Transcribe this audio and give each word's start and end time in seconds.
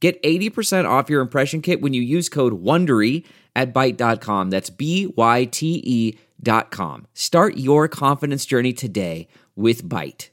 Get 0.00 0.22
80% 0.22 0.88
off 0.88 1.10
your 1.10 1.20
impression 1.20 1.60
kit 1.60 1.80
when 1.80 1.92
you 1.92 2.02
use 2.02 2.28
code 2.28 2.62
WONDERY 2.62 3.24
at 3.56 3.74
Byte.com. 3.74 4.50
That's 4.50 4.70
B-Y-T-E 4.70 6.18
dot 6.40 6.70
com. 6.70 7.06
Start 7.14 7.56
your 7.56 7.88
confidence 7.88 8.46
journey 8.46 8.72
today 8.72 9.26
with 9.56 9.82
Byte. 9.84 10.28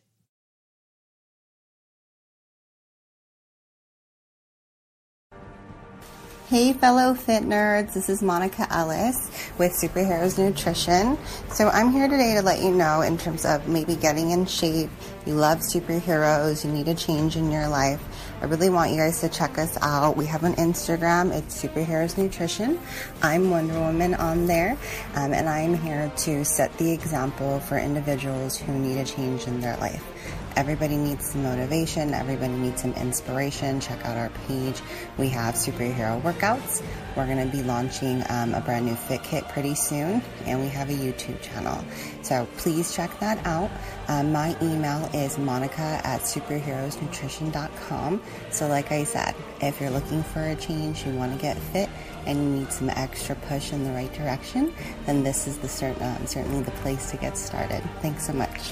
Hey, 6.48 6.74
fellow 6.74 7.16
fit 7.16 7.42
nerds, 7.42 7.96
this 7.96 8.08
is 8.08 8.22
Monica 8.22 8.68
Ellis 8.72 9.32
with 9.58 9.72
Superheroes 9.72 10.38
Nutrition. 10.38 11.18
So, 11.50 11.70
I'm 11.70 11.92
here 11.92 12.08
today 12.08 12.36
to 12.36 12.44
let 12.44 12.62
you 12.62 12.70
know, 12.70 13.02
in 13.02 13.18
terms 13.18 13.46
of 13.46 13.68
maybe 13.68 13.96
getting 13.96 14.30
in 14.30 14.46
shape, 14.46 14.92
you 15.26 15.34
love 15.34 15.58
superheroes, 15.58 16.64
you 16.64 16.72
need 16.72 16.88
a 16.88 16.94
change 16.94 17.36
in 17.36 17.50
your 17.52 17.68
life. 17.68 18.00
I 18.46 18.48
really 18.48 18.70
want 18.70 18.92
you 18.92 18.98
guys 18.98 19.22
to 19.22 19.30
check 19.30 19.58
us 19.58 19.76
out. 19.82 20.16
We 20.16 20.28
have 20.28 20.44
an 20.44 20.54
Instagram, 20.58 21.34
it's 21.34 21.64
Superheroes 21.64 22.16
Nutrition. 22.16 22.80
I'm 23.24 23.50
Wonder 23.50 23.74
Woman 23.80 24.14
on 24.14 24.46
there, 24.46 24.78
um, 25.16 25.34
and 25.34 25.50
I'm 25.50 25.74
here 25.74 26.12
to 26.16 26.46
set 26.46 26.72
the 26.78 26.92
example 26.92 27.60
for 27.62 27.80
individuals 27.80 28.56
who 28.56 28.72
need 28.74 29.00
a 29.00 29.04
change 29.04 29.48
in 29.48 29.62
their 29.62 29.76
life. 29.78 30.15
Everybody 30.56 30.96
needs 30.96 31.32
some 31.32 31.44
motivation. 31.44 32.14
Everybody 32.14 32.54
needs 32.54 32.82
some 32.82 32.94
inspiration. 32.94 33.82
Check 33.82 34.06
out 34.06 34.16
our 34.16 34.30
page. 34.48 34.80
We 35.18 35.28
have 35.30 35.56
superhero 35.56 36.22
workouts. 36.22 36.82
We're 37.18 37.26
going 37.26 37.46
to 37.46 37.56
be 37.56 37.62
launching 37.62 38.24
um, 38.30 38.54
a 38.54 38.62
brand 38.62 38.86
new 38.86 38.96
fit 38.96 39.22
kit 39.24 39.46
pretty 39.50 39.76
soon, 39.76 40.22
and 40.46 40.62
we 40.62 40.70
have 40.70 40.90
a 40.90 40.94
YouTube 40.94 41.42
channel. 41.42 41.84
So 42.22 42.48
please 42.58 42.96
check 42.96 43.20
that 43.20 43.46
out. 43.46 43.70
Um, 44.08 44.32
my 44.32 44.56
email 44.62 45.10
is 45.14 45.38
monica 45.38 46.00
at 46.04 46.22
superheroesnutrition.com. 46.22 48.22
So, 48.50 48.68
like 48.68 48.94
I 48.94 49.04
said, 49.04 49.36
if 49.62 49.82
you're 49.82 49.90
looking 49.90 50.24
for 50.24 50.42
a 50.42 50.56
change, 50.56 51.06
you 51.06 51.12
want 51.14 51.34
to 51.34 51.40
get 51.40 51.58
fit, 51.58 51.90
and 52.26 52.38
you 52.38 52.46
need 52.60 52.72
some 52.72 52.90
extra 52.90 53.36
push 53.36 53.74
in 53.74 53.84
the 53.84 53.92
right 53.92 54.14
direction, 54.14 54.74
then 55.06 55.24
this 55.24 55.48
is 55.48 55.58
the 55.58 55.68
cert- 55.68 56.02
um, 56.02 56.26
certainly 56.26 56.64
the 56.64 56.72
place 56.72 57.12
to 57.12 57.18
get 57.18 57.38
started. 57.38 57.84
Thanks 58.02 58.28
so 58.28 58.34
much. 58.34 58.72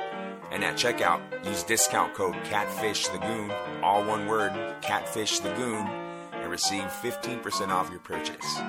And 0.51 0.65
at 0.65 0.75
checkout, 0.75 1.21
use 1.45 1.63
discount 1.63 2.13
code 2.13 2.35
CATFISHTheGoon, 2.43 3.81
all 3.81 4.03
one 4.03 4.27
word, 4.27 4.51
CATFISHTheGoon, 4.81 5.87
and 6.33 6.51
receive 6.51 6.83
15% 6.83 7.69
off 7.69 7.89
your 7.89 8.01
purchase. 8.01 8.59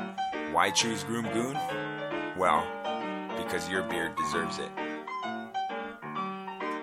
Why 0.53 0.71
choose 0.71 1.03
Groom 1.03 1.25
Goon? 1.33 1.59
Well, 2.39 2.65
because 3.37 3.69
your 3.69 3.83
beard 3.83 4.15
deserves 4.15 4.61
it. 4.61 4.71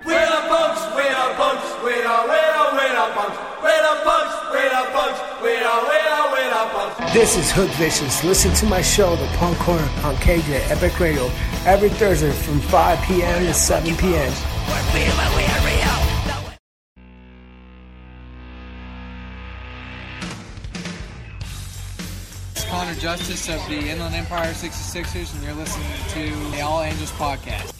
Wait 0.06 0.16
a 0.16 0.42
punch, 0.52 0.80
wait 0.96 1.16
we're 1.16 1.40
wait 1.86 2.04
a, 2.04 2.28
wait 2.28 2.52
a, 2.52 2.64
wait 2.76 2.92
a 2.92 3.06
punch, 3.16 3.38
wait 3.64 3.80
a 3.80 4.04
punch, 4.04 4.32
wait 4.52 4.72
a 4.72 4.84
punch, 4.92 5.18
wait 5.42 5.64
a, 5.64 5.76
wait 5.88 6.12
a, 6.12 6.32
wait 6.34 6.52
a 6.52 6.70
punch. 6.76 7.14
This 7.14 7.38
is 7.38 7.52
Hood 7.52 7.70
Vicious. 7.72 8.22
Listen 8.26 8.54
to 8.56 8.66
my 8.66 8.82
show, 8.82 9.16
The 9.16 9.28
Punk 9.38 9.58
Corner, 9.59 9.88
on 10.04 10.16
KJ 10.16 10.70
Epic 10.70 11.00
Radio, 11.00 11.32
every 11.66 11.90
Thursday 11.90 12.32
from 12.32 12.59
5 12.59 13.02
p.m. 13.06 13.46
to 13.46 13.54
7 13.54 13.96
p.m. 13.96 14.34
Connor 22.69 22.94
Justice 22.94 23.50
of 23.50 23.68
the 23.68 23.79
Inland 23.79 24.16
Empire 24.16 24.53
66ers, 24.53 25.34
and 25.34 25.44
you're 25.44 25.53
listening 25.53 25.88
to 26.09 26.52
the 26.52 26.62
All 26.62 26.81
Angels 26.81 27.12
podcast. 27.13 27.78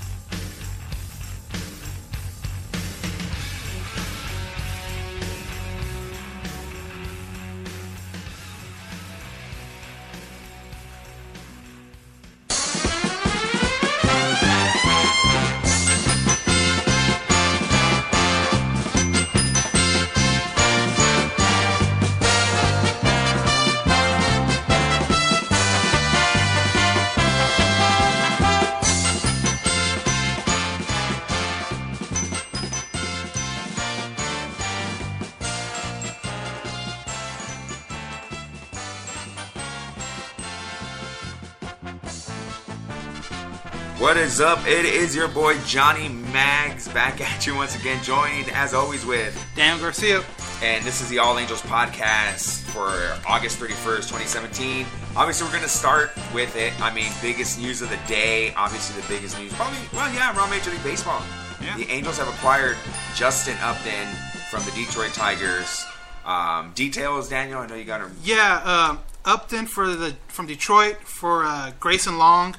Is 44.30 44.40
up? 44.40 44.60
It 44.68 44.86
is 44.86 45.16
your 45.16 45.28
boy 45.28 45.58
Johnny 45.66 46.08
Mags 46.08 46.88
back 46.90 47.20
at 47.34 47.48
you 47.48 47.56
once 47.56 47.76
again, 47.76 48.04
joined 48.04 48.48
as 48.52 48.76
always 48.76 49.04
with 49.04 49.34
Dan 49.56 49.80
Garcia. 49.80 50.24
and 50.62 50.86
this 50.86 51.02
is 51.02 51.10
the 51.10 51.18
All 51.18 51.40
Angels 51.40 51.64
podcast 51.64 52.62
for 52.70 53.18
August 53.28 53.60
31st, 53.60 54.08
2017. 54.08 54.86
Obviously, 55.16 55.48
we're 55.48 55.52
going 55.52 55.64
to 55.64 55.68
start 55.70 56.12
with 56.32 56.56
it. 56.56 56.80
I 56.80 56.94
mean, 56.94 57.12
biggest 57.24 57.60
news 57.60 57.82
of 57.82 57.90
the 57.90 57.98
day. 58.08 58.54
Obviously, 58.54 59.02
the 59.02 59.08
biggest 59.08 59.36
news, 59.40 59.52
probably, 59.54 59.80
well, 59.94 60.14
yeah, 60.14 60.38
around 60.38 60.52
Major 60.52 60.70
League 60.70 60.84
Baseball. 60.84 61.24
Yeah. 61.60 61.76
The 61.78 61.90
Angels 61.90 62.20
have 62.20 62.28
acquired 62.28 62.78
Justin 63.16 63.58
Upton 63.62 64.08
from 64.52 64.64
the 64.64 64.72
Detroit 64.72 65.12
Tigers. 65.12 65.84
Um, 66.24 66.72
details, 66.76 67.30
Daniel, 67.30 67.62
I 67.62 67.66
know 67.66 67.74
you 67.74 67.84
got 67.84 68.02
him. 68.02 68.16
Yeah, 68.24 68.62
um, 68.92 69.00
Upton 69.26 69.66
for 69.66 69.96
the 69.96 70.16
from 70.28 70.46
Detroit 70.46 70.98
for 70.98 71.46
uh, 71.46 71.72
Grayson 71.80 72.20
Long. 72.20 72.56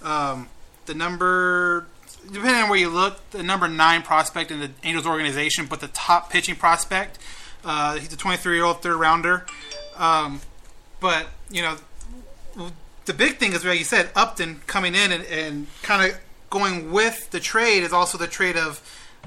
Um, 0.00 0.48
the 0.88 0.94
number, 0.94 1.86
depending 2.26 2.62
on 2.62 2.68
where 2.68 2.78
you 2.78 2.88
look, 2.88 3.30
the 3.30 3.42
number 3.44 3.68
nine 3.68 4.02
prospect 4.02 4.50
in 4.50 4.58
the 4.58 4.70
Angels 4.82 5.06
organization, 5.06 5.66
but 5.66 5.78
the 5.80 5.88
top 5.88 6.30
pitching 6.30 6.56
prospect. 6.56 7.18
Uh, 7.64 7.96
he's 7.96 8.12
a 8.12 8.16
23 8.16 8.56
year 8.56 8.64
old 8.64 8.82
third 8.82 8.96
rounder. 8.96 9.46
Um, 9.96 10.40
but 10.98 11.28
you 11.50 11.62
know, 11.62 11.76
the 13.04 13.14
big 13.14 13.36
thing 13.36 13.52
is, 13.52 13.64
like 13.64 13.78
you 13.78 13.84
said, 13.84 14.10
Upton 14.16 14.62
coming 14.66 14.94
in 14.94 15.12
and, 15.12 15.24
and 15.26 15.66
kind 15.82 16.10
of 16.10 16.18
going 16.50 16.90
with 16.90 17.30
the 17.30 17.40
trade 17.40 17.82
is 17.82 17.92
also 17.92 18.18
the 18.18 18.26
trade 18.26 18.56
of 18.56 18.82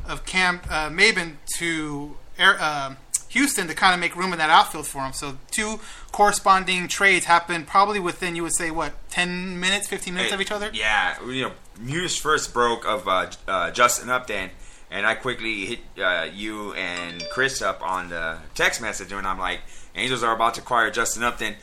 of 0.07 0.25
Cam 0.25 0.61
uh, 0.69 0.89
Maybin 0.89 1.35
to 1.57 2.15
uh, 2.39 2.95
Houston 3.31 3.67
to 3.67 3.73
kind 3.73 3.93
of 3.93 3.99
make 3.99 4.15
room 4.15 4.31
in 4.33 4.39
that 4.39 4.49
outfield 4.49 4.87
for 4.87 4.99
him. 5.01 5.13
So 5.13 5.37
two 5.51 5.79
corresponding 6.11 6.87
trades 6.87 7.25
happened 7.25 7.67
probably 7.67 7.99
within 7.99 8.35
you 8.35 8.43
would 8.43 8.53
say 8.55 8.71
what 8.71 8.93
ten 9.09 9.59
minutes, 9.59 9.87
fifteen 9.87 10.13
minutes 10.13 10.33
of 10.33 10.41
each 10.41 10.51
other. 10.51 10.69
Yeah, 10.73 11.15
you 11.25 11.43
know, 11.43 11.51
news 11.79 12.17
first 12.17 12.53
broke 12.53 12.85
of 12.85 13.07
uh, 13.07 13.31
uh, 13.47 13.71
Justin 13.71 14.09
Upton, 14.09 14.49
and 14.89 15.05
I 15.05 15.15
quickly 15.15 15.65
hit 15.65 15.79
uh, 16.01 16.27
you 16.33 16.73
and 16.73 17.23
Chris 17.31 17.61
up 17.61 17.81
on 17.81 18.09
the 18.09 18.37
text 18.53 18.81
message, 18.81 19.11
and 19.11 19.25
I'm 19.25 19.39
like, 19.39 19.61
Angels 19.95 20.23
are 20.23 20.33
about 20.35 20.53
to 20.55 20.61
acquire 20.61 20.89
Justin 20.91 21.23
Upton. 21.23 21.55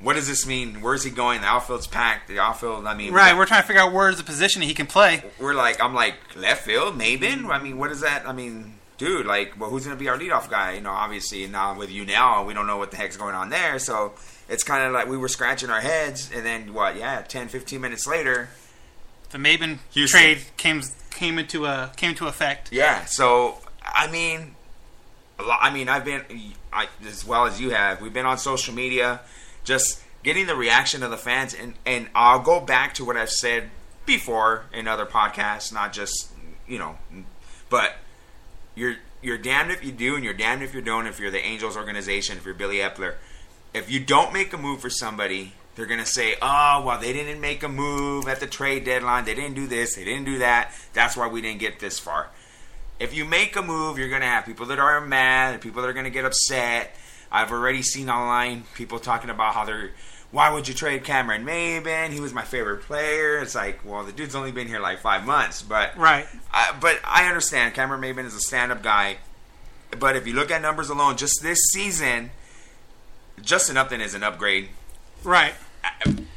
What 0.00 0.14
does 0.14 0.26
this 0.26 0.46
mean? 0.46 0.80
Where's 0.82 1.04
he 1.04 1.10
going? 1.10 1.40
The 1.40 1.46
outfield's 1.46 1.86
packed. 1.86 2.28
The 2.28 2.38
outfield, 2.40 2.84
I 2.86 2.94
mean, 2.94 3.12
Right, 3.12 3.36
we're 3.36 3.46
trying 3.46 3.62
to 3.62 3.66
figure 3.66 3.80
out 3.80 3.92
where's 3.92 4.16
the 4.18 4.24
position 4.24 4.60
he 4.60 4.74
can 4.74 4.86
play. 4.86 5.22
we're 5.38 5.54
like, 5.54 5.80
I'm 5.82 5.94
like 5.94 6.14
left 6.36 6.64
field, 6.64 6.96
maybe. 6.98 7.28
I 7.28 7.58
mean, 7.62 7.78
what 7.78 7.90
is 7.92 8.00
that? 8.00 8.26
I 8.28 8.32
mean, 8.32 8.74
dude, 8.98 9.26
like, 9.26 9.58
well, 9.58 9.70
who's 9.70 9.84
gonna 9.84 9.96
be 9.96 10.08
our 10.08 10.18
leadoff 10.18 10.48
guy? 10.50 10.72
You 10.72 10.80
know, 10.80 10.90
obviously 10.90 11.46
now 11.46 11.76
with 11.76 11.90
you 11.90 12.04
now, 12.04 12.44
we 12.44 12.54
don't 12.54 12.66
know 12.66 12.76
what 12.78 12.90
the 12.90 12.96
heck's 12.96 13.16
going 13.16 13.34
on 13.34 13.50
there. 13.50 13.78
So 13.78 14.14
it's 14.48 14.62
kind 14.64 14.84
of 14.84 14.92
like 14.92 15.08
we 15.08 15.16
were 15.16 15.28
scratching 15.28 15.70
our 15.70 15.80
heads, 15.80 16.30
and 16.34 16.44
then 16.44 16.72
what? 16.74 16.96
Yeah, 16.96 17.22
10, 17.22 17.48
15 17.48 17.80
minutes 17.80 18.06
later, 18.06 18.48
The 19.30 19.38
Maybin 19.38 19.78
Houston. 19.92 20.20
trade 20.20 20.38
came 20.56 20.82
came 21.10 21.38
into 21.38 21.66
a 21.66 21.92
came 21.96 22.10
into 22.10 22.26
effect. 22.26 22.72
yeah. 22.72 23.04
So 23.04 23.58
I 23.82 24.10
mean, 24.10 24.54
a 25.38 25.42
lot, 25.42 25.58
I 25.62 25.72
mean, 25.72 25.88
I've 25.88 26.04
been 26.04 26.22
I, 26.72 26.88
as 27.06 27.24
well 27.24 27.46
as 27.46 27.60
you 27.60 27.70
have. 27.70 28.00
We've 28.00 28.12
been 28.12 28.26
on 28.26 28.38
social 28.38 28.74
media, 28.74 29.20
just 29.64 30.02
getting 30.22 30.46
the 30.46 30.56
reaction 30.56 31.02
of 31.02 31.10
the 31.10 31.16
fans, 31.16 31.54
and 31.54 31.74
and 31.86 32.08
I'll 32.14 32.40
go 32.40 32.60
back 32.60 32.94
to 32.94 33.04
what 33.04 33.16
I've 33.16 33.30
said 33.30 33.70
before 34.06 34.66
in 34.72 34.86
other 34.86 35.06
podcasts, 35.06 35.72
not 35.72 35.92
just 35.92 36.30
you 36.68 36.78
know, 36.78 36.98
but 37.70 37.96
you're 38.74 38.96
you're 39.22 39.38
damned 39.38 39.70
if 39.70 39.84
you 39.84 39.92
do, 39.92 40.16
and 40.16 40.24
you're 40.24 40.34
damned 40.34 40.62
if 40.62 40.74
you 40.74 40.80
don't. 40.80 41.06
If 41.06 41.18
you're 41.18 41.30
the 41.30 41.44
Angels 41.44 41.76
organization, 41.76 42.36
if 42.36 42.44
you're 42.44 42.54
Billy 42.54 42.76
Eppler, 42.76 43.14
if 43.72 43.90
you 43.90 44.00
don't 44.00 44.32
make 44.32 44.52
a 44.52 44.58
move 44.58 44.80
for 44.80 44.90
somebody, 44.90 45.54
they're 45.74 45.86
gonna 45.86 46.06
say, 46.06 46.36
"Oh, 46.42 46.82
well, 46.84 46.98
they 47.00 47.12
didn't 47.12 47.40
make 47.40 47.62
a 47.62 47.68
move 47.68 48.28
at 48.28 48.40
the 48.40 48.46
trade 48.46 48.84
deadline. 48.84 49.24
They 49.24 49.34
didn't 49.34 49.54
do 49.54 49.66
this. 49.66 49.96
They 49.96 50.04
didn't 50.04 50.24
do 50.24 50.38
that. 50.38 50.72
That's 50.92 51.16
why 51.16 51.26
we 51.26 51.40
didn't 51.40 51.60
get 51.60 51.80
this 51.80 51.98
far." 51.98 52.28
If 53.00 53.12
you 53.12 53.24
make 53.24 53.56
a 53.56 53.62
move, 53.62 53.98
you're 53.98 54.08
gonna 54.08 54.26
have 54.26 54.46
people 54.46 54.66
that 54.66 54.78
are 54.78 55.00
mad, 55.00 55.60
people 55.60 55.82
that 55.82 55.88
are 55.88 55.92
gonna 55.92 56.10
get 56.10 56.24
upset. 56.24 56.96
I've 57.32 57.50
already 57.50 57.82
seen 57.82 58.08
online 58.08 58.64
people 58.74 59.00
talking 59.00 59.30
about 59.30 59.54
how 59.54 59.64
they're, 59.64 59.90
why 60.34 60.50
would 60.50 60.66
you 60.66 60.74
trade 60.74 61.04
Cameron 61.04 61.44
Maybin? 61.44 62.10
He 62.10 62.18
was 62.18 62.34
my 62.34 62.42
favorite 62.42 62.82
player. 62.82 63.38
It's 63.38 63.54
like, 63.54 63.84
well, 63.84 64.02
the 64.02 64.10
dude's 64.10 64.34
only 64.34 64.50
been 64.50 64.66
here 64.66 64.80
like 64.80 64.98
five 64.98 65.24
months, 65.24 65.62
but 65.62 65.96
Right. 65.96 66.26
I, 66.52 66.74
but 66.80 66.98
I 67.04 67.28
understand 67.28 67.72
Cameron 67.74 68.00
Maybin 68.00 68.26
is 68.26 68.34
a 68.34 68.40
stand-up 68.40 68.82
guy. 68.82 69.18
But 69.96 70.16
if 70.16 70.26
you 70.26 70.32
look 70.32 70.50
at 70.50 70.60
numbers 70.60 70.88
alone, 70.88 71.16
just 71.16 71.40
this 71.40 71.60
season, 71.72 72.32
Justin 73.42 73.76
Upton 73.76 74.00
is 74.00 74.14
an 74.14 74.24
upgrade. 74.24 74.70
Right. 75.22 75.54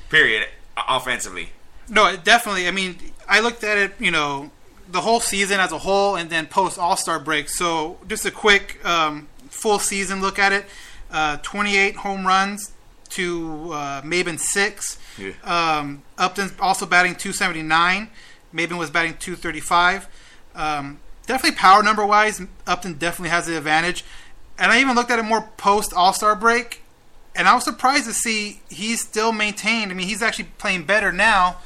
Period. 0.10 0.48
Offensively. 0.88 1.50
No, 1.90 2.16
definitely. 2.18 2.68
I 2.68 2.72
mean, 2.72 2.98
I 3.28 3.40
looked 3.40 3.64
at 3.64 3.80
it, 3.80 3.94
you 4.00 4.12
know, 4.12 4.52
the 4.88 5.02
whole 5.02 5.22
season 5.22 5.60
as 5.60 5.72
a 5.72 5.80
whole, 5.80 6.16
and 6.16 6.30
then 6.30 6.46
post 6.46 6.78
All 6.78 6.98
Star 6.98 7.20
break. 7.20 7.50
So 7.50 7.98
just 8.08 8.28
a 8.28 8.32
quick 8.32 8.80
um, 8.86 9.28
full 9.50 9.80
season 9.80 10.22
look 10.22 10.38
at 10.38 10.54
it: 10.54 10.66
uh, 11.10 11.38
28 11.38 11.96
home 11.96 12.28
runs 12.28 12.74
to 13.08 13.72
uh, 13.74 14.02
Maybin 14.02 14.40
six. 14.40 14.98
Yeah. 15.18 15.34
Um, 15.44 16.04
Upton's 16.18 16.54
also 16.60 16.86
batting 16.86 17.16
279. 17.16 18.10
Maybin 18.54 18.78
was 18.78 18.90
batting 18.90 19.16
235. 19.18 20.08
Um, 20.56 21.00
definitely 21.28 21.58
power 21.58 21.84
number 21.84 22.06
wise, 22.06 22.42
Upton 22.66 22.94
definitely 22.94 23.30
has 23.30 23.46
the 23.46 23.58
advantage. 23.58 24.04
And 24.58 24.72
I 24.72 24.80
even 24.82 24.96
looked 24.96 25.12
at 25.12 25.20
it 25.20 25.24
more 25.24 25.50
post 25.58 25.94
All 25.94 26.14
Star 26.14 26.36
break, 26.36 26.82
and 27.36 27.48
I 27.48 27.54
was 27.54 27.64
surprised 27.64 28.06
to 28.06 28.14
see 28.14 28.62
he's 28.70 29.02
still 29.02 29.32
maintained. 29.32 29.92
I 29.92 29.94
mean, 29.94 30.08
he's 30.08 30.24
actually 30.24 30.50
playing 30.58 30.86
better 30.86 31.12
now 31.12 31.58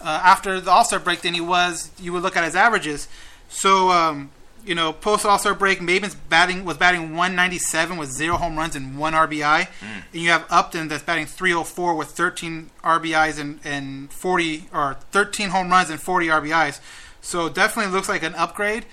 uh, 0.00 0.20
after 0.24 0.58
the 0.60 0.70
All 0.70 0.84
Star 0.84 0.98
break 0.98 1.20
than 1.20 1.34
he 1.34 1.40
was. 1.40 1.90
You 1.98 2.14
would 2.14 2.22
look 2.22 2.36
at 2.36 2.44
his 2.44 2.56
averages. 2.56 3.08
So, 3.50 3.90
um, 3.90 4.30
you 4.70 4.76
know, 4.76 4.92
post 4.92 5.26
All 5.26 5.36
Star 5.36 5.52
break, 5.52 5.80
Maybin's 5.80 6.14
batting 6.14 6.64
was 6.64 6.76
batting 6.76 7.16
197 7.16 7.98
with 7.98 8.08
zero 8.08 8.36
home 8.36 8.56
runs 8.56 8.76
and 8.76 8.96
one 8.96 9.14
RBI, 9.14 9.66
mm. 9.66 9.68
and 9.82 10.22
you 10.22 10.30
have 10.30 10.46
Upton 10.48 10.86
that's 10.86 11.02
batting 11.02 11.26
304 11.26 11.96
with 11.96 12.10
13 12.10 12.70
RBIs 12.84 13.40
and, 13.40 13.58
and 13.64 14.12
40 14.12 14.66
or 14.72 14.94
13 15.10 15.48
home 15.48 15.70
runs 15.70 15.90
and 15.90 16.00
40 16.00 16.28
RBIs. 16.28 16.78
So 17.20 17.48
definitely 17.48 17.90
looks 17.90 18.08
like 18.08 18.22
an 18.22 18.36
upgrade. 18.36 18.86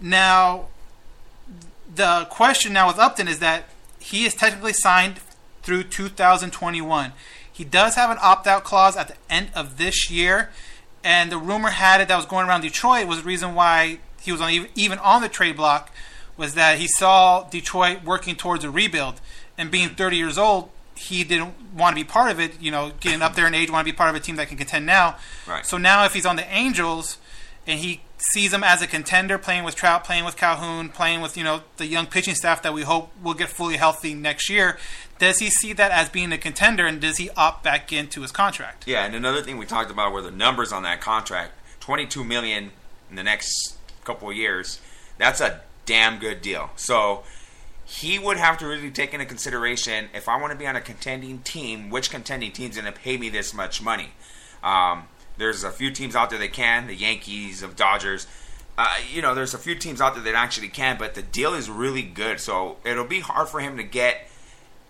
Now, 0.00 0.68
the 1.94 2.26
question 2.30 2.72
now 2.72 2.86
with 2.86 2.98
Upton 2.98 3.28
is 3.28 3.38
that 3.40 3.64
he 4.00 4.24
is 4.24 4.34
technically 4.34 4.72
signed 4.72 5.20
through 5.62 5.82
2021. 5.82 7.12
He 7.52 7.64
does 7.64 7.96
have 7.96 8.08
an 8.08 8.16
opt 8.22 8.46
out 8.46 8.64
clause 8.64 8.96
at 8.96 9.08
the 9.08 9.16
end 9.28 9.50
of 9.54 9.76
this 9.76 10.10
year, 10.10 10.48
and 11.04 11.30
the 11.30 11.36
rumor 11.36 11.68
had 11.68 12.00
it 12.00 12.08
that 12.08 12.16
was 12.16 12.24
going 12.24 12.48
around 12.48 12.62
Detroit 12.62 13.06
was 13.06 13.18
the 13.18 13.24
reason 13.24 13.54
why 13.54 13.98
he 14.20 14.32
was 14.32 14.40
on 14.40 14.68
even, 14.74 14.98
on 14.98 15.22
the 15.22 15.28
trade 15.28 15.56
block 15.56 15.92
was 16.36 16.54
that 16.54 16.78
he 16.78 16.86
saw 16.86 17.48
Detroit 17.48 18.04
working 18.04 18.36
towards 18.36 18.64
a 18.64 18.70
rebuild, 18.70 19.20
and 19.56 19.70
being 19.70 19.90
30 19.90 20.16
years 20.16 20.38
old, 20.38 20.70
he 20.94 21.24
didn't 21.24 21.54
want 21.74 21.96
to 21.96 22.00
be 22.02 22.08
part 22.08 22.30
of 22.30 22.40
it. 22.40 22.60
You 22.60 22.70
know, 22.70 22.92
getting 23.00 23.22
up 23.22 23.34
there 23.34 23.46
in 23.46 23.54
age, 23.54 23.70
want 23.70 23.86
to 23.86 23.92
be 23.92 23.96
part 23.96 24.10
of 24.10 24.16
a 24.16 24.20
team 24.20 24.36
that 24.36 24.48
can 24.48 24.56
contend 24.56 24.86
now. 24.86 25.16
Right. 25.46 25.64
So 25.64 25.78
now, 25.78 26.04
if 26.04 26.14
he's 26.14 26.26
on 26.26 26.36
the 26.36 26.46
Angels, 26.52 27.18
and 27.66 27.80
he 27.80 28.00
sees 28.32 28.50
them 28.50 28.64
as 28.64 28.82
a 28.82 28.86
contender, 28.86 29.38
playing 29.38 29.64
with 29.64 29.76
Trout, 29.76 30.04
playing 30.04 30.24
with 30.24 30.36
Calhoun, 30.36 30.88
playing 30.88 31.20
with 31.20 31.36
you 31.36 31.44
know 31.44 31.62
the 31.76 31.86
young 31.86 32.06
pitching 32.06 32.34
staff 32.34 32.62
that 32.62 32.72
we 32.74 32.82
hope 32.82 33.10
will 33.22 33.34
get 33.34 33.48
fully 33.48 33.76
healthy 33.76 34.14
next 34.14 34.50
year. 34.50 34.78
Does 35.18 35.38
he 35.38 35.50
see 35.50 35.72
that 35.72 35.90
as 35.90 36.08
being 36.08 36.32
a 36.32 36.38
contender, 36.38 36.86
and 36.86 37.00
does 37.00 37.16
he 37.16 37.30
opt 37.30 37.64
back 37.64 37.92
into 37.92 38.22
his 38.22 38.32
contract? 38.32 38.84
Yeah, 38.86 39.04
and 39.04 39.14
another 39.14 39.42
thing 39.42 39.58
we 39.58 39.66
talked 39.66 39.90
about 39.90 40.12
were 40.12 40.22
the 40.22 40.30
numbers 40.30 40.72
on 40.72 40.82
that 40.84 41.00
contract. 41.00 41.52
Twenty-two 41.80 42.24
million 42.24 42.72
in 43.10 43.16
the 43.16 43.22
next 43.24 43.77
couple 44.08 44.32
years. 44.32 44.80
That's 45.18 45.40
a 45.40 45.60
damn 45.84 46.18
good 46.18 46.42
deal. 46.42 46.70
So 46.76 47.22
he 47.84 48.18
would 48.18 48.36
have 48.36 48.58
to 48.58 48.66
really 48.66 48.90
take 48.90 49.14
into 49.14 49.26
consideration 49.26 50.08
if 50.14 50.28
I 50.28 50.40
want 50.40 50.52
to 50.52 50.58
be 50.58 50.66
on 50.66 50.76
a 50.76 50.80
contending 50.80 51.38
team, 51.40 51.90
which 51.90 52.10
contending 52.10 52.52
team's 52.52 52.76
going 52.76 52.92
to 52.92 52.98
pay 52.98 53.16
me 53.16 53.28
this 53.28 53.54
much 53.54 53.82
money. 53.82 54.10
Um, 54.62 55.04
there's 55.38 55.64
a 55.64 55.70
few 55.70 55.90
teams 55.90 56.14
out 56.14 56.30
there 56.30 56.38
that 56.38 56.52
can, 56.52 56.86
the 56.86 56.94
Yankees, 56.94 57.62
of 57.62 57.76
Dodgers. 57.76 58.26
Uh, 58.76 58.94
you 59.12 59.22
know, 59.22 59.34
there's 59.34 59.54
a 59.54 59.58
few 59.58 59.74
teams 59.74 60.00
out 60.00 60.14
there 60.14 60.24
that 60.24 60.34
actually 60.34 60.68
can, 60.68 60.98
but 60.98 61.14
the 61.14 61.22
deal 61.22 61.54
is 61.54 61.70
really 61.70 62.02
good. 62.02 62.40
So 62.40 62.76
it'll 62.84 63.04
be 63.04 63.20
hard 63.20 63.48
for 63.48 63.60
him 63.60 63.76
to 63.76 63.82
get 63.82 64.28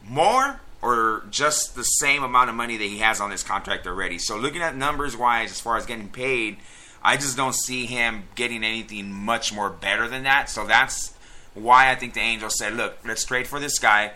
more 0.05 0.61
or 0.83 1.25
just 1.31 1.75
the 1.75 1.83
same 1.83 2.23
amount 2.23 2.51
of 2.51 2.57
money 2.57 2.77
that 2.77 2.85
he 2.85 2.99
has 2.99 3.21
on 3.21 3.31
this 3.31 3.43
contract 3.43 3.87
already. 3.87 4.19
So 4.19 4.37
looking 4.37 4.63
at 4.63 4.77
numbers 4.77 5.17
wise, 5.17 5.51
as 5.51 5.61
far 5.61 5.77
as 5.77 5.87
getting 5.87 6.09
paid, 6.09 6.57
I 7.03 7.17
just 7.17 7.37
don't 7.37 7.55
see 7.55 7.87
him 7.87 8.25
getting 8.35 8.65
anything 8.65 9.13
much 9.13 9.53
more 9.53 9.71
better 9.71 10.09
than 10.09 10.25
that. 10.25 10.51
So 10.51 10.67
that's 10.67 11.15
why 11.55 11.91
I 11.91 11.95
think 11.95 12.15
the 12.15 12.21
Angels 12.21 12.59
said, 12.59 12.75
"Look, 12.75 12.99
let's 13.05 13.25
trade 13.25 13.47
for 13.47 13.61
this 13.61 13.79
guy." 13.79 14.13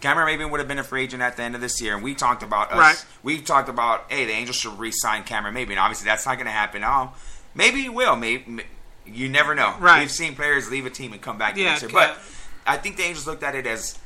Cameron 0.00 0.38
Maybin 0.38 0.50
would 0.50 0.60
have 0.60 0.68
been 0.68 0.78
a 0.78 0.84
free 0.84 1.04
agent 1.04 1.22
at 1.22 1.38
the 1.38 1.42
end 1.42 1.54
of 1.54 1.62
this 1.62 1.80
year, 1.80 1.94
and 1.94 2.04
we 2.04 2.14
talked 2.14 2.42
about 2.42 2.70
us. 2.70 2.78
Right. 2.78 3.06
We 3.22 3.40
talked 3.40 3.70
about, 3.70 4.04
hey, 4.10 4.26
the 4.26 4.32
Angels 4.32 4.56
should 4.56 4.78
re-sign 4.78 5.24
Cameron 5.24 5.54
Maybin. 5.54 5.78
Obviously, 5.78 6.04
that's 6.04 6.26
not 6.26 6.34
going 6.34 6.44
to 6.44 6.52
happen. 6.52 6.84
Oh, 6.84 7.12
maybe 7.54 7.80
he 7.80 7.88
will. 7.88 8.14
Maybe 8.14 8.64
you 9.06 9.30
never 9.30 9.54
know. 9.54 9.74
Right. 9.78 10.00
We've 10.00 10.10
seen 10.10 10.34
players 10.34 10.70
leave 10.70 10.84
a 10.84 10.90
team 10.90 11.14
and 11.14 11.22
come 11.22 11.38
back 11.38 11.56
Yeah, 11.56 11.78
but 11.90 12.18
I 12.66 12.76
think 12.76 12.98
the 12.98 13.04
Angels 13.04 13.26
looked 13.26 13.42
at 13.42 13.54
it 13.54 13.66
as 13.66 13.98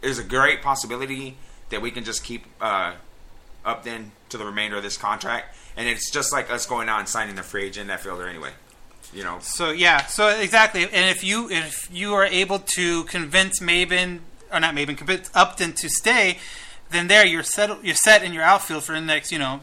there's 0.00 0.18
a 0.18 0.24
great 0.24 0.62
possibility 0.62 1.36
that 1.68 1.82
we 1.82 1.90
can 1.90 2.04
just 2.04 2.24
keep 2.24 2.46
uh, 2.60 2.94
Upton 3.64 4.12
to 4.30 4.38
the 4.38 4.44
remainder 4.44 4.76
of 4.76 4.82
this 4.82 4.96
contract, 4.96 5.54
and 5.76 5.88
it's 5.88 6.10
just 6.10 6.32
like 6.32 6.50
us 6.50 6.66
going 6.66 6.88
out 6.88 7.00
and 7.00 7.08
signing 7.08 7.34
the 7.36 7.42
free 7.42 7.64
agent 7.64 7.88
that 7.88 8.00
fielder 8.00 8.28
anyway. 8.28 8.50
You 9.14 9.24
know, 9.24 9.38
So 9.42 9.70
yeah, 9.72 10.06
so 10.06 10.28
exactly, 10.28 10.84
and 10.84 11.10
if 11.14 11.22
you 11.22 11.50
if 11.50 11.88
you 11.92 12.14
are 12.14 12.24
able 12.24 12.58
to 12.76 13.04
convince 13.04 13.60
Maybin 13.60 14.20
or 14.50 14.58
not 14.60 14.74
Maybin, 14.74 14.96
convince 14.96 15.30
Upton 15.34 15.72
to 15.74 15.88
stay, 15.90 16.38
then 16.90 17.08
there 17.08 17.26
you're 17.26 17.42
set 17.42 17.84
you're 17.84 17.94
set 17.94 18.22
in 18.22 18.32
your 18.32 18.42
outfield 18.42 18.84
for 18.84 18.92
the 18.92 19.00
next 19.02 19.30
you 19.30 19.38
know 19.38 19.60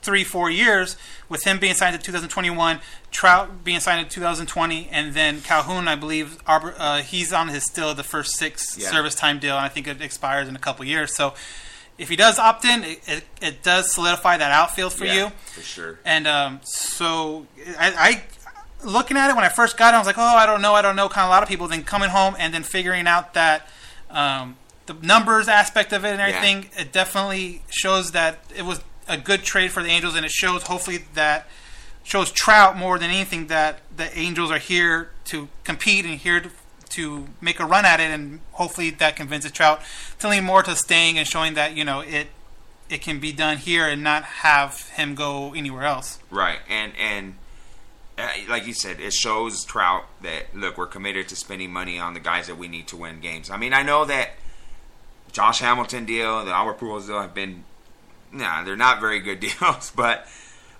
three 0.00 0.22
four 0.22 0.48
years 0.48 0.96
with 1.28 1.42
him 1.42 1.58
being 1.58 1.74
signed 1.74 1.94
to 1.96 2.00
2021, 2.00 2.78
Trout 3.10 3.64
being 3.64 3.80
signed 3.80 4.08
to 4.08 4.14
2020, 4.14 4.88
and 4.90 5.12
then 5.12 5.40
Calhoun, 5.42 5.86
I 5.88 5.94
believe, 5.96 6.38
uh, 6.46 7.02
he's 7.02 7.32
on 7.34 7.48
his 7.48 7.64
still 7.64 7.94
the 7.94 8.04
first 8.04 8.38
six 8.38 8.78
Yeah. 8.78 8.88
service 8.90 9.14
time 9.16 9.38
deal, 9.40 9.56
and 9.56 9.64
I 9.66 9.68
think 9.68 9.86
it 9.88 10.00
expires 10.00 10.48
in 10.48 10.54
a 10.56 10.58
couple 10.60 10.84
years. 10.86 11.14
So 11.14 11.34
if 11.98 12.08
he 12.08 12.16
does 12.16 12.38
opt 12.38 12.64
in, 12.64 12.84
it, 12.84 13.00
it, 13.06 13.24
it 13.42 13.62
does 13.62 13.92
solidify 13.92 14.36
that 14.38 14.52
outfield 14.52 14.92
for 14.92 15.04
Yeah, 15.04 15.14
you. 15.14 15.28
for 15.46 15.60
sure. 15.60 15.98
And 16.04 16.26
um, 16.26 16.60
so 16.62 17.46
I, 17.78 18.22
I, 18.82 18.86
looking 18.86 19.16
at 19.16 19.30
it 19.30 19.34
when 19.34 19.44
I 19.44 19.48
first 19.48 19.76
got 19.76 19.92
it, 19.92 19.96
I 19.96 19.98
was 19.98 20.06
like, 20.06 20.18
oh, 20.18 20.22
I 20.22 20.46
don't 20.46 20.62
know, 20.62 20.74
I 20.74 20.82
don't 20.82 20.96
know. 20.96 21.08
Kind 21.08 21.24
of 21.24 21.28
a 21.28 21.32
lot 21.32 21.42
of 21.42 21.48
people. 21.48 21.66
Then 21.68 21.82
coming 21.82 22.10
home 22.10 22.36
and 22.38 22.54
then 22.54 22.62
figuring 22.62 23.06
out 23.06 23.34
that 23.34 23.68
um, 24.10 24.56
the 24.86 24.94
numbers 24.94 25.48
aspect 25.48 25.92
of 25.92 26.04
it 26.04 26.12
and 26.12 26.20
everything, 26.20 26.70
it 26.78 26.92
definitely 26.92 27.62
shows 27.68 28.12
that 28.12 28.38
it 28.56 28.62
was 28.62 28.80
a 29.08 29.18
good 29.18 29.42
trade 29.42 29.72
for 29.72 29.82
the 29.82 29.88
Angels, 29.88 30.14
and 30.14 30.24
it 30.24 30.30
shows 30.30 30.64
hopefully 30.64 31.04
that 31.14 31.48
shows 32.04 32.30
Trout 32.30 32.76
more 32.76 32.98
than 32.98 33.10
anything 33.10 33.48
that 33.48 33.80
the 33.94 34.16
Angels 34.18 34.50
are 34.50 34.58
here 34.58 35.10
to 35.24 35.48
compete 35.64 36.04
and 36.04 36.14
here 36.14 36.40
to, 36.40 36.50
to 36.88 37.28
make 37.40 37.60
a 37.60 37.66
run 37.66 37.84
at 37.84 38.00
it, 38.00 38.10
and 38.10 38.40
hopefully 38.52 38.90
that 38.90 39.16
convinces 39.16 39.52
Trout 39.52 39.80
to 40.18 40.28
lean 40.28 40.44
more 40.44 40.62
to 40.62 40.74
staying 40.74 41.18
and 41.18 41.26
showing 41.26 41.54
that 41.54 41.76
you 41.76 41.84
know 41.84 42.00
it 42.00 42.28
it 42.88 43.02
can 43.02 43.20
be 43.20 43.32
done 43.32 43.58
here 43.58 43.86
and 43.86 44.02
not 44.02 44.24
have 44.24 44.88
him 44.90 45.14
go 45.14 45.54
anywhere 45.54 45.84
else. 45.84 46.18
Right, 46.30 46.58
and 46.68 46.92
and 46.98 47.34
uh, 48.18 48.28
like 48.48 48.66
you 48.66 48.72
said, 48.72 48.98
it 49.00 49.12
shows 49.12 49.64
Trout 49.64 50.04
that 50.22 50.54
look, 50.54 50.76
we're 50.76 50.86
committed 50.86 51.28
to 51.28 51.36
spending 51.36 51.72
money 51.72 51.98
on 51.98 52.14
the 52.14 52.20
guys 52.20 52.46
that 52.48 52.56
we 52.56 52.68
need 52.68 52.88
to 52.88 52.96
win 52.96 53.20
games. 53.20 53.50
I 53.50 53.56
mean, 53.56 53.72
I 53.72 53.82
know 53.82 54.04
that 54.06 54.30
Josh 55.32 55.60
Hamilton 55.60 56.04
deal, 56.04 56.44
the 56.44 56.50
Albert 56.50 56.78
Pujols 56.80 57.06
deal 57.06 57.20
have 57.20 57.34
been, 57.34 57.64
nah, 58.32 58.64
they're 58.64 58.76
not 58.76 59.00
very 59.00 59.20
good 59.20 59.40
deals, 59.60 59.92
but 59.94 60.26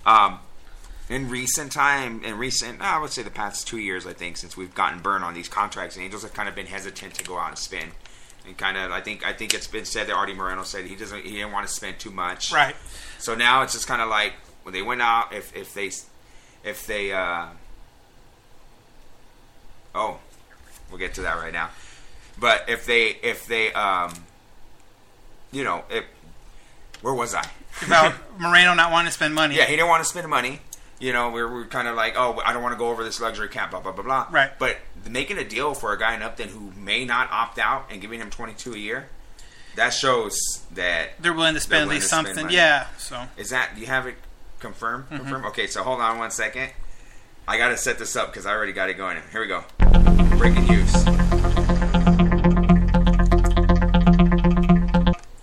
um, 0.05 0.41
in 1.09 1.29
recent 1.29 1.73
time, 1.73 2.23
in 2.23 2.37
recent, 2.37 2.81
I 2.81 3.01
would 3.01 3.11
say 3.11 3.23
the 3.23 3.31
past 3.31 3.67
two 3.67 3.79
years, 3.79 4.07
I 4.07 4.13
think, 4.13 4.37
since 4.37 4.57
we've 4.57 4.75
gotten 4.75 5.01
burned 5.01 5.25
on 5.25 5.35
these 5.35 5.49
contracts, 5.49 5.97
the 5.97 6.03
Angels 6.03 6.23
have 6.23 6.35
kind 6.35 6.49
of 6.49 6.55
been 6.55 6.67
hesitant 6.67 7.15
to 7.15 7.25
go 7.25 7.39
out 7.39 7.49
and 7.49 7.59
spend. 7.59 7.93
And 8.47 8.57
kind 8.57 8.77
of, 8.77 8.91
I 8.91 9.01
think, 9.01 9.27
I 9.27 9.33
think 9.33 9.55
it's 9.55 9.67
been 9.67 9.85
said 9.85 10.07
that 10.07 10.15
Arte 10.15 10.35
Moreno 10.35 10.63
said 10.63 10.85
he 10.85 10.97
doesn't, 10.97 11.25
he 11.25 11.33
didn't 11.33 11.53
want 11.53 11.67
to 11.67 11.73
spend 11.73 11.99
too 11.99 12.11
much. 12.11 12.53
Right. 12.53 12.77
So 13.19 13.35
now 13.35 13.63
it's 13.63 13.73
just 13.73 13.87
kind 13.87 14.01
of 14.01 14.09
like 14.09 14.35
when 14.63 14.75
they 14.75 14.83
went 14.83 15.01
out, 15.01 15.33
if 15.33 15.57
if 15.57 15.73
they 15.73 15.91
if 16.63 16.87
they 16.87 17.13
uh, 17.13 17.47
oh, 19.95 20.19
we'll 20.91 20.99
get 20.99 21.15
to 21.15 21.23
that 21.23 21.37
right 21.39 21.53
now. 21.53 21.71
But 22.39 22.69
if 22.69 22.85
they 22.85 23.17
if 23.23 23.47
they 23.47 23.73
um, 23.73 24.13
you 25.53 25.65
know, 25.65 25.85
if 25.91 26.05
where 27.01 27.15
was 27.15 27.35
I? 27.35 27.45
About 27.87 28.15
Moreno 28.39 28.75
not 28.75 28.93
wanting 28.93 29.09
to 29.09 29.13
spend 29.13 29.35
money. 29.35 29.57
Yeah, 29.57 29.65
he 29.65 29.77
didn't 29.77 29.89
want 29.89 30.03
to 30.03 30.09
spend 30.09 30.29
money. 30.29 30.61
You 31.01 31.13
know, 31.13 31.31
we're, 31.31 31.51
we're 31.53 31.67
kind 31.67 31.87
of 31.87 31.95
like, 31.95 32.15
oh, 32.17 32.41
I 32.45 32.53
don't 32.53 32.63
want 32.63 32.73
to 32.75 32.79
go 32.79 32.89
over 32.89 33.05
this 33.05 33.21
luxury 33.21 33.49
cap, 33.49 33.71
blah 33.71 33.81
blah 33.81 33.93
blah 33.93 34.03
blah. 34.05 34.27
Right. 34.31 34.51
But 34.59 34.79
making 35.09 35.39
a 35.39 35.45
deal 35.45 35.75
for 35.75 35.93
a 35.93 35.99
guy 35.99 36.15
in 36.17 36.23
Upton 36.23 36.49
who 36.49 36.73
may 36.77 37.05
not 37.05 37.31
opt 37.31 37.59
out 37.59 37.87
and 37.91 38.01
giving 38.01 38.21
him 38.21 38.31
twenty 38.31 38.55
two 38.55 38.75
a 38.75 38.79
year, 38.79 39.09
that 39.77 39.91
shows 39.91 40.37
that 40.75 41.11
They're 41.21 41.33
willing 41.33 41.55
to 41.55 41.61
spend 41.61 41.83
at 41.83 41.89
least 41.89 42.09
something. 42.11 42.35
money. 42.35 42.55
Yeah. 42.55 42.87
So 42.99 43.23
Is 43.37 43.51
that 43.51 43.77
do 43.77 43.81
you 43.81 43.87
have 43.87 44.07
it 44.09 44.17
confirmed? 44.59 45.05
Mm-hmm. 45.05 45.17
Confirmed. 45.19 45.45
Okay, 45.47 45.67
so 45.69 45.85
hold 45.85 46.01
on 46.01 46.19
one 46.19 46.33
second. 46.33 46.71
I 47.47 47.59
got 47.59 47.69
to 47.69 47.77
set 47.77 47.99
this 47.99 48.17
up 48.17 48.31
because 48.33 48.45
I 48.45 48.53
already 48.53 48.73
got 48.73 48.91
it 48.91 48.95
going. 48.97 49.19
Here 49.31 49.41
we 49.41 49.47
go. 49.47 49.63
Breaking 50.37 50.67
news. 50.67 50.95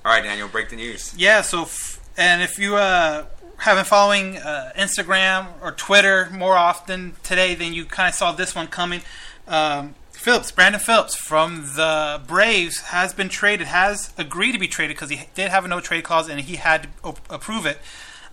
All 0.03 0.11
right, 0.11 0.21
Daniel, 0.23 0.47
break 0.47 0.69
the 0.69 0.75
news. 0.75 1.13
yeah. 1.17 1.41
So 1.41 1.63
f- 1.63 1.99
and 2.17 2.41
if 2.43 2.59
you 2.59 2.75
uh, 2.75 3.25
have 3.57 3.77
been 3.77 3.85
following 3.85 4.37
uh, 4.37 4.71
Instagram 4.77 5.47
or 5.61 5.71
Twitter 5.71 6.29
more 6.31 6.57
often 6.57 7.15
today, 7.23 7.55
than 7.55 7.73
you 7.73 7.85
kind 7.85 8.09
of 8.09 8.15
saw 8.15 8.31
this 8.31 8.55
one 8.55 8.67
coming. 8.67 9.01
Um, 9.47 9.95
Phillips, 10.11 10.51
Brandon 10.51 10.81
Phillips 10.81 11.15
from 11.15 11.63
the 11.75 12.21
Braves 12.25 12.79
has 12.79 13.13
been 13.13 13.29
traded, 13.29 13.67
has 13.67 14.11
agreed 14.17 14.53
to 14.53 14.59
be 14.59 14.67
traded 14.67 14.95
because 14.95 15.09
he 15.09 15.27
did 15.35 15.51
have 15.51 15.65
a 15.65 15.67
no 15.67 15.79
trade 15.79 16.03
clause 16.03 16.27
and 16.27 16.41
he 16.41 16.55
had 16.55 16.83
to 16.83 16.89
op- 17.03 17.31
approve 17.31 17.65
it. 17.65 17.77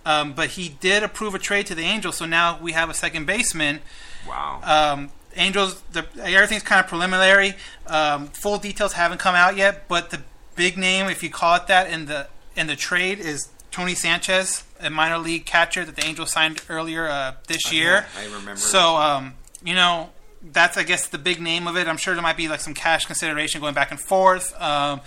Um, 0.05 0.33
but 0.33 0.51
he 0.51 0.69
did 0.69 1.03
approve 1.03 1.35
a 1.35 1.39
trade 1.39 1.67
to 1.67 1.75
the 1.75 1.83
Angels, 1.83 2.17
so 2.17 2.25
now 2.25 2.59
we 2.59 2.73
have 2.73 2.89
a 2.89 2.93
second 2.93 3.25
baseman. 3.25 3.79
Wow. 4.27 4.59
Um, 4.63 5.11
Angels, 5.35 5.81
the, 5.91 6.05
everything's 6.21 6.63
kind 6.63 6.83
of 6.83 6.87
preliminary. 6.87 7.55
Um, 7.87 8.27
full 8.27 8.57
details 8.57 8.93
haven't 8.93 9.19
come 9.19 9.35
out 9.35 9.55
yet, 9.55 9.87
but 9.87 10.09
the 10.09 10.21
big 10.55 10.77
name, 10.77 11.07
if 11.07 11.23
you 11.23 11.29
call 11.29 11.55
it 11.55 11.67
that, 11.67 11.89
in 11.89 12.05
the 12.05 12.27
in 12.55 12.67
the 12.67 12.75
trade 12.75 13.19
is 13.19 13.49
Tony 13.71 13.95
Sanchez, 13.95 14.63
a 14.83 14.89
minor 14.89 15.17
league 15.17 15.45
catcher 15.45 15.83
that 15.85 15.95
the 15.95 16.05
Angels 16.05 16.31
signed 16.31 16.61
earlier 16.69 17.07
uh, 17.07 17.33
this 17.47 17.71
year. 17.71 18.05
I 18.19 18.25
remember. 18.25 18.55
So, 18.57 18.95
um, 18.97 19.33
you 19.63 19.73
know, 19.75 20.09
that's 20.41 20.77
I 20.77 20.83
guess 20.83 21.07
the 21.07 21.17
big 21.17 21.39
name 21.41 21.67
of 21.67 21.77
it. 21.77 21.87
I'm 21.87 21.97
sure 21.97 22.13
there 22.13 22.23
might 22.23 22.37
be 22.37 22.47
like 22.49 22.59
some 22.59 22.73
cash 22.73 23.05
consideration 23.05 23.61
going 23.61 23.73
back 23.73 23.91
and 23.91 23.99
forth. 23.99 24.59
Um, 24.61 25.01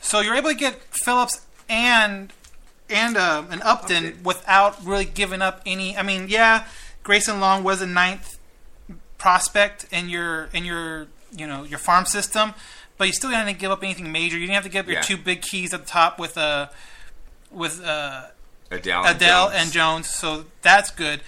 so 0.00 0.20
you're 0.20 0.34
able 0.34 0.50
to 0.50 0.54
get 0.56 0.80
Phillips 1.02 1.44
and 1.68 2.32
and 2.90 3.16
uh, 3.16 3.44
an 3.50 3.62
Upton 3.62 4.06
Upton. 4.06 4.22
without 4.24 4.84
really 4.84 5.04
giving 5.04 5.40
up 5.42 5.60
any. 5.66 5.96
I 5.96 6.02
mean, 6.02 6.26
yeah, 6.28 6.66
Grayson 7.02 7.40
Long 7.40 7.62
was 7.64 7.80
a 7.82 7.86
ninth 7.86 8.38
prospect 9.18 9.86
in 9.90 10.08
your 10.08 10.48
in 10.52 10.64
your 10.64 11.06
you 11.36 11.46
know 11.46 11.64
your 11.64 11.78
farm 11.78 12.04
system, 12.06 12.54
but 12.98 13.06
you 13.06 13.12
still 13.12 13.30
didn't 13.30 13.58
give 13.58 13.70
up 13.70 13.82
anything 13.82 14.12
major. 14.12 14.36
You 14.36 14.42
didn't 14.46 14.54
have 14.54 14.64
to 14.64 14.70
give 14.70 14.80
up 14.80 14.86
your 14.86 14.96
Yeah. 14.96 15.02
two 15.02 15.16
big 15.16 15.42
keys 15.42 15.72
at 15.74 15.80
the 15.80 15.86
top 15.86 16.18
with 16.18 16.36
uh, 16.36 16.68
with 17.50 17.82
uh, 17.84 18.26
Adell. 18.82 19.04
Adell 19.04 19.18
Jones. 19.50 19.54
and 19.56 19.72
Jones, 19.72 20.06
so 20.08 20.44
that's 20.62 20.90
good. 20.90 21.20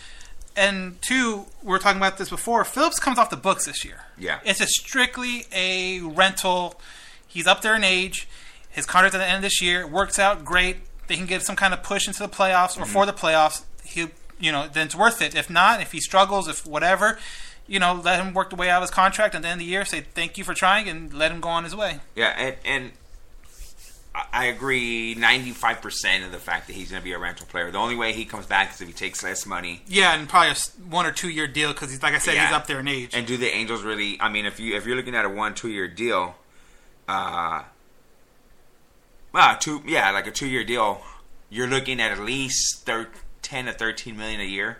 And 0.56 1.00
two, 1.02 1.44
we 1.62 1.68
were 1.70 1.78
talking 1.78 1.98
about 1.98 2.16
this 2.18 2.30
before. 2.30 2.64
Phillips 2.64 2.98
comes 2.98 3.18
off 3.18 3.28
the 3.30 3.36
books 3.36 3.66
this 3.66 3.84
year. 3.84 4.04
Yeah. 4.18 4.38
it's 4.44 4.60
a 4.60 4.66
strictly 4.66 5.44
a 5.52 6.00
rental. 6.00 6.80
He's 7.26 7.46
up 7.46 7.60
there 7.62 7.74
in 7.74 7.84
age. 7.84 8.26
His 8.70 8.86
contract 8.86 9.14
at 9.14 9.18
the 9.18 9.26
end 9.26 9.36
of 9.36 9.42
this 9.42 9.60
year 9.60 9.86
works 9.86 10.18
out 10.18 10.44
great. 10.44 10.78
They 11.08 11.16
can 11.16 11.26
get 11.26 11.42
some 11.42 11.56
kind 11.56 11.74
of 11.74 11.82
push 11.82 12.06
into 12.06 12.20
the 12.20 12.28
playoffs 12.28 12.76
or 12.76 12.82
Mm-hmm. 12.82 12.92
for 12.92 13.04
the 13.06 13.12
playoffs. 13.12 13.64
He, 13.84 14.08
you 14.40 14.50
know, 14.50 14.66
then 14.72 14.86
it's 14.86 14.94
worth 14.96 15.20
it. 15.22 15.34
If 15.34 15.50
not, 15.50 15.80
if 15.82 15.92
he 15.92 16.00
struggles, 16.00 16.48
if 16.48 16.66
whatever, 16.66 17.18
you 17.66 17.78
know, 17.78 17.94
let 17.94 18.18
him 18.20 18.32
work 18.32 18.50
the 18.50 18.56
way 18.56 18.70
out 18.70 18.78
of 18.82 18.88
his 18.88 18.90
contract. 18.90 19.34
At 19.34 19.42
the 19.42 19.48
end 19.48 19.60
of 19.60 19.66
the 19.66 19.70
year, 19.70 19.84
say 19.84 20.00
thank 20.00 20.38
you 20.38 20.44
for 20.44 20.54
trying 20.54 20.88
and 20.88 21.12
let 21.12 21.30
him 21.30 21.40
go 21.40 21.48
on 21.50 21.64
his 21.64 21.76
way. 21.76 22.00
Yeah, 22.14 22.28
and, 22.36 22.56
and 22.64 22.92
I- 24.32 24.44
agree 24.46 25.14
95% 25.14 26.24
of 26.24 26.32
the 26.32 26.38
fact 26.38 26.66
that 26.68 26.72
he's 26.74 26.90
going 26.90 27.00
to 27.00 27.04
be 27.04 27.12
a 27.12 27.18
rental 27.18 27.46
player. 27.46 27.70
The 27.70 27.78
only 27.78 27.96
way 27.96 28.12
he 28.12 28.24
comes 28.24 28.46
back 28.46 28.72
is 28.74 28.80
if 28.80 28.86
he 28.88 28.94
takes 28.94 29.22
less 29.22 29.44
money. 29.46 29.82
Yeah, 29.86 30.14
and 30.14 30.28
probably 30.28 30.50
a 30.52 30.54
one 30.88 31.04
or 31.06 31.12
two 31.12 31.28
year 31.28 31.46
deal 31.46 31.72
because 31.72 31.90
he's 31.90 32.02
like 32.02 32.14
I 32.14 32.18
said, 32.18 32.34
he's 32.38 32.52
up 32.52 32.66
there 32.66 32.80
in 32.80 32.88
age. 32.88 33.10
And 33.14 33.26
do 33.26 33.36
the 33.36 33.54
Angels 33.54 33.82
really? 33.82 34.20
I 34.20 34.28
mean, 34.30 34.46
if 34.46 34.58
you 34.60 34.76
if 34.76 34.86
you're 34.86 34.96
looking 34.96 35.14
at 35.14 35.24
a 35.24 35.28
one 35.28 35.54
two 35.54 35.68
year 35.68 35.88
deal, 35.88 36.36
uh, 37.08 37.62
well, 39.32 39.56
two 39.58 39.82
yeah, 39.86 40.10
like 40.12 40.26
a 40.26 40.30
two 40.30 40.46
year 40.46 40.64
deal, 40.64 41.02
you're 41.50 41.66
looking 41.68 42.00
at 42.00 42.12
at 42.12 42.18
least 42.20 42.86
thir- 42.86 43.08
ten 43.42 43.66
to 43.66 43.72
thirteen 43.72 44.16
million 44.16 44.40
a 44.40 44.44
year. 44.44 44.78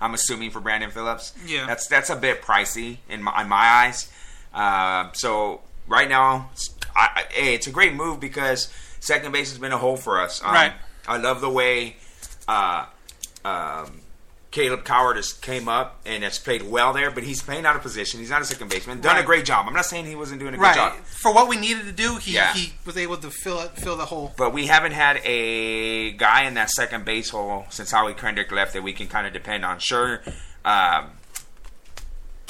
I'm 0.00 0.12
assuming 0.14 0.50
for 0.50 0.60
Brandon 0.60 0.90
Phillips. 0.90 1.32
Yeah. 1.46 1.66
that's 1.66 1.88
that's 1.88 2.10
a 2.10 2.16
bit 2.16 2.42
pricey 2.42 2.98
in 3.08 3.22
my, 3.22 3.42
in 3.42 3.48
my 3.48 3.56
eyes. 3.56 4.10
Uh, 4.54 5.10
so 5.12 5.62
right 5.88 6.08
now, 6.08 6.50
it's- 6.52 6.68
I, 6.96 7.08
I, 7.14 7.24
hey, 7.30 7.54
it's 7.54 7.66
a 7.66 7.70
great 7.72 7.94
move 7.94 8.18
because 8.20 8.72
second 9.00 9.32
base 9.32 9.50
has 9.50 9.58
been 9.58 9.72
a 9.72 9.78
hole 9.78 9.96
for 9.96 10.20
us. 10.20 10.42
Um, 10.42 10.52
Right. 10.54 10.72
I 11.06 11.18
love 11.18 11.40
the 11.40 11.50
way. 11.50 11.96
Uh, 12.48 12.86
um, 13.44 14.00
Kaleb 14.52 14.84
Cowart 14.84 15.16
has 15.16 15.34
came 15.34 15.68
up 15.68 16.00
and 16.06 16.24
has 16.24 16.38
played 16.38 16.62
well 16.62 16.92
there, 16.94 17.10
but 17.10 17.22
he's 17.24 17.42
playing 17.42 17.66
out 17.66 17.76
of 17.76 17.82
position. 17.82 18.20
He's 18.20 18.30
not 18.30 18.40
a 18.40 18.44
second 18.46 18.70
baseman. 18.70 19.00
Done 19.02 19.18
a 19.18 19.22
great 19.22 19.44
job. 19.44 19.66
I'm 19.68 19.74
not 19.74 19.84
saying 19.84 20.06
he 20.06 20.14
wasn't 20.16 20.40
doing 20.40 20.54
a 20.54 20.56
good 20.56 20.62
right 20.62 20.74
job, 20.74 20.94
for 21.04 21.34
what 21.34 21.46
we 21.48 21.56
needed 21.58 21.84
to 21.84 21.92
do, 21.92 22.16
he, 22.16 22.32
Yeah. 22.32 22.54
he 22.54 22.72
was 22.86 22.96
able 22.96 23.18
to 23.18 23.30
fill 23.30 23.60
it, 23.60 23.72
fill 23.72 23.96
the 23.98 24.06
hole. 24.06 24.32
but 24.38 24.54
we 24.54 24.66
haven't 24.66 24.92
had 24.92 25.20
a 25.24 26.12
guy 26.12 26.44
in 26.44 26.54
that 26.54 26.70
second 26.70 27.04
base 27.04 27.28
hole 27.30 27.66
since 27.68 27.90
Howie 27.90 28.14
Kendrick 28.14 28.50
left 28.50 28.72
that 28.72 28.82
we 28.82 28.94
can 28.94 29.08
kind 29.08 29.26
of 29.26 29.32
depend 29.34 29.64
on. 29.64 29.78
Sure, 29.78 30.22
um, 30.64 31.10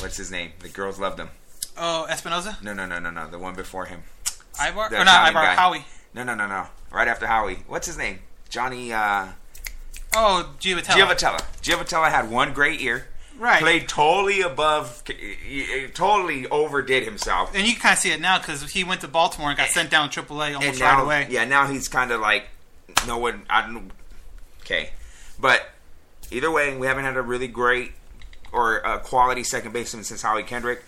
what's 0.00 0.16
his 0.16 0.30
name? 0.30 0.52
The 0.60 0.68
girls 0.68 0.98
loved 1.00 1.18
him. 1.18 1.30
Oh, 1.76 2.06
Espinosa, 2.08 2.56
No, 2.62 2.72
no, 2.72 2.86
no, 2.86 2.98
no, 3.00 3.10
no. 3.10 3.28
The 3.28 3.38
one 3.38 3.54
before 3.54 3.86
him. 3.86 4.02
Aybar, 4.58 4.90
The 4.90 5.00
or 5.00 5.04
not 5.04 5.28
Italian 5.28 5.30
Ivar, 5.30 5.42
guy. 5.42 5.54
Howie. 5.54 5.84
No, 6.14 6.22
no, 6.24 6.34
no, 6.34 6.46
no. 6.46 6.66
Right 6.92 7.08
after 7.08 7.26
Howie. 7.26 7.58
What's 7.66 7.86
his 7.86 7.98
name? 7.98 8.20
Johnny. 8.48 8.92
Uh, 8.92 9.26
Oh, 10.18 10.54
Giavotella. 10.60 10.94
Giavotella. 10.94 11.40
Giavotella 11.62 12.10
had 12.10 12.30
one 12.30 12.54
great 12.54 12.80
year. 12.80 13.08
Right. 13.38 13.60
Played 13.60 13.86
totally 13.86 14.40
above, 14.40 15.02
totally 15.92 16.46
overdid 16.48 17.02
himself. 17.04 17.54
And 17.54 17.66
you 17.66 17.72
can 17.74 17.82
kind 17.82 17.92
of 17.92 17.98
see 17.98 18.10
it 18.12 18.20
now 18.20 18.38
because 18.38 18.62
he 18.70 18.82
went 18.82 19.02
to 19.02 19.08
Baltimore 19.08 19.50
and 19.50 19.58
got 19.58 19.68
sent 19.68 19.90
down 19.90 20.08
to 20.10 20.22
AAA 20.22 20.54
almost 20.54 20.64
and 20.66 20.80
right 20.80 21.02
away. 21.02 21.26
yeah, 21.28 21.44
now 21.44 21.66
he's 21.66 21.88
kind 21.88 22.10
of 22.12 22.20
like 22.22 22.44
no 23.06 23.18
one. 23.18 23.42
I 23.50 23.62
don't. 23.66 23.90
Okay, 24.62 24.90
but 25.38 25.68
either 26.30 26.50
way, 26.50 26.74
we 26.78 26.86
haven't 26.86 27.04
had 27.04 27.16
a 27.18 27.22
really 27.22 27.48
great 27.48 27.92
or 28.52 28.78
a 28.78 28.98
quality 29.00 29.44
second 29.44 29.72
baseman 29.72 30.02
since 30.04 30.22
Howie 30.22 30.42
Kendrick. 30.42 30.82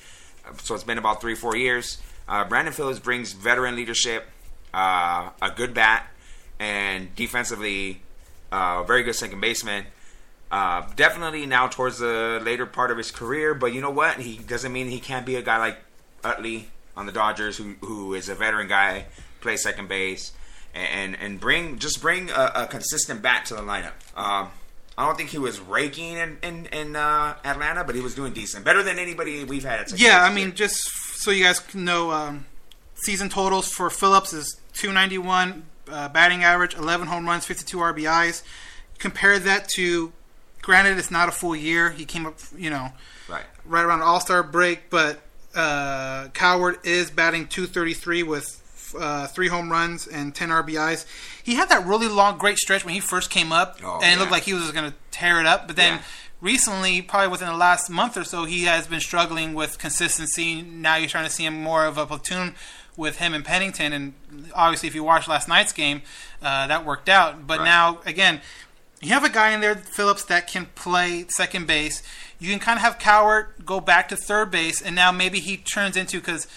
So 0.63 0.75
it's 0.75 0.85
been 0.85 0.97
about 0.99 1.21
three, 1.21 1.35
four 1.35 1.55
years. 1.55 1.99
Uh, 2.29 2.45
Brandon 2.45 2.75
Phillips 2.75 2.99
brings 2.99 3.33
veteran 3.33 3.75
leadership, 3.75 4.27
uh, 4.75 5.31
a 5.41 5.51
good 5.55 5.73
bat, 5.73 6.07
and 6.59 7.15
defensively, 7.15 8.03
uh, 8.53 8.83
very 8.83 9.03
good 9.03 9.15
second 9.15 9.41
baseman. 9.41 9.87
Uh, 10.51 10.87
definitely 10.97 11.47
now 11.47 11.69
towards 11.69 11.99
the 11.99 12.41
later 12.43 12.67
part 12.67 12.91
of 12.91 12.97
his 12.97 13.11
career, 13.11 13.55
but 13.55 13.73
you 13.73 13.81
know 13.81 13.91
what? 13.91 14.19
He 14.19 14.39
doesn't 14.39 14.73
mean 14.73 14.89
he 14.89 15.01
can't 15.01 15.27
be 15.27 15.37
a 15.37 15.43
guy 15.43 15.59
like 15.59 15.79
Utley 16.25 16.69
on 16.97 17.07
the 17.07 17.13
Dodgers, 17.13 17.57
who 17.57 17.75
who 17.83 18.15
is 18.15 18.29
a 18.29 18.35
veteran 18.35 18.67
guy, 18.69 19.07
play 19.41 19.57
second 19.57 19.89
base, 19.89 20.33
and 20.75 21.17
and 21.21 21.39
bring 21.39 21.79
just 21.79 22.01
bring 22.01 22.31
a, 22.31 22.53
a 22.55 22.67
consistent 22.67 23.21
bat 23.23 23.45
to 23.47 23.55
the 23.55 23.61
lineup. 23.63 23.93
Um, 24.17 24.49
I 24.97 25.07
don't 25.07 25.17
think 25.17 25.31
he 25.31 25.39
was 25.39 25.61
raking 25.61 26.17
in 26.17 26.39
in, 26.43 26.67
in 26.67 26.97
uh, 26.97 27.37
Atlanta, 27.45 27.85
but 27.85 27.95
he 27.95 28.01
was 28.01 28.15
doing 28.15 28.33
decent, 28.33 28.65
better 28.65 28.83
than 28.83 28.99
anybody 28.99 29.45
we've 29.45 29.65
had. 29.65 29.81
At 29.81 29.91
second 29.91 30.05
Yeah. 30.05 30.23
I 30.25 30.33
mean, 30.33 30.55
just 30.55 30.91
so 31.19 31.33
you 31.33 31.43
guys 31.43 31.75
know, 31.75 32.13
um, 32.13 32.47
season 32.95 33.29
totals 33.29 33.69
for 33.69 33.91
Phillips 33.91 34.33
is 34.33 34.61
291 34.75 35.65
uh, 35.91 36.09
batting 36.11 36.45
average, 36.45 36.75
11 36.77 37.09
home 37.09 37.27
runs, 37.27 37.45
52 37.45 37.77
RBIs. 37.77 38.43
Compare 38.99 39.41
that 39.41 39.69
to, 39.71 40.13
granted, 40.63 40.97
it's 40.97 41.11
not 41.11 41.29
a 41.29 41.33
full 41.33 41.57
year. 41.57 41.91
He 41.91 42.05
came 42.05 42.25
up, 42.25 42.37
you 42.57 42.71
know, 42.71 42.91
right. 43.29 43.43
right 43.65 43.85
around 43.85 44.03
All 44.03 44.21
Star 44.21 44.45
break, 44.45 44.91
but 44.91 45.19
uh, 45.57 46.29
Cowart 46.35 46.87
is 46.87 47.11
batting 47.11 47.49
233 47.49 48.23
with 48.23 48.95
uh, 48.97 49.27
three 49.27 49.49
home 49.49 49.73
runs 49.73 50.07
and 50.07 50.33
10 50.33 50.51
RBIs. 50.51 51.05
He 51.43 51.55
had 51.55 51.69
that 51.71 51.85
really 51.85 52.09
long, 52.09 52.39
great 52.39 52.59
stretch 52.59 52.85
when 52.85 52.95
he 52.95 53.01
first 53.01 53.29
came 53.29 53.51
up, 53.51 53.81
Oh, 53.83 53.99
and 54.01 54.15
it 54.15 54.21
looked 54.21 54.31
like 54.31 54.45
he 54.45 54.55
was 54.55 54.71
going 54.71 54.89
to 54.89 54.97
tear 55.11 55.41
it 55.41 55.47
up. 55.47 55.67
But 55.67 55.75
then 55.75 55.95
Yeah. 55.95 56.03
Recently, 56.41 57.03
probably 57.03 57.29
within 57.29 57.49
the 57.49 57.57
last 57.57 57.91
month 57.91 58.17
or 58.17 58.23
so, 58.23 58.45
he 58.45 58.65
has 58.65 58.87
been 58.87 59.01
struggling 59.01 59.55
with 59.55 59.79
consistency. 59.79 60.63
Now 60.63 60.95
you're 60.97 61.09
starting 61.09 61.29
to 61.29 61.35
see 61.35 61.45
him 61.45 61.61
more 61.61 61.85
of 61.85 61.99
a 61.99 62.07
platoon 62.07 62.55
with 62.97 63.19
him 63.19 63.35
and 63.35 63.45
Pennington, 63.45 63.93
and 63.93 64.13
obviously, 64.55 64.89
if 64.89 64.95
you 64.95 65.05
watched 65.05 65.29
last 65.29 65.49
night's 65.49 65.73
game, 65.73 66.03
uh, 66.43 66.67
that 66.67 66.85
worked 66.85 67.09
out. 67.09 67.47
But 67.47 67.59
Right. 67.61 67.65
now, 67.65 68.01
again, 68.05 68.41
you 69.01 69.11
have 69.11 69.23
a 69.25 69.29
guy 69.29 69.51
in 69.51 69.61
there, 69.61 69.77
Phillips, 69.77 70.25
that 70.25 70.49
can 70.49 70.67
play 70.75 71.27
second 71.29 71.67
base. 71.67 72.03
You 72.41 72.51
can 72.51 72.59
kind 72.59 72.77
of 72.77 72.83
have 72.83 72.99
Cowart 72.99 73.65
go 73.65 73.81
back 73.81 74.09
to 74.09 74.17
third 74.17 74.51
base, 74.51 74.83
and 74.83 74.97
now 74.97 75.13
maybe 75.13 75.39
he 75.39 75.57
turns 75.57 75.97
into 75.97 76.19
because 76.19 76.49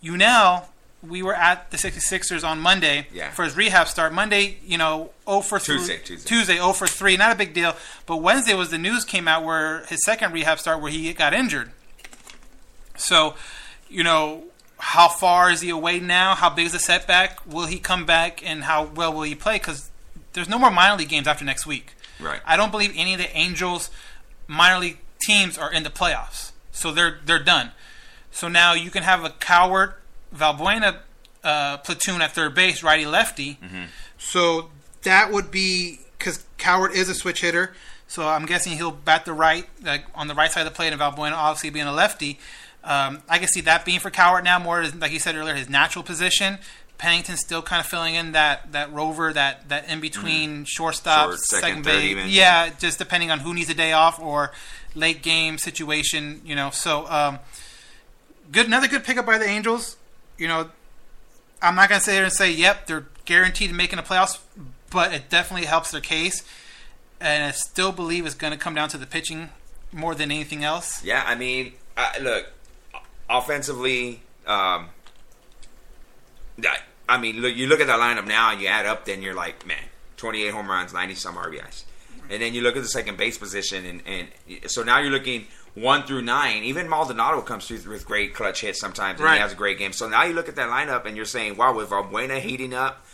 you 0.00 0.16
know 0.16 0.64
we 1.02 1.22
were 1.22 1.34
at 1.34 1.70
the 1.70 1.76
66ers 1.78 2.44
on 2.46 2.60
Monday 2.60 3.06
Yeah. 3.12 3.30
for 3.30 3.44
his 3.44 3.56
rehab 3.56 3.88
start. 3.88 4.12
Monday, 4.12 4.58
you 4.64 4.76
know, 4.76 5.10
0 5.26 5.40
for 5.40 5.58
three, 5.58 5.76
Tuesday, 5.78 5.98
Tuesday. 5.98 6.28
Tuesday 6.28 6.54
0 6.56 6.72
for 6.74 6.86
3, 6.86 7.16
not 7.16 7.32
a 7.32 7.34
big 7.34 7.54
deal. 7.54 7.74
But 8.06 8.18
Wednesday 8.18 8.54
was 8.54 8.70
the 8.70 8.78
news 8.78 9.04
came 9.04 9.26
out 9.26 9.44
where 9.44 9.84
his 9.86 10.04
second 10.04 10.32
rehab 10.32 10.58
start 10.58 10.80
where 10.80 10.90
he 10.92 11.12
got 11.14 11.32
injured. 11.32 11.72
So, 12.96 13.34
you 13.88 14.04
know, 14.04 14.44
how 14.78 15.08
far 15.08 15.50
is 15.50 15.60
he 15.62 15.70
away 15.70 16.00
now? 16.00 16.34
How 16.34 16.50
big 16.50 16.66
is 16.66 16.72
the 16.72 16.78
setback? 16.78 17.38
Will 17.46 17.66
he 17.66 17.78
come 17.78 18.04
back, 18.06 18.42
and 18.46 18.64
how 18.64 18.84
well 18.84 19.12
will 19.12 19.22
he 19.22 19.34
play? 19.34 19.54
Because 19.56 19.90
there's 20.32 20.48
no 20.48 20.58
more 20.58 20.70
minor 20.70 20.96
league 20.98 21.08
games 21.08 21.26
after 21.26 21.44
next 21.44 21.66
week. 21.66 21.94
Right. 22.18 22.40
I 22.44 22.56
don't 22.56 22.70
believe 22.70 22.92
any 22.94 23.14
of 23.14 23.18
the 23.18 23.34
Angels 23.36 23.90
minor 24.46 24.78
league 24.78 24.98
teams 25.22 25.56
are 25.56 25.72
in 25.72 25.82
the 25.82 25.90
playoffs, 25.90 26.52
so 26.72 26.92
they're 26.92 27.18
they're 27.24 27.42
done. 27.42 27.72
So 28.30 28.48
now 28.48 28.74
you 28.74 28.90
can 28.90 29.02
have 29.02 29.24
a 29.24 29.30
Cowart 29.30 29.94
Valbuena 30.34 30.98
uh, 31.42 31.78
platoon 31.78 32.22
at 32.22 32.32
third 32.32 32.54
base, 32.54 32.82
righty 32.82 33.06
lefty. 33.06 33.58
So 34.18 34.70
that 35.02 35.32
would 35.32 35.50
be 35.50 36.00
because 36.18 36.44
Cowart 36.58 36.94
is 36.94 37.08
a 37.08 37.14
switch 37.14 37.40
hitter. 37.40 37.72
So 38.06 38.26
I'm 38.26 38.44
guessing 38.44 38.72
he'll 38.76 38.90
bat 38.90 39.24
the 39.24 39.32
right, 39.32 39.66
like 39.82 40.04
on 40.14 40.26
the 40.28 40.34
right 40.34 40.50
side 40.50 40.66
of 40.66 40.72
the 40.72 40.76
plate, 40.76 40.92
and 40.92 41.00
Valbuena 41.00 41.32
obviously 41.32 41.70
being 41.70 41.86
a 41.86 41.92
lefty. 41.92 42.38
Um, 42.82 43.22
I 43.28 43.38
can 43.38 43.48
see 43.48 43.60
that 43.62 43.84
being 43.84 44.00
for 44.00 44.10
Cowart 44.10 44.42
now 44.42 44.58
more, 44.58 44.84
like 44.98 45.12
you 45.12 45.18
said 45.18 45.36
earlier, 45.36 45.54
his 45.54 45.68
natural 45.68 46.02
position. 46.02 46.58
Pennington's 46.98 47.40
still 47.40 47.62
kind 47.62 47.80
of 47.80 47.86
filling 47.86 48.14
in 48.14 48.32
that 48.32 48.72
that 48.72 48.92
rover, 48.92 49.32
that 49.32 49.68
that 49.70 49.88
in 49.88 50.00
between 50.00 50.64
shortstop, 50.66 51.28
Short, 51.28 51.38
second, 51.40 51.68
second, 51.68 51.84
base. 51.84 52.04
even. 52.10 52.28
Yeah, 52.28 52.70
just 52.78 52.98
depending 52.98 53.30
on 53.30 53.38
who 53.38 53.54
needs 53.54 53.70
a 53.70 53.74
day 53.74 53.92
off 53.92 54.18
or 54.20 54.52
late 54.94 55.22
game 55.22 55.56
situation. 55.56 56.42
You 56.44 56.54
know, 56.56 56.68
so 56.70 57.06
um, 57.08 57.38
good. 58.52 58.66
Another 58.66 58.88
good 58.88 59.04
pickup 59.04 59.24
by 59.24 59.38
the 59.38 59.46
Angels. 59.46 59.96
You 60.40 60.48
know, 60.48 60.70
I'm 61.60 61.74
not 61.74 61.90
gonna 61.90 62.00
sit 62.00 62.14
here 62.14 62.24
and 62.24 62.32
say, 62.32 62.50
yep, 62.50 62.86
they're 62.86 63.06
guaranteed 63.26 63.68
to 63.68 63.74
making 63.76 63.98
the 63.98 64.02
playoffs, 64.02 64.38
but 64.90 65.12
it 65.12 65.28
definitely 65.28 65.66
helps 65.66 65.90
their 65.90 66.00
case. 66.00 66.42
And 67.20 67.44
I 67.44 67.50
still 67.50 67.92
believe 67.92 68.24
it's 68.24 68.34
going 68.34 68.52
to 68.54 68.58
come 68.58 68.74
down 68.74 68.88
to 68.88 68.96
the 68.96 69.06
pitching 69.06 69.50
more 69.92 70.14
than 70.14 70.30
anything 70.30 70.64
else. 70.64 71.04
Yeah, 71.04 71.22
I 71.26 71.34
mean, 71.34 71.74
look, 72.22 72.46
offensively, 73.28 74.22
um, 74.46 74.88
I- 77.08 77.18
mean, 77.18 77.40
look, 77.40 77.54
you 77.54 77.66
look 77.66 77.80
at 77.80 77.88
the 77.88 77.92
lineup 77.92 78.26
now 78.26 78.52
and 78.52 78.60
you 78.60 78.68
add 78.68 78.86
up, 78.86 79.04
then 79.04 79.20
you're 79.20 79.34
like, 79.34 79.66
man, 79.66 79.84
28 80.16 80.48
home 80.50 80.70
runs, 80.70 80.94
90 80.94 81.14
some 81.14 81.36
RBIs. 81.36 81.84
And 82.30 82.40
then 82.40 82.54
you 82.54 82.62
look 82.62 82.76
at 82.76 82.82
the 82.82 82.88
second 82.88 83.18
base 83.18 83.36
position, 83.36 83.84
and, 83.84 84.02
and 84.06 84.70
so 84.70 84.82
now 84.82 85.00
you're 85.00 85.10
looking 85.10 85.46
one 85.74 86.02
through 86.04 86.22
nine. 86.22 86.62
Even 86.64 86.88
Maldonado 86.88 87.40
comes 87.42 87.66
through 87.66 87.80
with 87.90 88.04
great 88.04 88.34
clutch 88.34 88.60
hits 88.60 88.80
sometimes, 88.80 89.18
and 89.20 89.24
Right. 89.26 89.34
he 89.36 89.40
has 89.40 89.52
a 89.52 89.56
great 89.56 89.78
game. 89.78 89.92
So 89.92 90.08
now 90.08 90.24
you 90.24 90.32
look 90.34 90.48
at 90.48 90.56
that 90.56 90.68
lineup 90.68 91.06
and 91.06 91.16
you're 91.16 91.24
saying, 91.26 91.56
wow, 91.56 91.72
with 91.74 91.90
Valbuena 91.90 92.40
heating 92.40 92.74
up, 92.74 93.04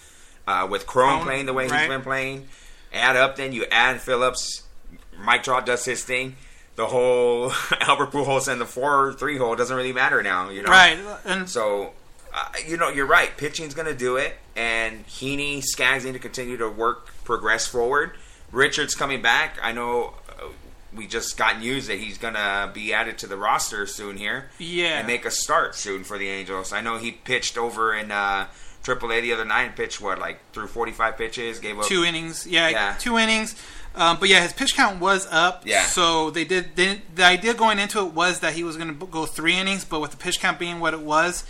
uh, 0.47 0.67
with 0.71 0.87
Crone 0.87 1.15
Cron, 1.17 1.23
playing 1.25 1.47
the 1.47 1.53
way 1.53 1.67
right. 1.69 1.81
he's 1.81 1.89
been 1.89 2.03
playing, 2.03 2.49
add 2.93 3.17
up, 3.17 3.37
then 3.37 3.53
you 3.53 3.67
add 3.71 4.01
Phillips, 4.01 4.63
Mike 5.19 5.43
Trout 5.43 5.67
does 5.67 5.85
his 5.85 6.05
thing. 6.05 6.37
The 6.77 6.87
whole 6.87 7.53
Albert 7.81 8.11
Pujols 8.13 8.49
and 8.51 8.61
the 8.61 8.67
four 8.67 9.13
three 9.15 9.39
hole 9.39 9.57
doesn't 9.57 9.77
really 9.77 9.93
matter 9.93 10.23
now, 10.23 10.51
you 10.51 10.63
know. 10.63 10.71
Right. 10.71 10.99
And 11.25 11.49
So, 11.49 11.93
uh, 12.35 12.49
you 12.67 12.77
know, 12.77 12.91
you're 12.91 13.07
right. 13.07 13.35
Pitching's 13.37 13.75
going 13.75 13.87
to 13.89 13.95
do 13.95 14.17
it, 14.17 14.35
and 14.55 15.07
Heaney, 15.07 15.63
Skaggs 15.63 16.05
need 16.05 16.13
to 16.13 16.19
continue 16.19 16.57
to 16.59 16.69
work, 16.69 17.09
progress 17.25 17.67
forward. 17.67 18.13
Richards 18.53 18.95
coming 18.95 19.23
back. 19.23 19.59
I 19.63 19.73
know 19.73 20.15
we 20.97 21.07
just 21.07 21.37
got 21.37 21.61
news 21.61 21.87
that 21.87 21.99
he's 21.99 22.19
going 22.19 22.35
to 22.35 22.71
be 22.73 22.93
added 22.93 23.19
to 23.19 23.27
the 23.27 23.37
roster 23.37 23.87
soon 23.87 24.17
here. 24.17 24.51
Yeah. 24.59 24.99
And 24.99 25.07
make 25.07 25.25
a 25.25 25.31
start 25.31 25.75
soon 25.75 26.05
for 26.05 26.19
the 26.19 26.29
Angels. 26.29 26.73
I 26.73 26.81
know 26.81 26.97
he 26.97 27.13
pitched 27.13 27.57
over 27.59 27.95
in 27.95 28.11
uh, 28.11 28.47
AAA 28.83 29.23
the 29.23 29.33
other 29.33 29.45
night 29.45 29.65
and 29.65 29.77
pitched, 29.77 30.01
what, 30.01 30.19
like 30.19 30.39
through 30.53 30.69
45 30.69 31.17
pitches? 31.19 31.59
Gave 31.59 31.79
up. 31.79 31.85
two 31.87 32.05
innings. 32.05 32.47
Yeah, 32.47 32.69
Yeah. 32.69 32.95
two 32.99 33.19
innings. 33.19 33.55
Um, 33.95 34.19
but 34.21 34.29
yeah, 34.29 34.43
his 34.43 34.53
pitch 34.53 34.75
count 34.75 35.01
was 35.01 35.27
up. 35.31 35.63
Yeah. 35.67 35.85
So 35.85 36.31
they 36.31 36.45
did. 36.45 36.77
They, 36.77 37.01
the 37.15 37.25
idea 37.25 37.55
going 37.55 37.79
into 37.79 38.01
it 38.01 38.13
was 38.13 38.41
that 38.41 38.53
he 38.53 38.63
was 38.63 38.77
going 38.77 38.99
to 38.99 39.07
go 39.07 39.25
three 39.25 39.57
innings, 39.57 39.85
but 39.87 40.01
with 40.01 40.11
the 40.11 40.17
pitch 40.19 40.39
count 40.39 40.59
being 40.59 40.81
what 40.81 40.93
it 40.93 41.01
was, 41.01 41.45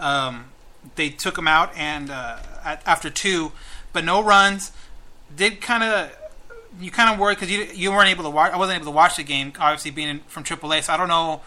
um, 0.00 0.46
they 0.96 1.10
took 1.10 1.38
him 1.38 1.46
out 1.46 1.70
and 1.76 2.10
uh, 2.10 2.38
at, 2.64 2.82
after 2.86 3.08
two, 3.08 3.52
but 3.92 4.04
no 4.04 4.20
runs. 4.22 4.72
Did 5.34 5.60
kind 5.60 5.82
of 5.84 6.12
you 6.80 6.90
kind 6.90 7.12
of 7.12 7.18
worried 7.18 7.36
because 7.38 7.50
you 7.50 7.66
you 7.74 7.90
weren't 7.92 8.08
able 8.08 8.24
to 8.24 8.30
watch. 8.30 8.52
I 8.52 8.56
wasn't 8.56 8.76
able 8.76 8.86
to 8.86 8.96
watch 8.96 9.16
the 9.16 9.22
game, 9.24 9.52
obviously 9.58 9.90
being 9.90 10.08
in, 10.08 10.20
from 10.20 10.44
AAA. 10.44 10.82
So 10.84 10.92
I 10.92 10.96
don't 10.96 11.08
know 11.08 11.40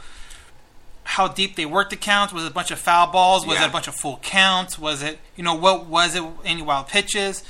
how 1.03 1.27
deep 1.27 1.55
they 1.55 1.65
worked 1.65 1.91
the 1.91 1.95
counts. 1.95 2.33
Was 2.33 2.43
it 2.43 2.51
a 2.51 2.53
bunch 2.53 2.71
of 2.71 2.79
foul 2.79 3.11
balls? 3.11 3.45
Was 3.45 3.57
Yeah. 3.57 3.65
it 3.65 3.69
a 3.69 3.71
bunch 3.71 3.87
of 3.87 3.95
full 3.95 4.17
counts? 4.23 4.77
Was 4.79 5.01
it 5.03 5.19
you 5.35 5.43
know 5.43 5.53
what 5.55 5.85
was 5.85 6.15
it? 6.15 6.23
Any 6.43 6.61
wild 6.61 6.87
pitches? 6.87 7.43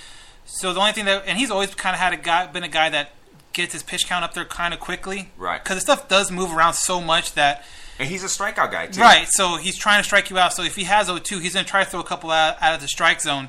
So 0.46 0.74
the 0.74 0.80
only 0.80 0.92
thing 0.92 1.06
that 1.06 1.24
and 1.26 1.38
he's 1.38 1.52
always 1.52 1.74
kind 1.74 1.94
of 1.96 2.00
had 2.00 2.14
a 2.14 2.18
guy 2.18 2.48
been 2.48 2.64
a 2.64 2.68
guy 2.68 2.90
that 2.90 3.12
gets 3.54 3.72
his 3.74 3.84
pitch 3.84 4.06
count 4.08 4.26
up 4.26 4.34
there 4.34 4.44
kind 4.46 4.74
of 4.74 4.82
quickly, 4.82 5.32
Right. 5.38 5.64
Because 5.64 5.78
the 5.78 5.82
stuff 5.82 6.10
does 6.10 6.30
move 6.30 6.54
around 6.54 6.74
so 6.74 7.00
much 7.00 7.34
that 7.36 7.64
And 7.98 8.10
he's 8.10 8.22
a 8.22 8.28
strikeout 8.28 8.70
guy, 8.70 8.88
too. 8.88 9.00
right. 9.00 9.26
So 9.30 9.56
he's 9.56 9.78
trying 9.78 10.00
to 10.02 10.04
strike 10.04 10.30
you 10.30 10.38
out. 10.38 10.52
So 10.54 10.64
if 10.64 10.76
he 10.76 10.84
has 10.84 11.08
0-2, 11.08 11.40
he's 11.40 11.54
going 11.54 11.64
to 11.64 11.72
try 11.72 11.82
to 11.86 11.90
throw 11.90 12.02
a 12.02 12.04
couple 12.04 12.32
out, 12.32 12.62
out 12.62 12.76
of 12.76 12.82
the 12.82 12.90
strike 12.90 13.22
zone 13.22 13.48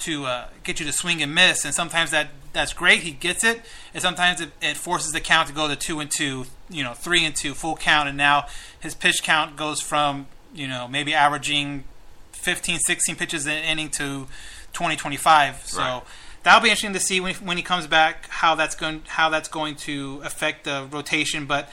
to 0.00 0.26
uh, 0.26 0.48
get 0.62 0.80
you 0.80 0.86
to 0.86 0.92
swing 0.92 1.22
and 1.22 1.34
miss. 1.34 1.64
And 1.64 1.74
sometimes 1.74 2.10
that 2.10 2.28
that's 2.52 2.72
great. 2.72 3.00
He 3.00 3.10
gets 3.10 3.42
it, 3.44 3.62
and 3.92 4.02
sometimes 4.02 4.40
it, 4.40 4.50
it 4.62 4.76
forces 4.76 5.12
the 5.12 5.20
count 5.20 5.48
to 5.48 5.54
go 5.54 5.68
to 5.68 5.76
two 5.76 6.00
and 6.00 6.10
two, 6.10 6.46
you 6.68 6.84
know, 6.84 6.94
three 6.94 7.24
and 7.24 7.34
two, 7.34 7.54
full 7.54 7.76
count. 7.76 8.08
And 8.08 8.16
now 8.16 8.46
his 8.78 8.94
pitch 8.94 9.22
count 9.22 9.56
goes 9.56 9.80
from 9.80 10.26
you 10.54 10.68
know 10.68 10.86
maybe 10.88 11.14
averaging 11.14 11.84
15, 12.32 12.78
16 12.78 13.16
pitches 13.16 13.46
in 13.46 13.52
an 13.52 13.64
inning 13.64 13.90
to 13.90 14.26
20, 14.72 14.96
25. 14.96 15.66
So. 15.66 15.80
Right. 15.80 16.02
That'll 16.44 16.60
be 16.60 16.68
interesting 16.68 16.92
to 16.92 17.00
see 17.00 17.22
when, 17.22 17.34
when 17.36 17.56
he 17.56 17.62
comes 17.62 17.86
back 17.86 18.28
how 18.28 18.54
that's 18.54 18.74
going 18.74 19.00
how 19.06 19.30
that's 19.30 19.48
going 19.48 19.76
to 19.76 20.20
affect 20.22 20.64
the 20.64 20.86
rotation. 20.90 21.46
But 21.46 21.70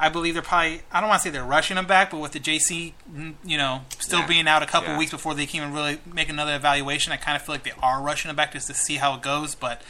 I 0.00 0.08
believe 0.08 0.34
they're 0.34 0.42
probably 0.42 0.82
I 0.92 1.00
don't 1.00 1.08
want 1.08 1.22
to 1.22 1.28
say 1.28 1.30
they're 1.32 1.44
rushing 1.44 1.76
him 1.76 1.86
back, 1.86 2.10
but 2.10 2.18
with 2.20 2.32
the 2.32 2.40
JC, 2.40 2.94
mm, 3.12 3.34
you 3.44 3.56
know, 3.58 3.82
still 3.98 4.20
Yeah. 4.20 4.26
being 4.26 4.48
out 4.48 4.62
a 4.62 4.66
couple 4.66 4.90
Yeah. 4.92 4.98
weeks 4.98 5.10
before 5.10 5.34
they 5.34 5.46
can 5.46 5.56
even 5.62 5.72
really 5.72 6.00
make 6.06 6.28
another 6.28 6.54
evaluation, 6.54 7.12
I 7.12 7.16
kind 7.16 7.36
of 7.36 7.42
feel 7.42 7.54
like 7.54 7.64
they 7.64 7.72
are 7.82 8.00
rushing 8.00 8.28
him 8.30 8.36
back 8.36 8.52
just 8.52 8.66
to 8.68 8.74
see 8.74 8.96
how 8.96 9.14
it 9.14 9.22
goes. 9.22 9.54
But 9.54 9.82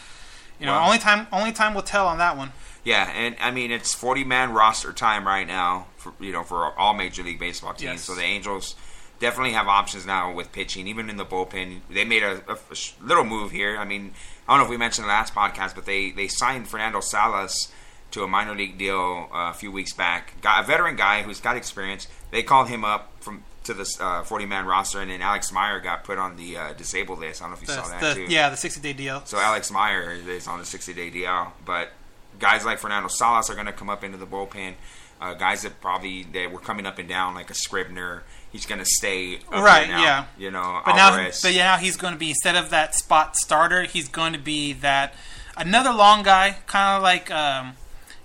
you 0.59 0.67
know, 0.67 0.73
Well- 0.73 0.85
only 0.87 0.99
time 0.99 1.27
only 1.33 1.53
time 1.53 1.75
will 1.75 1.83
tell 1.83 2.07
on 2.09 2.19
that 2.19 2.37
one. 2.37 2.53
Yeah, 2.85 3.11
and 3.11 3.37
I 3.41 3.51
mean 3.51 3.71
it's 3.71 3.93
forty 3.95 4.25
man 4.25 4.53
roster 4.53 4.93
time 4.93 5.27
right 5.27 5.47
now 5.47 5.87
for 5.99 6.15
you 6.21 6.33
know 6.33 6.43
for 6.43 6.77
all 6.79 6.95
major 6.95 7.23
league 7.23 7.39
baseball 7.39 7.75
teams. 7.75 7.83
Yes. 7.93 8.05
So 8.05 8.15
the 8.15 8.23
Angels 8.23 8.77
definitely 9.21 9.53
have 9.53 9.67
options 9.69 10.07
now 10.07 10.31
with 10.33 10.53
pitching, 10.53 10.87
even 10.87 11.11
in 11.11 11.17
the 11.17 11.27
bullpen. 11.27 11.81
They 11.91 12.05
made 12.05 12.23
a 12.23 12.41
sh- 12.73 12.93
little 13.03 13.25
move 13.25 13.51
here. 13.51 13.77
I 13.77 13.85
mean, 13.85 14.15
I 14.49 14.53
don't 14.53 14.59
know 14.61 14.65
if 14.65 14.71
we 14.71 14.77
mentioned 14.77 15.05
the 15.05 15.09
last 15.09 15.35
podcast, 15.35 15.75
but 15.75 15.85
they 15.87 16.13
they 16.13 16.29
signed 16.29 16.69
Fernando 16.69 17.01
Salas 17.01 17.69
to 18.13 18.23
a 18.23 18.29
minor 18.29 18.55
league 18.55 18.79
deal 18.79 19.29
uh, 19.33 19.51
a 19.51 19.55
few 19.55 19.71
weeks 19.71 19.93
back. 19.93 20.41
Got 20.41 20.65
a 20.65 20.67
veteran 20.67 20.97
guy 20.97 21.23
who's 21.23 21.41
got 21.41 21.57
experience. 21.57 22.09
They 22.31 22.43
called 22.43 22.69
him 22.69 22.85
up 22.85 23.13
from 23.21 23.45
to 23.65 23.75
the 23.75 23.85
forty 24.25 24.47
man 24.47 24.65
roster, 24.65 25.01
and 25.01 25.11
then 25.11 25.21
Alex 25.21 25.53
Meyer 25.53 25.79
got 25.81 26.03
put 26.05 26.17
on 26.19 26.37
the 26.37 26.57
uh, 26.57 26.73
disabled 26.73 27.19
list. 27.19 27.43
I 27.43 27.45
don't 27.45 27.51
know 27.51 27.57
if 27.57 27.61
you 27.63 27.67
The, 27.67 27.73
saw 27.75 27.89
that 27.89 28.01
the- 28.01 28.27
too. 28.27 28.33
yeah, 28.33 28.49
the 28.49 28.57
sixty 28.57 28.81
day 28.81 28.93
deal. 28.95 29.23
So 29.27 29.39
Alex 29.39 29.71
Meyer 29.71 30.13
is 30.13 30.47
on 30.49 30.59
a 30.61 30.65
60 30.65 30.95
day 30.95 31.11
DL, 31.11 31.53
but 31.67 31.93
guys 32.39 32.65
like 32.65 32.79
Fernando 32.79 33.09
Salas 33.09 33.51
are 33.51 33.55
going 33.55 33.67
to 33.67 33.73
come 33.73 33.91
up 33.91 34.03
into 34.05 34.17
the 34.17 34.27
bullpen. 34.27 34.75
Uh, 35.21 35.35
guys 35.35 35.63
that 35.63 35.81
probably 35.81 36.23
that 36.33 36.51
were 36.53 36.61
coming 36.61 36.87
up 36.87 36.99
and 36.99 37.09
down, 37.09 37.35
like 37.35 37.51
a 37.51 37.55
Scribner, 37.55 38.23
he's 38.53 38.65
going 38.65 38.79
to 38.79 38.85
stay 38.87 39.41
Right, 39.51 39.89
now, 39.89 40.01
yeah. 40.03 40.25
You 40.39 40.53
know, 40.53 40.81
But 40.87 40.95
now, 40.95 41.09
Alvarez. 41.11 41.43
but 41.43 41.53
yeah, 41.53 41.65
now 41.65 41.77
he's 41.77 41.97
going 41.97 42.13
to 42.13 42.19
be 42.19 42.29
instead 42.31 42.55
of 42.55 42.71
that 42.71 42.95
spot 42.95 43.37
starter, 43.37 43.83
he's 43.83 44.09
going 44.09 44.33
to 44.33 44.39
be 44.39 44.73
that 44.75 45.15
another 45.57 45.91
long 45.93 46.23
guy, 46.23 46.59
kind 46.69 46.97
of 46.97 47.03
like 47.03 47.33
um, 47.33 47.75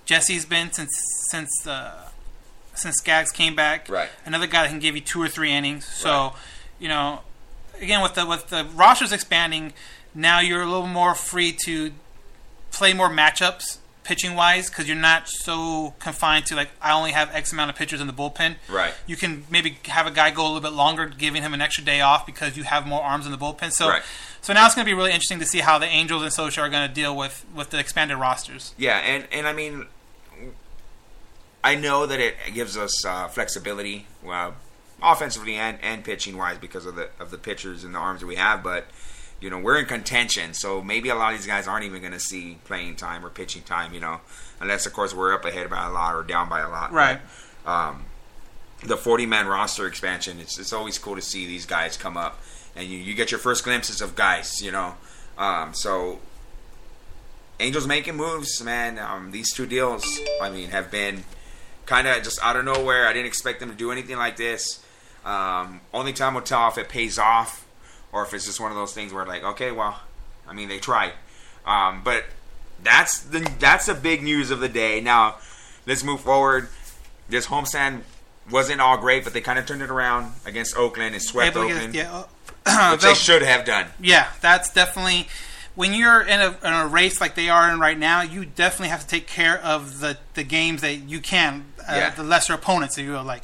Jesse's 0.06 0.46
been 0.46 0.72
since 0.72 0.92
since 1.30 1.66
uh, 1.68 2.10
since 2.74 2.98
Skaggs 2.98 3.32
came 3.32 3.56
back. 3.56 3.88
Right. 3.90 4.10
Another 4.26 4.48
guy 4.48 4.64
that 4.64 4.70
can 4.70 4.80
give 4.80 4.96
you 4.96 5.02
two 5.02 5.22
or 5.22 5.28
three 5.28 5.52
innings. 5.52 5.86
So, 5.88 6.10
Right. 6.12 6.34
you 6.80 6.88
know, 6.90 7.22
again 7.82 8.02
with 8.02 8.16
the 8.16 8.26
with 8.26 8.50
the 8.50 8.66
rosters 8.76 9.12
expanding, 9.12 9.74
now 10.14 10.40
you're 10.40 10.62
a 10.64 10.66
little 10.68 10.88
more 10.88 11.16
free 11.16 11.52
to 11.66 11.92
play 12.72 12.94
more 12.94 13.10
matchups 13.10 13.78
pitching 14.04 14.36
wise 14.36 14.70
because 14.70 14.86
you're 14.86 14.98
not 14.98 15.30
so 15.30 15.94
confined 16.00 16.46
to 16.48 16.56
like 16.56 16.70
I 16.82 16.92
only 16.92 17.12
have 17.14 17.34
X 17.34 17.54
amount 17.54 17.70
of 17.70 17.78
pitchers 17.78 18.02
in 18.02 18.08
the 18.08 18.14
bullpen. 18.14 18.56
Right. 18.68 18.94
You 19.08 19.16
can 19.16 19.46
maybe 19.50 19.78
have 19.86 20.06
a 20.08 20.12
guy 20.12 20.32
go 20.32 20.42
a 20.44 20.48
little 20.48 20.60
bit 20.60 20.74
longer, 20.74 21.06
giving 21.06 21.42
him 21.42 21.54
an 21.54 21.62
extra 21.62 21.86
day 21.86 22.02
off 22.02 22.26
because 22.26 22.58
you 22.58 22.64
have 22.64 22.86
more 22.86 23.02
arms 23.02 23.26
in 23.26 23.32
the 23.32 23.38
bullpen. 23.38 23.72
So, 23.72 23.88
Right. 23.88 24.02
so 24.42 24.52
now 24.52 24.66
it's 24.66 24.76
going 24.76 24.84
to 24.86 24.90
be 24.90 24.94
really 24.94 25.12
interesting 25.12 25.40
to 25.40 25.46
see 25.46 25.60
how 25.60 25.78
the 25.80 25.86
Angels 25.86 26.22
and 26.22 26.32
Scioscia 26.34 26.58
are 26.64 26.70
going 26.70 26.86
to 26.86 26.94
deal 26.94 27.16
with 27.16 27.46
with 27.56 27.70
the 27.70 27.80
expanded 27.80 28.18
rosters. 28.18 28.74
Yeah, 28.78 28.98
and 28.98 29.26
and 29.32 29.48
I 29.48 29.54
mean, 29.54 29.86
I 31.64 31.76
know 31.76 32.06
that 32.06 32.20
it 32.20 32.36
gives 32.54 32.78
us 32.78 33.06
uh, 33.06 33.28
flexibility, 33.28 34.08
well, 34.24 34.56
offensively 35.02 35.56
and, 35.56 35.78
and 35.82 36.04
pitching 36.04 36.38
wise 36.38 36.58
because 36.58 36.86
of 36.86 36.96
the 36.96 37.10
of 37.20 37.32
the 37.32 37.38
pitchers 37.38 37.84
and 37.84 37.96
the 37.96 38.00
arms 38.00 38.22
that 38.22 38.28
we 38.28 38.36
have. 38.36 38.64
But 38.64 38.88
you 39.40 39.50
know, 39.50 39.60
we're 39.60 39.78
in 39.78 39.86
contention, 39.86 40.54
so 40.54 40.82
maybe 40.82 41.10
a 41.10 41.16
lot 41.16 41.34
of 41.34 41.40
these 41.40 41.48
guys 41.48 41.68
aren't 41.68 41.86
even 41.86 42.02
going 42.02 42.14
to 42.14 42.20
see 42.20 42.58
playing 42.66 42.96
time 42.96 43.26
or 43.26 43.30
pitching 43.30 43.62
time. 43.64 43.94
You 43.94 44.00
know, 44.00 44.22
unless 44.60 44.86
of 44.86 44.94
course 44.94 45.14
we're 45.14 45.34
up 45.34 45.46
ahead 45.46 45.70
by 45.70 45.86
a 45.86 45.92
lot 45.92 46.16
or 46.16 46.24
down 46.24 46.50
by 46.50 46.62
a 46.62 46.70
lot. 46.70 46.92
Right. 46.92 47.20
But, 47.64 47.72
um, 47.72 48.06
the 48.86 48.98
40 48.98 49.26
man 49.26 49.48
roster 49.48 49.88
expansion, 49.88 50.40
it's, 50.40 50.60
it's 50.60 50.74
always 50.74 50.98
cool 50.98 51.16
to 51.16 51.22
see 51.22 51.46
these 51.46 51.66
guys 51.66 51.96
come 51.96 52.18
up 52.18 52.42
and 52.76 52.88
you, 52.88 52.98
you 52.98 53.14
get 53.14 53.32
your 53.32 53.40
first 53.40 53.64
glimpses 53.64 54.02
of 54.02 54.16
guys, 54.16 54.62
you 54.62 54.72
know. 54.72 54.96
Um, 55.38 55.74
so, 55.74 56.20
Angels 57.60 57.88
making 57.88 58.16
moves, 58.16 58.62
man. 58.64 59.00
Um, 59.00 59.32
these 59.32 59.54
two 59.54 59.66
deals, 59.66 60.06
I 60.42 60.50
mean, 60.50 60.70
have 60.72 60.92
been 60.92 61.24
kind 61.86 62.08
of 62.08 62.24
just 62.24 62.40
out 62.42 62.56
of 62.56 62.66
nowhere. 62.66 63.08
I 63.08 63.14
didn't 63.14 63.28
expect 63.28 63.60
them 63.60 63.70
to 63.70 63.76
do 63.76 63.92
anything 63.92 64.18
like 64.18 64.38
this. 64.38 64.84
Um, 65.26 65.82
only 65.94 66.14
time 66.14 66.34
will 66.34 66.42
tell 66.42 66.68
if 66.68 66.78
it 66.78 66.90
pays 66.90 67.18
off 67.18 67.66
or 68.12 68.24
if 68.24 68.34
it's 68.34 68.46
just 68.46 68.60
one 68.60 68.72
of 68.72 68.78
those 68.78 68.94
things 68.94 69.14
where, 69.14 69.26
like, 69.26 69.44
okay, 69.44 69.72
well, 69.72 70.00
I 70.48 70.54
mean, 70.54 70.68
they 70.70 70.80
tried. 70.80 71.14
Um, 71.66 72.02
but 72.04 72.26
that's 72.84 73.22
the 73.22 73.40
that's 73.60 73.86
the 73.86 73.94
big 73.94 74.22
news 74.22 74.52
of 74.52 74.60
the 74.60 74.68
day. 74.70 75.00
Now, 75.02 75.36
let's 75.88 76.04
move 76.04 76.22
forward. 76.22 76.68
This 77.30 77.48
homestand 77.48 78.02
wasn't 78.52 78.82
all 78.82 78.98
great, 78.98 79.24
but 79.24 79.34
they 79.34 79.40
kind 79.42 79.58
of 79.58 79.66
turned 79.66 79.82
it 79.82 79.90
around 79.90 80.34
against 80.46 80.76
Oakland 80.76 81.14
and 81.16 81.24
swept 81.24 81.56
Able 81.56 81.68
to 81.70 81.74
get- 81.74 81.78
Oakland, 81.78 81.96
yeah, 81.96 82.24
uh, 82.66 82.90
which 82.92 83.02
they 83.02 83.14
should 83.14 83.42
have 83.42 83.66
done. 83.66 83.88
Yeah, 84.02 84.28
that's 84.42 84.72
definitely 84.74 85.28
when 85.76 85.94
you're 85.94 86.22
in 86.22 86.40
a, 86.42 86.50
in 86.64 86.74
a 86.74 86.88
race 86.88 87.22
like 87.22 87.36
they 87.36 87.50
are 87.50 87.72
in 87.72 87.80
right 87.80 87.98
now. 87.98 88.22
You 88.22 88.46
definitely 88.46 88.90
have 88.90 89.02
to 89.02 89.08
take 89.08 89.28
care 89.28 89.58
of 89.60 90.02
the, 90.02 90.18
the 90.34 90.44
games 90.44 90.82
that 90.82 90.96
you 90.96 91.20
can, 91.22 91.66
uh, 91.88 91.96
Yeah. 91.96 92.10
the 92.12 92.24
lesser 92.24 92.54
opponents, 92.54 92.98
if 92.98 93.06
you 93.06 93.12
will, 93.12 93.24
like 93.24 93.44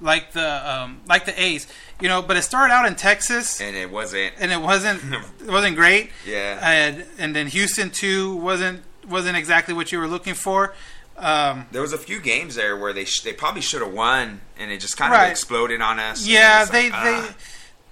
like 0.00 0.32
the 0.32 0.70
um, 0.72 1.00
like 1.06 1.24
the 1.26 1.40
A's. 1.40 1.66
You 2.00 2.08
know, 2.08 2.22
but 2.22 2.36
it 2.36 2.42
started 2.42 2.72
out 2.72 2.86
in 2.86 2.94
Texas, 2.94 3.60
And 3.60 3.74
it 3.74 3.90
wasn't. 3.90 4.32
and 4.38 4.52
it 4.52 4.60
wasn't 4.60 5.02
it 5.40 5.50
wasn't 5.50 5.74
great. 5.76 6.10
Yeah. 6.24 6.58
and, 6.62 7.04
and 7.18 7.34
then 7.34 7.48
Houston 7.48 7.90
too 7.90 8.36
wasn't 8.36 8.82
wasn't 9.08 9.36
exactly 9.36 9.74
what 9.74 9.90
you 9.90 9.98
were 9.98 10.06
looking 10.08 10.34
for. 10.34 10.74
Um, 11.16 11.66
There 11.72 11.82
was 11.82 11.92
a 11.92 11.98
few 11.98 12.20
games 12.20 12.54
there 12.54 12.76
where 12.76 12.92
they 12.92 13.04
sh- 13.04 13.22
they 13.22 13.32
probably 13.32 13.60
should 13.62 13.82
have 13.82 13.92
won, 13.92 14.40
and 14.56 14.70
it 14.70 14.78
just 14.80 14.96
kind 14.96 15.10
Right. 15.12 15.24
of 15.24 15.30
exploded 15.32 15.80
on 15.82 15.98
us. 15.98 16.24
Yeah, 16.24 16.62
it's 16.62 16.72
like, 16.72 16.92
they 16.92 17.10
they 17.20 17.28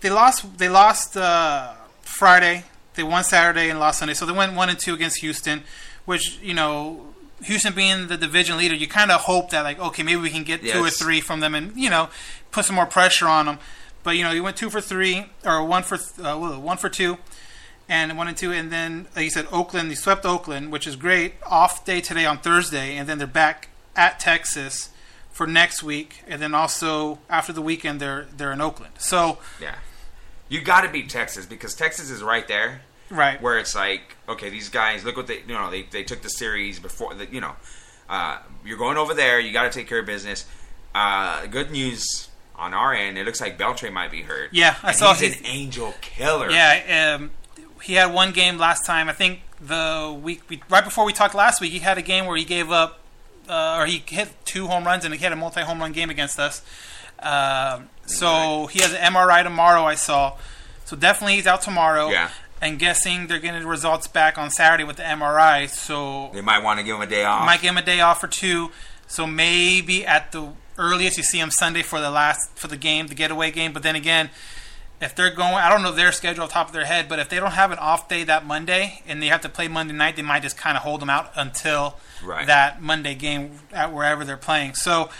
they 0.02 0.10
lost 0.10 0.58
they 0.58 0.68
lost 0.68 1.16
uh, 1.16 1.72
Friday. 2.02 2.62
They 2.94 3.02
won 3.02 3.24
Saturday 3.24 3.68
and 3.68 3.80
lost 3.80 3.98
Sunday, 3.98 4.14
so 4.14 4.24
they 4.26 4.32
went 4.32 4.52
one 4.54 4.68
and 4.68 4.78
two 4.78 4.94
against 4.94 5.18
Houston, 5.22 5.64
which 6.04 6.38
you 6.40 6.54
know 6.54 7.06
Houston 7.42 7.74
being 7.74 8.08
the 8.08 8.16
division 8.16 8.56
leader, 8.56 8.74
you 8.74 8.88
kind 8.88 9.10
of 9.10 9.22
hope 9.22 9.50
that 9.50 9.62
like 9.62 9.78
okay 9.78 10.02
maybe 10.02 10.20
we 10.20 10.30
can 10.30 10.44
get 10.44 10.62
two 10.62 10.82
or 10.82 10.90
three 10.90 11.20
from 11.20 11.40
them 11.40 11.54
and 11.54 11.76
you 11.76 11.90
know 11.90 12.08
put 12.50 12.64
some 12.64 12.76
more 12.76 12.86
pressure 12.86 13.26
on 13.26 13.46
them. 13.46 13.58
But 14.02 14.16
you 14.16 14.24
know 14.24 14.32
you 14.32 14.42
went 14.42 14.56
two 14.56 14.70
for 14.70 14.80
three 14.80 15.26
or 15.44 15.64
one 15.64 15.82
for 15.82 15.98
uh, 16.22 16.36
one 16.58 16.76
for 16.76 16.88
two. 16.88 17.18
And 17.88 18.18
one 18.18 18.26
and 18.26 18.36
two, 18.36 18.50
and 18.50 18.72
then 18.72 19.06
like 19.14 19.26
you 19.26 19.30
said, 19.30 19.46
Oakland. 19.52 19.88
They 19.88 19.94
swept 19.94 20.26
Oakland, 20.26 20.72
which 20.72 20.88
is 20.88 20.96
great. 20.96 21.34
Off 21.46 21.84
day 21.84 22.00
today 22.00 22.26
on 22.26 22.38
Thursday, 22.38 22.96
and 22.96 23.08
then 23.08 23.18
they're 23.18 23.28
back 23.28 23.68
at 23.94 24.18
Texas 24.18 24.90
for 25.30 25.46
next 25.46 25.82
week, 25.82 26.24
and 26.26 26.40
then 26.40 26.54
also 26.54 27.18
after 27.28 27.52
the 27.52 27.62
weekend 27.62 28.00
they're 28.00 28.26
they're 28.36 28.52
in 28.52 28.60
Oakland. 28.60 28.94
So 28.98 29.38
yeah, 29.60 29.76
you 30.48 30.62
got 30.62 30.80
to 30.80 30.88
beat 30.88 31.10
Texas 31.10 31.46
because 31.46 31.74
Texas 31.74 32.10
is 32.10 32.22
right 32.22 32.48
there. 32.48 32.80
Right, 33.10 33.40
where 33.40 33.58
it's 33.58 33.74
like, 33.74 34.16
okay, 34.28 34.50
these 34.50 34.68
guys, 34.68 35.04
look 35.04 35.16
what 35.16 35.26
they, 35.28 35.38
you 35.46 35.54
know, 35.54 35.70
they, 35.70 35.82
they 35.82 36.02
took 36.02 36.22
the 36.22 36.28
series 36.30 36.78
before, 36.80 37.14
the, 37.14 37.26
you 37.26 37.40
know, 37.40 37.52
uh, 38.08 38.38
you're 38.64 38.78
going 38.78 38.96
over 38.96 39.14
there, 39.14 39.38
you 39.40 39.52
got 39.52 39.70
to 39.70 39.78
take 39.78 39.88
care 39.88 40.00
of 40.00 40.06
business. 40.06 40.44
Uh, 40.94 41.46
good 41.46 41.70
news 41.70 42.28
on 42.56 42.72
our 42.74 42.92
end, 42.94 43.16
it 43.18 43.24
looks 43.26 43.40
like 43.40 43.58
Beltre 43.58 43.92
might 43.92 44.10
be 44.10 44.22
hurt. 44.22 44.50
Yeah, 44.52 44.74
I 44.82 44.88
And 44.88 44.96
saw 44.96 45.12
he's 45.14 45.20
he's- 45.34 45.40
an 45.40 45.46
angel 45.46 45.94
killer. 46.00 46.50
yeah. 46.50 47.14
Um, 47.16 47.30
he 47.82 47.94
had 47.94 48.12
one 48.12 48.32
game 48.32 48.58
last 48.58 48.84
time. 48.86 49.08
I 49.08 49.12
think 49.12 49.40
the 49.60 50.18
week 50.22 50.48
be- 50.48 50.62
right 50.68 50.82
before 50.84 51.04
we 51.04 51.12
talked 51.12 51.34
last 51.34 51.60
week, 51.60 51.72
he 51.72 51.78
had 51.80 51.98
a 51.98 52.02
game 52.02 52.26
where 52.26 52.36
he 52.36 52.44
gave 52.44 52.72
up, 52.72 53.00
uh, 53.48 53.76
or 53.78 53.86
he 53.86 54.02
hit 54.06 54.30
two 54.44 54.66
home 54.66 54.84
runs 54.84 55.04
and 55.04 55.14
he 55.14 55.20
had 55.22 55.32
a 55.32 55.36
multi 55.36 55.60
home 55.60 55.78
run 55.80 55.92
game 55.92 56.10
against 56.10 56.38
us. 56.40 56.62
Um, 57.20 57.88
so 58.06 58.66
he 58.66 58.80
has 58.80 58.92
an 58.92 59.00
MRI 59.12 59.42
tomorrow. 59.42 59.84
I 59.84 59.94
saw. 59.94 60.36
So 60.84 60.96
definitely 60.96 61.36
he's 61.36 61.46
out 61.46 61.62
tomorrow. 61.62 62.10
Yeah. 62.10 62.30
And 62.60 62.78
guessing 62.78 63.26
they're 63.26 63.38
getting 63.38 63.60
the 63.62 63.66
results 63.68 64.06
back 64.06 64.38
on 64.38 64.50
Saturday 64.50 64.84
with 64.84 64.96
the 64.96 65.02
MRI. 65.02 65.68
So 65.68 66.30
They 66.32 66.40
might 66.40 66.62
want 66.62 66.78
to 66.80 66.84
give 66.84 66.96
him 66.96 67.02
a 67.02 67.06
day 67.06 67.24
off. 67.24 67.44
might 67.44 67.60
give 67.60 67.70
him 67.70 67.76
a 67.78 67.82
day 67.84 68.00
off 68.00 68.24
or 68.24 68.28
two. 68.28 68.70
So 69.06 69.26
maybe 69.26 70.06
at 70.06 70.32
the 70.32 70.52
earliest 70.78 71.16
you 71.16 71.22
see 71.22 71.38
him 71.38 71.50
Sunday 71.50 71.82
for 71.82 72.00
the 72.00 72.10
last 72.10 72.50
for 72.58 72.66
the 72.68 72.76
game, 72.76 73.08
the 73.08 73.14
getaway 73.14 73.50
game. 73.50 73.72
But 73.72 73.82
then 73.82 73.94
again, 73.94 74.30
if 75.02 75.14
they're 75.14 75.30
going, 75.30 75.52
I 75.54 75.68
don't 75.68 75.82
know 75.82 75.92
their 75.92 76.10
schedule 76.12 76.44
off 76.44 76.48
the 76.48 76.54
top 76.54 76.66
of 76.68 76.72
their 76.72 76.86
head, 76.86 77.06
but 77.08 77.18
if 77.18 77.28
they 77.28 77.36
don't 77.36 77.52
have 77.52 77.70
an 77.72 77.78
off 77.78 78.08
day 78.08 78.24
that 78.24 78.46
Monday 78.46 79.02
and 79.06 79.22
they 79.22 79.26
have 79.26 79.42
to 79.42 79.48
play 79.50 79.68
Monday 79.68 79.92
night, 79.92 80.16
they 80.16 80.22
might 80.22 80.40
just 80.42 80.56
kind 80.56 80.76
of 80.78 80.82
hold 80.82 81.00
them 81.02 81.10
out 81.10 81.30
until 81.36 81.96
Right. 82.24 82.46
that 82.46 82.80
Monday 82.80 83.14
game 83.14 83.60
at 83.74 83.92
wherever 83.92 84.24
they're 84.24 84.38
playing. 84.38 84.74
So, 84.74 85.10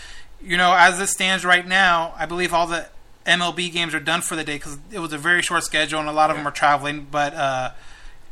you 0.41 0.57
know, 0.57 0.73
as 0.75 0.99
it 0.99 1.07
stands 1.07 1.45
right 1.45 1.65
now, 1.67 2.15
I 2.17 2.25
believe 2.25 2.53
all 2.55 2.65
the 2.65 2.87
MLB 3.27 3.71
games 3.71 3.93
are 3.93 3.99
done 3.99 4.21
for 4.21 4.35
the 4.35 4.43
day 4.43 4.55
because 4.55 4.77
it 4.91 4.99
was 4.99 5.11
a 5.13 5.17
very 5.17 5.41
short 5.41 5.63
schedule 5.63 5.99
and 5.99 6.07
a 6.07 6.11
lot 6.13 6.29
of 6.31 6.37
them 6.37 6.47
are 6.47 6.51
traveling. 6.51 7.07
But 7.11 7.33
uh, 7.33 7.71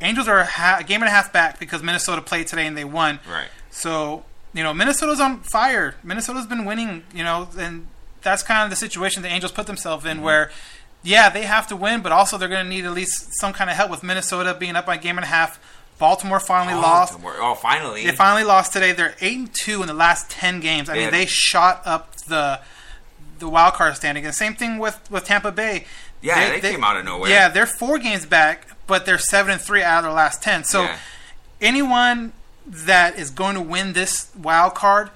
Angels 0.00 0.26
are 0.28 0.38
a, 0.38 0.46
ha- 0.46 0.78
a 0.80 0.84
game 0.84 1.02
and 1.02 1.08
a 1.08 1.12
half 1.12 1.32
back 1.32 1.60
because 1.60 1.82
Minnesota 1.82 2.22
played 2.22 2.46
today 2.46 2.66
and 2.66 2.76
they 2.76 2.84
won. 2.84 3.20
Right. 3.30 3.48
So, 3.70 4.24
you 4.54 4.62
know, 4.62 4.72
Minnesota's 4.74 5.20
on 5.20 5.40
fire. 5.42 5.94
Minnesota's 6.02 6.46
been 6.46 6.64
winning, 6.64 7.04
you 7.14 7.22
know, 7.24 7.48
and 7.58 7.86
that's 8.22 8.42
kind 8.42 8.64
of 8.64 8.70
the 8.70 8.76
situation 8.76 9.22
the 9.22 9.28
Angels 9.28 9.52
put 9.52 9.66
themselves 9.66 10.04
Mm-hmm. 10.04 10.18
in 10.18 10.22
where, 10.24 10.50
yeah, 11.02 11.28
they 11.28 11.42
have 11.42 11.66
to 11.68 11.76
win, 11.76 12.00
but 12.02 12.10
also 12.10 12.36
they're 12.38 12.48
going 12.48 12.64
to 12.64 12.68
need 12.68 12.84
at 12.84 12.92
least 12.92 13.28
some 13.38 13.52
kind 13.52 13.70
of 13.70 13.76
help 13.76 13.90
with 13.90 14.02
Minnesota 14.02 14.56
being 14.58 14.76
up 14.76 14.86
by 14.86 14.94
a 14.96 14.98
game 14.98 15.18
and 15.18 15.24
a 15.24 15.28
half. 15.28 15.60
Baltimore 15.98 16.40
finally 16.40 16.74
lost. 16.74 17.18
Oh, 17.24 17.54
finally. 17.54 18.04
They 18.04 18.12
finally 18.12 18.44
lost 18.44 18.72
today. 18.74 18.92
They're 18.92 19.14
eight 19.22 19.38
and 19.38 19.54
two 19.54 19.80
in 19.80 19.86
the 19.88 19.94
last 19.94 20.28
ten 20.28 20.60
games. 20.60 20.90
I 20.90 20.94
mean, 20.94 21.02
Yeah. 21.04 21.10
they 21.10 21.24
shot 21.26 21.80
up 21.86 22.16
the 22.28 22.60
the 23.38 23.48
wild 23.48 23.74
card 23.74 23.96
standing. 23.96 24.24
And 24.24 24.34
same 24.34 24.54
thing 24.54 24.78
with, 24.78 25.00
with 25.10 25.24
Tampa 25.24 25.52
Bay. 25.52 25.84
Yeah, 26.22 26.58
they 26.58 26.72
came 26.72 26.82
out 26.84 26.96
of 26.96 27.04
nowhere. 27.04 27.30
Yeah, 27.30 27.48
they're 27.48 27.66
four 27.66 27.98
games 27.98 28.26
back, 28.26 28.66
but 28.86 29.06
they're 29.06 29.18
seven 29.18 29.52
and 29.52 29.60
three 29.60 29.82
out 29.82 29.98
of 29.98 30.04
their 30.04 30.12
last 30.12 30.42
ten. 30.42 30.64
So 30.64 30.82
Yeah. 30.84 30.96
anyone 31.60 32.32
that 32.66 33.18
is 33.18 33.30
going 33.30 33.54
to 33.54 33.60
win 33.60 33.92
this 33.92 34.30
wild 34.36 34.74
card 34.74 35.10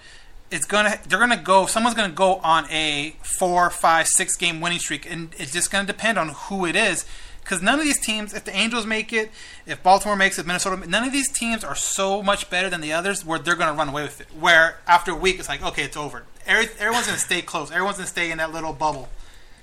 is 0.50 0.64
gonna 0.64 0.98
they're 1.08 1.18
gonna 1.20 1.36
go 1.36 1.66
someone's 1.66 1.94
gonna 1.96 2.12
go 2.12 2.36
on 2.38 2.68
a 2.70 3.14
four, 3.22 3.70
five, 3.70 4.08
six 4.08 4.36
game 4.36 4.60
winning 4.60 4.78
streak, 4.80 5.10
and 5.10 5.34
it's 5.38 5.52
just 5.52 5.70
gonna 5.70 5.86
depend 5.86 6.18
on 6.18 6.28
who 6.30 6.66
it 6.66 6.74
is. 6.76 7.04
Because 7.40 7.62
none 7.62 7.78
of 7.78 7.84
these 7.84 7.98
teams, 7.98 8.34
if 8.34 8.44
the 8.44 8.54
Angels 8.54 8.84
make 8.86 9.12
it, 9.12 9.30
if 9.66 9.82
Baltimore 9.82 10.14
makes 10.14 10.38
it, 10.38 10.46
Minnesota, 10.46 10.86
none 10.88 11.02
of 11.04 11.12
these 11.12 11.28
teams 11.32 11.64
are 11.64 11.74
so 11.74 12.22
much 12.22 12.50
better 12.50 12.68
than 12.68 12.80
the 12.80 12.92
others 12.92 13.24
where 13.24 13.38
they're 13.38 13.56
going 13.56 13.72
to 13.72 13.76
run 13.76 13.88
away 13.88 14.02
with 14.02 14.20
it. 14.20 14.28
Where 14.38 14.78
after 14.86 15.10
a 15.12 15.16
week, 15.16 15.38
it's 15.40 15.48
like, 15.48 15.64
okay, 15.64 15.82
it's 15.84 15.96
over. 15.96 16.24
Every, 16.50 16.64
everyone's 16.80 17.06
going 17.06 17.16
to 17.16 17.24
stay 17.24 17.42
close. 17.42 17.70
Everyone's 17.70 17.98
going 17.98 18.06
to 18.06 18.10
stay 18.10 18.32
in 18.32 18.38
that 18.38 18.52
little 18.52 18.72
bubble. 18.72 19.08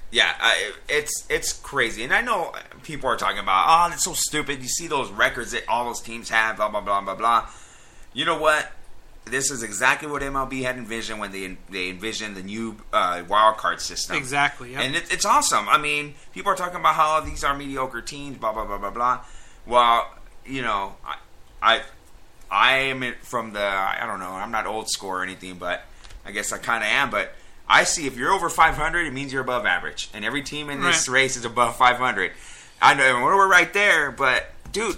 Yeah, 0.09 0.33
I, 0.39 0.71
it's 0.87 1.27
it's 1.29 1.51
crazy, 1.51 2.05
and 2.05 2.13
I 2.13 2.21
know 2.21 2.53
people 2.83 3.09
are 3.09 3.17
talking 3.17 3.39
about, 3.39 3.65
oh, 3.67 3.89
that's 3.89 4.05
so 4.05 4.13
stupid. 4.13 4.61
You 4.61 4.69
see 4.69 4.87
those 4.87 5.11
records 5.11 5.51
that 5.51 5.67
all 5.67 5.83
those 5.83 5.99
teams 5.99 6.29
have, 6.29 6.55
blah 6.55 6.69
blah 6.69 6.79
blah 6.79 7.01
blah 7.01 7.15
blah. 7.15 7.49
You 8.13 8.23
know 8.23 8.39
what? 8.39 8.71
This 9.25 9.51
is 9.51 9.63
exactly 9.63 10.09
what 10.09 10.21
MLB 10.21 10.61
had 10.61 10.77
envisioned 10.77 11.19
when 11.19 11.33
they 11.33 11.57
they 11.69 11.89
envisioned 11.89 12.37
the 12.37 12.41
new 12.41 12.77
uh, 12.93 13.23
wild 13.27 13.57
card 13.57 13.81
system. 13.81 14.15
Exactly, 14.15 14.71
yep. 14.71 14.81
and 14.81 14.95
it, 14.95 15.11
it's 15.11 15.25
awesome. 15.25 15.67
I 15.67 15.77
mean, 15.77 16.15
people 16.31 16.53
are 16.53 16.55
talking 16.55 16.79
about 16.79 16.95
how 16.95 17.19
these 17.19 17.43
are 17.43 17.53
mediocre 17.53 18.01
teams, 18.01 18.37
blah 18.37 18.53
blah 18.53 18.63
blah 18.63 18.77
blah 18.77 18.91
blah. 18.91 19.25
Well, 19.65 20.09
you 20.45 20.61
know, 20.61 20.95
I 21.05 21.17
I, 21.61 21.81
I 22.49 22.77
am 22.77 23.03
from 23.23 23.51
the 23.51 23.59
I 23.59 24.05
don't 24.07 24.19
know. 24.19 24.31
I'm 24.31 24.51
not 24.51 24.65
old 24.65 24.89
school 24.89 25.09
or 25.09 25.21
anything, 25.23 25.55
but 25.55 25.83
I 26.27 26.31
guess 26.31 26.51
I 26.51 26.57
kind 26.57 26.83
of 26.83 26.89
am. 26.89 27.09
But 27.09 27.33
I 27.67 27.83
see 27.83 28.05
if 28.05 28.15
you're 28.17 28.31
over 28.33 28.49
500, 28.49 29.07
it 29.07 29.13
means 29.13 29.31
you're 29.33 29.41
above 29.41 29.65
average, 29.65 30.09
and 30.13 30.23
every 30.25 30.41
team 30.43 30.69
in 30.69 30.81
this 30.81 31.07
Right. 31.07 31.21
race 31.21 31.37
is 31.37 31.45
above 31.45 31.77
500. 31.77 32.31
I 32.81 32.93
know 32.93 33.21
we're 33.23 33.47
right 33.47 33.71
there, 33.73 34.11
but 34.11 34.51
dude, 34.71 34.97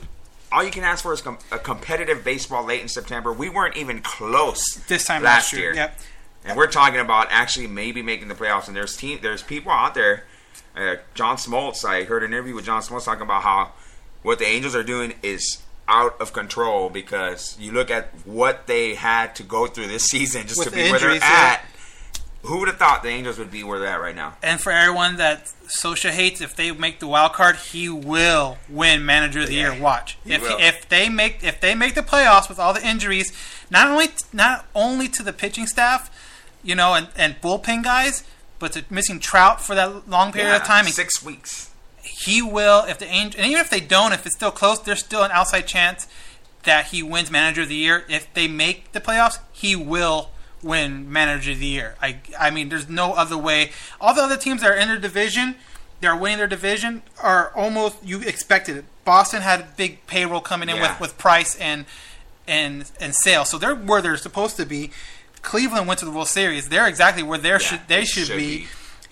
all 0.51 0.63
you 0.63 0.71
can 0.71 0.83
ask 0.83 1.03
for 1.03 1.13
is 1.13 1.21
com- 1.21 1.37
a 1.51 1.59
competitive 1.59 2.23
baseball 2.23 2.65
late 2.65 2.81
in 2.81 2.87
September. 2.89 3.31
We 3.31 3.47
weren't 3.49 3.77
even 3.77 4.01
close 4.01 4.63
This 4.87 5.05
time 5.05 5.23
last 5.23 5.53
last 5.53 5.53
year. 5.53 5.73
Yep. 5.75 5.99
and 6.45 6.57
we're 6.57 6.67
talking 6.67 6.99
about 6.99 7.27
actually 7.29 7.67
maybe 7.67 8.01
making 8.01 8.27
the 8.27 8.35
playoffs. 8.35 8.67
And 8.67 8.75
there's 8.75 8.97
team, 8.97 9.19
there's 9.21 9.43
people 9.43 9.71
out 9.71 9.93
there. 9.93 10.23
Uh, 10.75 10.95
John 11.13 11.35
Smoltz, 11.37 11.83
I 11.85 12.03
heard 12.05 12.23
an 12.23 12.31
interview 12.33 12.55
with 12.55 12.65
John 12.65 12.81
Smoltz 12.81 13.05
talking 13.05 13.21
about 13.23 13.43
how 13.43 13.73
what 14.23 14.39
the 14.39 14.45
Angels 14.45 14.75
are 14.75 14.83
doing 14.83 15.13
is 15.23 15.61
out 15.89 16.21
of 16.21 16.31
control 16.31 16.89
because 16.89 17.57
you 17.59 17.71
look 17.71 17.89
at 17.91 18.09
what 18.25 18.67
they 18.67 18.93
had 18.95 19.35
to 19.35 19.43
go 19.43 19.65
through 19.67 19.87
this 19.87 20.03
season 20.13 20.43
just 20.47 20.59
With 20.59 20.69
to 20.69 20.75
be 20.75 20.81
where 20.89 20.99
they're 20.99 21.09
injuries, 21.09 21.21
yeah. 21.23 21.57
at. 21.59 21.65
Who 22.43 22.59
would 22.59 22.69
have 22.69 22.77
thought 22.77 23.03
the 23.03 23.09
Angels 23.09 23.37
would 23.37 23.51
be 23.51 23.63
where 23.65 23.79
they're 23.79 23.89
at 23.89 23.99
right 23.99 24.15
now? 24.15 24.37
And 24.41 24.61
for 24.61 24.71
everyone 24.71 25.17
that 25.17 25.51
Scioscia 25.67 26.11
hates, 26.11 26.39
if 26.39 26.55
they 26.55 26.71
make 26.71 26.99
the 27.01 27.07
wild 27.07 27.33
card, 27.33 27.57
he 27.57 27.89
will 27.89 28.57
win 28.69 29.05
Manager 29.05 29.41
of 29.41 29.47
the 29.47 29.55
Yeah, 29.55 29.73
Year. 29.73 29.81
Watch 29.81 30.17
he 30.23 30.33
if 30.35 30.41
will. 30.43 30.57
if 30.57 30.87
they 30.87 31.09
make 31.09 31.43
if 31.43 31.59
they 31.59 31.75
make 31.75 31.95
the 31.95 32.01
playoffs 32.01 32.47
with 32.47 32.57
all 32.57 32.73
the 32.73 32.85
injuries, 32.87 33.33
not 33.69 33.87
only 33.89 34.07
not 34.31 34.65
only 34.73 35.09
to 35.09 35.21
the 35.23 35.33
pitching 35.33 35.67
staff, 35.67 36.09
you 36.63 36.75
know, 36.75 36.93
and, 36.93 37.09
and 37.17 37.35
bullpen 37.41 37.83
guys, 37.83 38.23
but 38.57 38.71
to 38.71 38.85
missing 38.89 39.19
Trout 39.19 39.61
for 39.61 39.75
that 39.75 40.09
long 40.09 40.31
period 40.31 40.55
of 40.55 40.63
time, 40.63 40.85
and 40.85 40.93
six 40.93 41.21
weeks. 41.21 41.71
He 42.25 42.41
will. 42.41 42.83
If 42.85 42.99
the 42.99 43.05
Angel, 43.07 43.39
and 43.41 43.49
even 43.49 43.61
if 43.61 43.69
they 43.69 43.79
don't, 43.79 44.11
if 44.13 44.25
it's 44.25 44.35
still 44.35 44.51
close, 44.51 44.79
there's 44.79 44.99
still 44.99 45.23
an 45.23 45.31
outside 45.31 45.67
chance 45.67 46.07
that 46.63 46.87
he 46.87 47.01
wins 47.01 47.31
Manager 47.31 47.61
of 47.61 47.69
the 47.69 47.75
Year. 47.75 48.03
If 48.09 48.33
they 48.33 48.47
make 48.47 48.91
the 48.91 48.99
playoffs, 48.99 49.39
he 49.53 49.75
will 49.75 50.29
win 50.61 51.11
Manager 51.11 51.51
of 51.51 51.59
the 51.59 51.65
Year. 51.67 51.95
I, 52.01 52.17
I 52.37 52.49
mean, 52.49 52.67
there's 52.69 52.89
no 52.89 53.13
other 53.13 53.37
way. 53.37 53.71
All 54.01 54.13
the 54.13 54.21
other 54.21 54.35
teams 54.37 54.61
that 54.61 54.69
are 54.71 54.75
in 54.75 54.89
their 54.89 54.97
division, 54.99 55.55
they're 56.01 56.15
winning 56.15 56.37
their 56.39 56.47
division, 56.47 57.03
are 57.23 57.51
almost 57.55 57.95
you 58.03 58.19
expected 58.21 58.75
it. 58.77 58.85
Boston 59.05 59.41
had 59.41 59.61
a 59.61 59.67
big 59.77 60.05
payroll 60.05 60.41
coming 60.41 60.67
in 60.69 60.75
Yeah. 60.75 60.91
with, 60.91 60.99
with 61.01 61.17
Price 61.17 61.55
and 61.55 61.85
and 62.47 62.89
and 62.99 63.15
Sale, 63.15 63.45
so 63.45 63.57
they're 63.57 63.75
where 63.75 64.01
they're 64.01 64.17
supposed 64.17 64.57
to 64.57 64.65
be. 64.65 64.91
Cleveland 65.41 65.87
went 65.87 65.99
to 65.99 66.05
the 66.05 66.11
World 66.11 66.27
Series. 66.27 66.67
They're 66.69 66.87
exactly 66.87 67.23
where 67.23 67.37
they 67.39 67.57
should 67.59 67.81
they 67.87 67.99
they 68.01 68.05
should, 68.05 68.27
should 68.27 68.37
be. 68.37 68.57
be. 68.59 68.67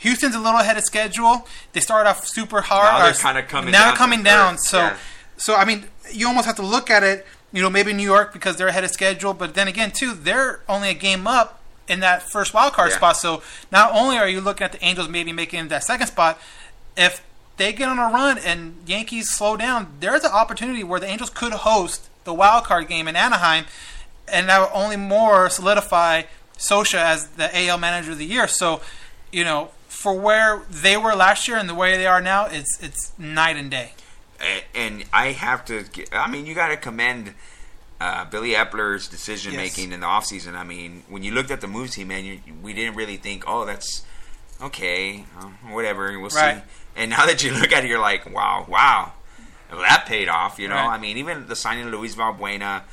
Houston's 0.08 0.36
a 0.36 0.40
little 0.40 0.60
ahead 0.60 0.78
of 0.78 0.84
schedule. 0.84 1.46
They 1.74 1.80
started 1.82 2.10
off 2.10 2.26
super 2.26 2.62
hard. 2.62 3.00
Now 3.00 3.04
they're 3.06 3.14
kinda 3.14 3.44
coming 3.44 3.72
now 3.72 3.86
down 3.90 3.96
coming 3.96 4.20
earth, 4.20 4.26
down. 4.26 4.58
So, 4.58 4.78
yeah. 4.80 4.98
so 5.38 5.56
I 5.56 5.66
mean, 5.66 5.86
you 6.12 6.28
almost 6.28 6.46
have 6.46 6.56
to 6.58 6.66
look 6.66 6.90
at 6.90 7.04
it. 7.04 7.26
You 7.52 7.62
know, 7.62 7.70
maybe 7.70 7.94
New 7.94 8.04
York 8.04 8.34
because 8.34 8.58
they're 8.58 8.68
ahead 8.68 8.84
of 8.84 8.92
schedule, 8.92 9.34
but 9.34 9.54
then 9.54 9.68
again, 9.68 9.92
too, 9.92 10.14
they're 10.14 10.62
only 10.68 10.90
a 10.90 10.94
game 10.94 11.28
up 11.28 11.62
in 11.88 12.02
that 12.02 12.22
first 12.22 12.54
wild 12.54 12.74
card 12.74 12.92
Yeah. 12.92 12.98
spot. 12.98 13.18
So 13.18 13.42
not 13.72 13.94
only 13.94 14.18
are 14.18 14.28
you 14.28 14.42
looking 14.42 14.66
at 14.66 14.74
the 14.74 14.84
Angels 14.84 15.08
maybe 15.08 15.32
making 15.32 15.68
that 15.70 15.84
second 15.84 16.08
spot, 16.08 16.40
if 16.98 17.22
they 17.58 17.72
get 17.74 17.88
on 17.90 17.98
a 18.00 18.10
run 18.14 18.38
and 18.38 18.76
Yankees 18.86 19.30
slow 19.34 19.56
down, 19.58 19.94
there's 20.00 20.24
an 20.24 20.32
opportunity 20.32 20.84
where 20.84 21.00
the 21.00 21.08
Angels 21.08 21.30
could 21.30 21.54
host 21.54 22.10
the 22.26 22.34
wild 22.34 22.66
card 22.66 22.88
game 22.88 23.08
in 23.08 23.16
Anaheim, 23.16 23.66
and 24.28 24.50
that 24.50 24.60
will 24.60 24.70
only 24.74 24.98
more 24.98 25.50
solidify 25.50 26.24
Scioscia 26.58 27.00
as 27.00 27.28
the 27.30 27.50
AL 27.58 27.78
Manager 27.78 28.12
of 28.12 28.18
the 28.18 28.26
Year. 28.26 28.48
So, 28.48 28.82
you 29.32 29.44
know, 29.46 29.70
for 30.02 30.14
where 30.20 30.62
they 30.70 30.96
were 30.98 31.16
last 31.16 31.48
year 31.48 31.58
and 31.58 31.68
the 31.68 31.76
way 31.76 31.98
they 31.98 32.06
are 32.08 32.22
now, 32.22 32.46
it's 32.46 32.82
it's 32.82 33.12
night 33.18 33.56
and 33.58 33.72
day. 33.72 33.94
and, 34.40 34.64
and 34.76 35.06
I 35.12 35.32
have 35.32 35.66
to. 35.66 35.86
I 36.12 36.30
mean, 36.30 36.46
you 36.46 36.54
got 36.54 36.68
to 36.70 36.78
commend 36.78 37.34
uh, 38.00 38.26
Billy 38.26 38.52
Eppler's 38.52 39.08
decision 39.08 39.56
making 39.56 39.92
in 39.92 40.02
the 40.02 40.06
offseason. 40.08 40.54
I 40.56 40.64
mean, 40.64 41.04
when 41.10 41.24
you 41.24 41.32
looked 41.32 41.50
at 41.52 41.62
the 41.62 41.68
moves 41.68 41.96
he 41.96 42.04
made, 42.04 42.26
you, 42.26 42.40
we 42.62 42.74
didn't 42.74 42.96
really 42.96 43.18
think, 43.18 43.44
oh, 43.48 43.66
that's 43.66 44.06
okay, 44.62 45.26
uh, 45.40 45.46
whatever, 45.72 46.12
we'll 46.20 46.30
Right. 46.30 46.58
see. 46.58 46.62
And 46.96 47.12
now 47.12 47.26
that 47.26 47.44
you 47.44 47.52
look 47.54 47.72
at 47.72 47.84
it, 47.84 47.90
you're 47.90 48.00
like, 48.00 48.32
wow, 48.32 48.66
wow, 48.68 49.14
well, 49.72 49.82
that 49.82 50.06
paid 50.08 50.30
off. 50.30 50.58
You 50.60 50.68
know, 50.68 50.76
Right. 50.76 50.96
I 50.96 50.98
mean, 51.00 51.18
even 51.18 51.48
the 51.48 51.56
signing 51.56 51.86
of 51.86 51.92
Luis 51.94 52.16
Valbuena, 52.16 52.84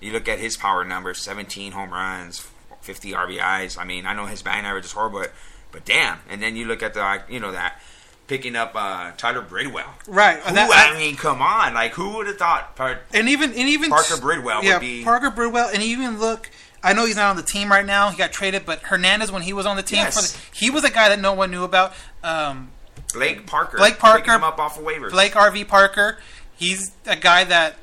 you 0.00 0.12
look 0.12 0.28
at 0.28 0.38
his 0.38 0.56
power 0.56 0.84
numbers: 0.84 1.18
17 1.20 1.72
home 1.72 1.90
runs, 1.92 2.46
50 2.82 3.12
RBIs. 3.12 3.78
I 3.78 3.84
mean, 3.84 4.06
I 4.06 4.14
know 4.14 4.26
his 4.26 4.42
batting 4.42 4.64
average 4.64 4.84
is 4.86 4.92
horrible, 4.92 5.20
but, 5.20 5.32
but 5.72 5.84
damn. 5.84 6.18
And 6.30 6.40
then 6.42 6.54
you 6.54 6.66
look 6.66 6.82
at 6.82 6.94
the, 6.94 7.22
you 7.28 7.40
know, 7.40 7.50
that 7.52 7.80
picking 8.28 8.54
up 8.56 8.72
uh, 8.74 9.10
Tyler 9.16 9.42
Bridwell. 9.42 9.84
Right. 10.06 10.38
Who, 10.38 10.54
that- 10.54 10.92
I 10.94 10.98
mean, 10.98 11.16
come 11.16 11.42
on! 11.42 11.74
Like, 11.74 11.92
who 11.92 12.14
would 12.16 12.26
have 12.28 12.38
thought? 12.38 12.76
Par- 12.76 13.00
and 13.12 13.28
even 13.28 13.50
and 13.50 13.68
even 13.68 13.90
Parker 13.90 14.16
Bridwell 14.16 14.58
would 14.58 14.64
yeah, 14.64 14.78
be- 14.78 15.02
Parker 15.04 15.30
Bridwell, 15.30 15.68
and 15.72 15.82
even 15.82 16.18
look. 16.20 16.50
I 16.84 16.94
know 16.94 17.06
he's 17.06 17.14
not 17.14 17.30
on 17.30 17.36
the 17.36 17.44
team 17.44 17.70
right 17.70 17.86
now. 17.86 18.10
He 18.10 18.18
got 18.18 18.32
traded, 18.32 18.66
but 18.66 18.80
Hernandez, 18.80 19.30
when 19.30 19.42
he 19.42 19.52
was 19.52 19.66
on 19.66 19.76
the 19.76 19.84
team, 19.84 19.98
Yes. 19.98 20.16
for 20.16 20.38
the, 20.38 20.56
he 20.56 20.68
was 20.68 20.82
a 20.82 20.90
guy 20.90 21.08
that 21.10 21.20
no 21.20 21.32
one 21.32 21.52
knew 21.52 21.62
about. 21.62 21.92
Um, 22.24 22.72
Blake 23.14 23.46
Parker. 23.46 23.76
Blake 23.76 23.98
Parker, 24.00 24.32
him 24.32 24.42
up 24.42 24.58
off 24.58 24.76
of 24.78 24.84
waivers. 24.84 25.10
Blake 25.12 25.34
RV 25.34 25.68
Parker, 25.68 26.18
he's 26.56 26.90
a 27.06 27.14
guy 27.14 27.44
that 27.44 27.76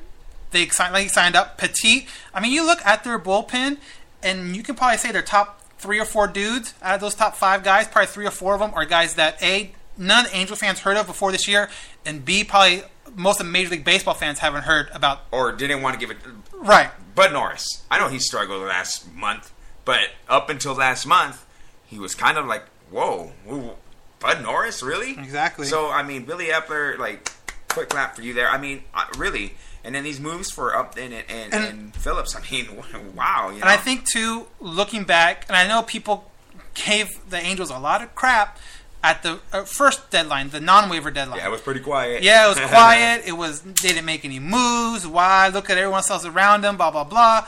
they 0.50 0.68
signed, 0.68 0.92
like 0.92 1.08
signed 1.08 1.34
up. 1.34 1.56
Petit. 1.56 2.08
I 2.34 2.40
mean, 2.40 2.52
you 2.52 2.66
look 2.66 2.84
at 2.84 3.02
their 3.04 3.18
bullpen, 3.18 3.78
and 4.22 4.54
you 4.54 4.62
can 4.62 4.74
probably 4.74 4.98
say 4.98 5.12
their 5.12 5.22
top 5.22 5.59
three 5.80 5.98
or 5.98 6.04
four 6.04 6.28
dudes 6.28 6.74
out 6.82 6.94
of 6.96 7.00
those 7.00 7.14
top 7.14 7.34
five 7.34 7.64
guys, 7.64 7.88
probably 7.88 8.06
three 8.06 8.26
or 8.26 8.30
four 8.30 8.54
of 8.54 8.60
them 8.60 8.72
are 8.74 8.84
guys 8.84 9.14
that 9.14 9.42
a 9.42 9.72
none 9.96 10.26
of 10.26 10.30
the 10.30 10.36
Angel 10.36 10.56
fans 10.56 10.80
heard 10.80 10.96
of 10.96 11.06
before 11.06 11.32
this 11.32 11.48
year, 11.48 11.68
and 12.04 12.24
b 12.24 12.44
probably 12.44 12.82
most 13.16 13.40
of 13.40 13.46
Major 13.46 13.70
League 13.70 13.84
Baseball 13.84 14.14
fans 14.14 14.38
haven't 14.38 14.62
heard 14.62 14.88
about. 14.92 15.22
or 15.32 15.52
didn't 15.52 15.82
want 15.82 15.98
to 15.98 16.00
give 16.00 16.10
it. 16.10 16.18
Right. 16.54 16.90
Bud 17.14 17.32
Norris. 17.32 17.82
I 17.90 17.98
know 17.98 18.08
he 18.08 18.18
struggled 18.18 18.62
last 18.62 19.12
month, 19.12 19.52
but 19.84 20.10
up 20.28 20.48
until 20.50 20.74
last 20.74 21.06
month, 21.06 21.44
he 21.86 21.98
was 21.98 22.14
kind 22.14 22.38
of 22.38 22.46
like, 22.46 22.64
whoa, 22.90 23.32
whoa, 23.44 23.76
Bud 24.20 24.42
Norris, 24.42 24.82
really? 24.82 25.12
Exactly. 25.12 25.66
So 25.66 25.90
I 25.90 26.02
mean, 26.02 26.24
Billy 26.24 26.46
Eppler, 26.46 26.98
like, 26.98 27.30
quick 27.68 27.88
clap 27.88 28.14
for 28.16 28.22
you 28.22 28.34
there. 28.34 28.48
I 28.48 28.58
mean, 28.58 28.84
uh, 28.94 29.06
really. 29.18 29.54
And 29.82 29.94
then 29.94 30.04
these 30.04 30.20
moves 30.20 30.50
for 30.50 30.76
Upton 30.76 31.12
and, 31.12 31.24
and, 31.28 31.54
And- 31.54 31.64
and, 31.64 31.96
Phillips. 31.96 32.36
I 32.36 32.40
mean, 32.50 32.68
wow. 33.14 33.46
You 33.48 33.56
know? 33.56 33.62
And 33.62 33.64
I 33.64 33.76
think 33.76 34.04
too, 34.04 34.46
looking 34.60 35.04
back, 35.04 35.46
and 35.48 35.56
I 35.56 35.66
know 35.66 35.82
people 35.82 36.30
gave 36.74 37.08
the 37.28 37.38
Angels 37.38 37.70
a 37.70 37.78
lot 37.78 38.02
of 38.02 38.14
crap 38.14 38.58
at 39.02 39.22
the 39.22 39.40
uh, 39.52 39.64
first 39.64 40.10
deadline, 40.10 40.50
the 40.50 40.60
non-waiver 40.60 41.10
deadline. 41.10 41.38
yeah, 41.38 41.46
it 41.46 41.50
was 41.50 41.62
pretty 41.62 41.80
quiet. 41.80 42.22
Yeah, 42.22 42.44
it 42.46 42.48
was 42.50 42.60
quiet. 42.70 43.22
It 43.26 43.32
was 43.32 43.62
they 43.62 43.88
didn't 43.88 44.04
make 44.04 44.24
any 44.24 44.38
moves. 44.38 45.06
Why? 45.06 45.48
Look 45.48 45.70
at 45.70 45.78
everyone 45.78 46.02
else 46.10 46.24
around 46.26 46.62
them. 46.62 46.76
Blah 46.76 46.90
blah 46.90 47.04
blah. 47.04 47.46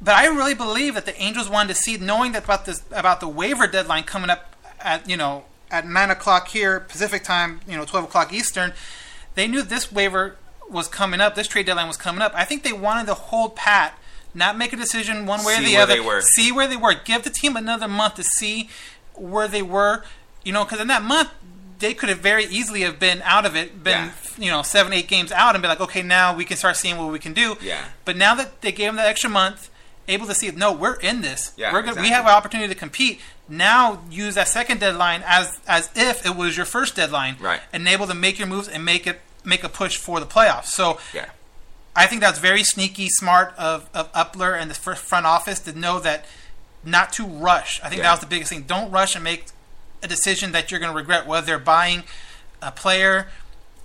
But 0.00 0.14
I 0.14 0.26
really 0.26 0.54
believe 0.54 0.94
that 0.94 1.06
the 1.06 1.20
Angels 1.20 1.48
wanted 1.48 1.74
to 1.74 1.80
see, 1.80 1.96
knowing 1.96 2.32
that 2.32 2.44
about 2.44 2.66
this 2.66 2.84
about 2.92 3.20
the 3.20 3.28
waiver 3.28 3.66
deadline 3.66 4.04
coming 4.04 4.30
up 4.30 4.54
at 4.80 5.08
you 5.08 5.16
know 5.16 5.44
at 5.70 5.86
nine 5.86 6.10
o'clock 6.10 6.48
here 6.48 6.78
Pacific 6.80 7.24
time, 7.24 7.60
you 7.66 7.76
know 7.76 7.84
twelve 7.84 8.04
o'clock 8.04 8.32
Eastern. 8.32 8.72
They 9.34 9.48
knew 9.48 9.62
this 9.62 9.90
waiver 9.90 10.36
was 10.70 10.88
coming 10.88 11.20
up. 11.20 11.34
This 11.34 11.46
trade 11.48 11.66
deadline 11.66 11.88
was 11.88 11.96
coming 11.96 12.22
up. 12.22 12.32
I 12.34 12.44
think 12.44 12.62
they 12.62 12.72
wanted 12.72 13.06
to 13.06 13.14
hold 13.14 13.56
pat, 13.56 13.98
not 14.34 14.56
make 14.58 14.72
a 14.72 14.76
decision 14.76 15.26
one 15.26 15.44
way 15.44 15.54
or 15.54 15.56
See 15.58 15.64
the 15.66 15.72
where 15.74 15.82
other. 15.82 15.94
they 15.94 16.00
were. 16.00 16.20
See 16.20 16.52
where 16.52 16.66
they 16.68 16.76
were. 16.76 16.94
Give 16.94 17.22
the 17.22 17.30
team 17.30 17.56
another 17.56 17.88
month 17.88 18.14
to 18.16 18.24
see 18.24 18.68
where 19.14 19.48
they 19.48 19.62
were. 19.62 20.04
You 20.44 20.52
know, 20.52 20.64
because 20.64 20.80
in 20.80 20.88
that 20.88 21.02
month 21.02 21.30
they 21.78 21.92
could 21.92 22.08
have 22.08 22.18
very 22.20 22.44
easily 22.46 22.80
have 22.82 22.98
been 22.98 23.20
out 23.22 23.44
of 23.44 23.54
it, 23.54 23.84
been 23.84 24.06
Yeah. 24.06 24.12
you 24.38 24.50
know 24.50 24.62
seven 24.62 24.92
eight 24.92 25.08
games 25.08 25.30
out, 25.32 25.54
and 25.54 25.62
be 25.62 25.68
like, 25.68 25.80
okay, 25.80 26.02
now 26.02 26.34
we 26.34 26.44
can 26.44 26.56
start 26.56 26.76
seeing 26.76 26.96
what 26.96 27.10
we 27.12 27.18
can 27.18 27.32
do. 27.32 27.56
Yeah. 27.60 27.84
But 28.04 28.16
now 28.16 28.34
that 28.34 28.60
they 28.62 28.72
gave 28.72 28.88
them 28.88 28.96
that 28.96 29.06
extra 29.06 29.28
month, 29.28 29.68
able 30.08 30.26
to 30.26 30.34
see, 30.34 30.50
no, 30.52 30.72
we're 30.72 30.94
in 30.94 31.20
this. 31.20 31.52
Yeah, 31.56 31.72
we're 31.72 31.82
gonna, 31.82 32.00
we 32.00 32.08
have 32.10 32.24
an 32.24 32.30
opportunity 32.30 32.72
to 32.72 32.78
compete. 32.78 33.20
Now 33.48 34.00
use 34.10 34.34
that 34.36 34.48
second 34.48 34.80
deadline 34.80 35.22
as 35.26 35.58
as 35.68 35.90
if 35.94 36.24
it 36.24 36.34
was 36.36 36.56
your 36.56 36.66
first 36.66 36.96
deadline, 36.96 37.36
Right. 37.40 37.60
And 37.72 37.86
able 37.86 38.06
to 38.06 38.14
make 38.14 38.38
your 38.38 38.48
moves 38.48 38.68
and 38.68 38.84
make 38.84 39.06
it 39.06 39.20
make 39.46 39.64
a 39.64 39.68
push 39.68 39.96
for 39.96 40.20
the 40.20 40.26
playoffs. 40.26 40.66
So 40.66 40.98
Yeah. 41.14 41.26
I 41.94 42.06
think 42.06 42.20
that's 42.20 42.38
very 42.38 42.62
sneaky, 42.62 43.08
smart 43.08 43.54
of, 43.56 43.88
of 43.94 44.12
Eppler 44.12 44.60
and 44.60 44.70
the 44.70 44.74
front 44.74 45.24
office 45.24 45.60
to 45.60 45.72
know 45.78 45.98
that 46.00 46.26
not 46.84 47.12
to 47.14 47.24
rush. 47.26 47.80
I 47.82 47.88
think 47.88 47.98
Yeah. 47.98 48.04
that 48.08 48.10
was 48.12 48.20
the 48.20 48.26
biggest 48.26 48.50
thing. 48.50 48.62
Don't 48.62 48.90
rush 48.90 49.14
and 49.14 49.24
make 49.24 49.46
a 50.02 50.08
decision 50.08 50.52
that 50.52 50.70
you're 50.70 50.78
going 50.80 50.92
to 50.92 50.96
regret, 50.96 51.26
whether 51.26 51.46
they're 51.46 51.58
buying 51.58 52.04
a 52.60 52.70
player 52.70 53.28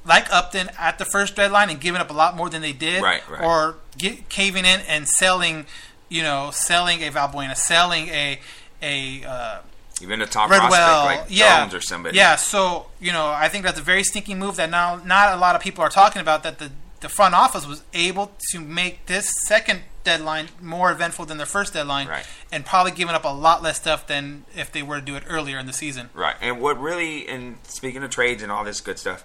like 0.04 0.32
Upton 0.34 0.70
at 0.78 0.98
the 0.98 1.06
first 1.06 1.36
deadline 1.36 1.70
and 1.70 1.80
giving 1.80 2.02
up 2.02 2.10
a 2.10 2.14
lot 2.14 2.36
more 2.36 2.50
than 2.50 2.62
they 2.62 2.74
did, 2.74 3.02
Right, 3.02 3.22
right. 3.30 3.44
or 3.44 3.76
get, 3.98 4.28
caving 4.30 4.66
in 4.66 4.82
and 4.82 5.08
selling, 5.08 5.66
you 6.10 6.22
know, 6.24 6.50
selling 6.52 7.02
a 7.04 7.12
Valbuena, 7.12 7.56
selling 7.56 8.10
a 8.10 8.40
a 8.82 9.24
uh, 9.24 9.58
Even 10.02 10.22
a 10.22 10.26
top 10.26 10.50
Redwell, 10.50 10.70
prospect 10.70 11.30
like 11.30 11.38
yeah, 11.40 11.60
Jones 11.62 11.74
or 11.74 11.82
somebody. 11.82 12.18
Yeah, 12.18 12.36
so 12.36 12.88
you 13.00 13.12
know, 13.12 13.28
I 13.28 13.48
think 13.50 13.64
that's 13.66 13.80
a 13.80 13.84
very 13.84 14.04
sneaky 14.04 14.36
move 14.36 14.56
that 14.58 14.70
now 14.70 15.02
not 15.06 15.34
a 15.34 15.38
lot 15.38 15.56
of 15.56 15.62
people 15.62 15.84
are 15.84 15.90
talking 15.90 16.22
about. 16.22 16.44
That 16.44 16.60
the 16.60 16.72
the 17.02 17.10
front 17.10 17.34
office 17.34 17.66
was 17.68 17.84
able 17.94 18.32
to 18.52 18.60
make 18.60 19.08
this 19.08 19.32
second 19.48 19.82
deadline 20.04 20.50
more 20.62 20.92
eventful 20.92 21.26
than 21.26 21.38
their 21.38 21.46
first 21.48 21.74
deadline, 21.74 22.08
Right. 22.08 22.26
and 22.52 22.66
probably 22.66 22.92
giving 22.92 23.14
up 23.16 23.24
a 23.24 23.30
lot 23.34 23.62
less 23.64 23.78
stuff 23.78 24.08
than 24.08 24.46
if 24.56 24.72
they 24.72 24.82
were 24.84 25.00
to 25.00 25.06
do 25.06 25.16
it 25.16 25.24
earlier 25.28 25.58
in 25.60 25.66
the 25.68 25.74
season. 25.74 26.10
Right. 26.14 26.36
And 26.42 26.60
what 26.62 26.80
really, 26.80 27.28
and 27.28 27.58
speaking 27.64 28.04
of 28.04 28.10
trades 28.12 28.42
and 28.44 28.52
all 28.52 28.64
this 28.64 28.82
good 28.82 28.98
stuff, 29.00 29.24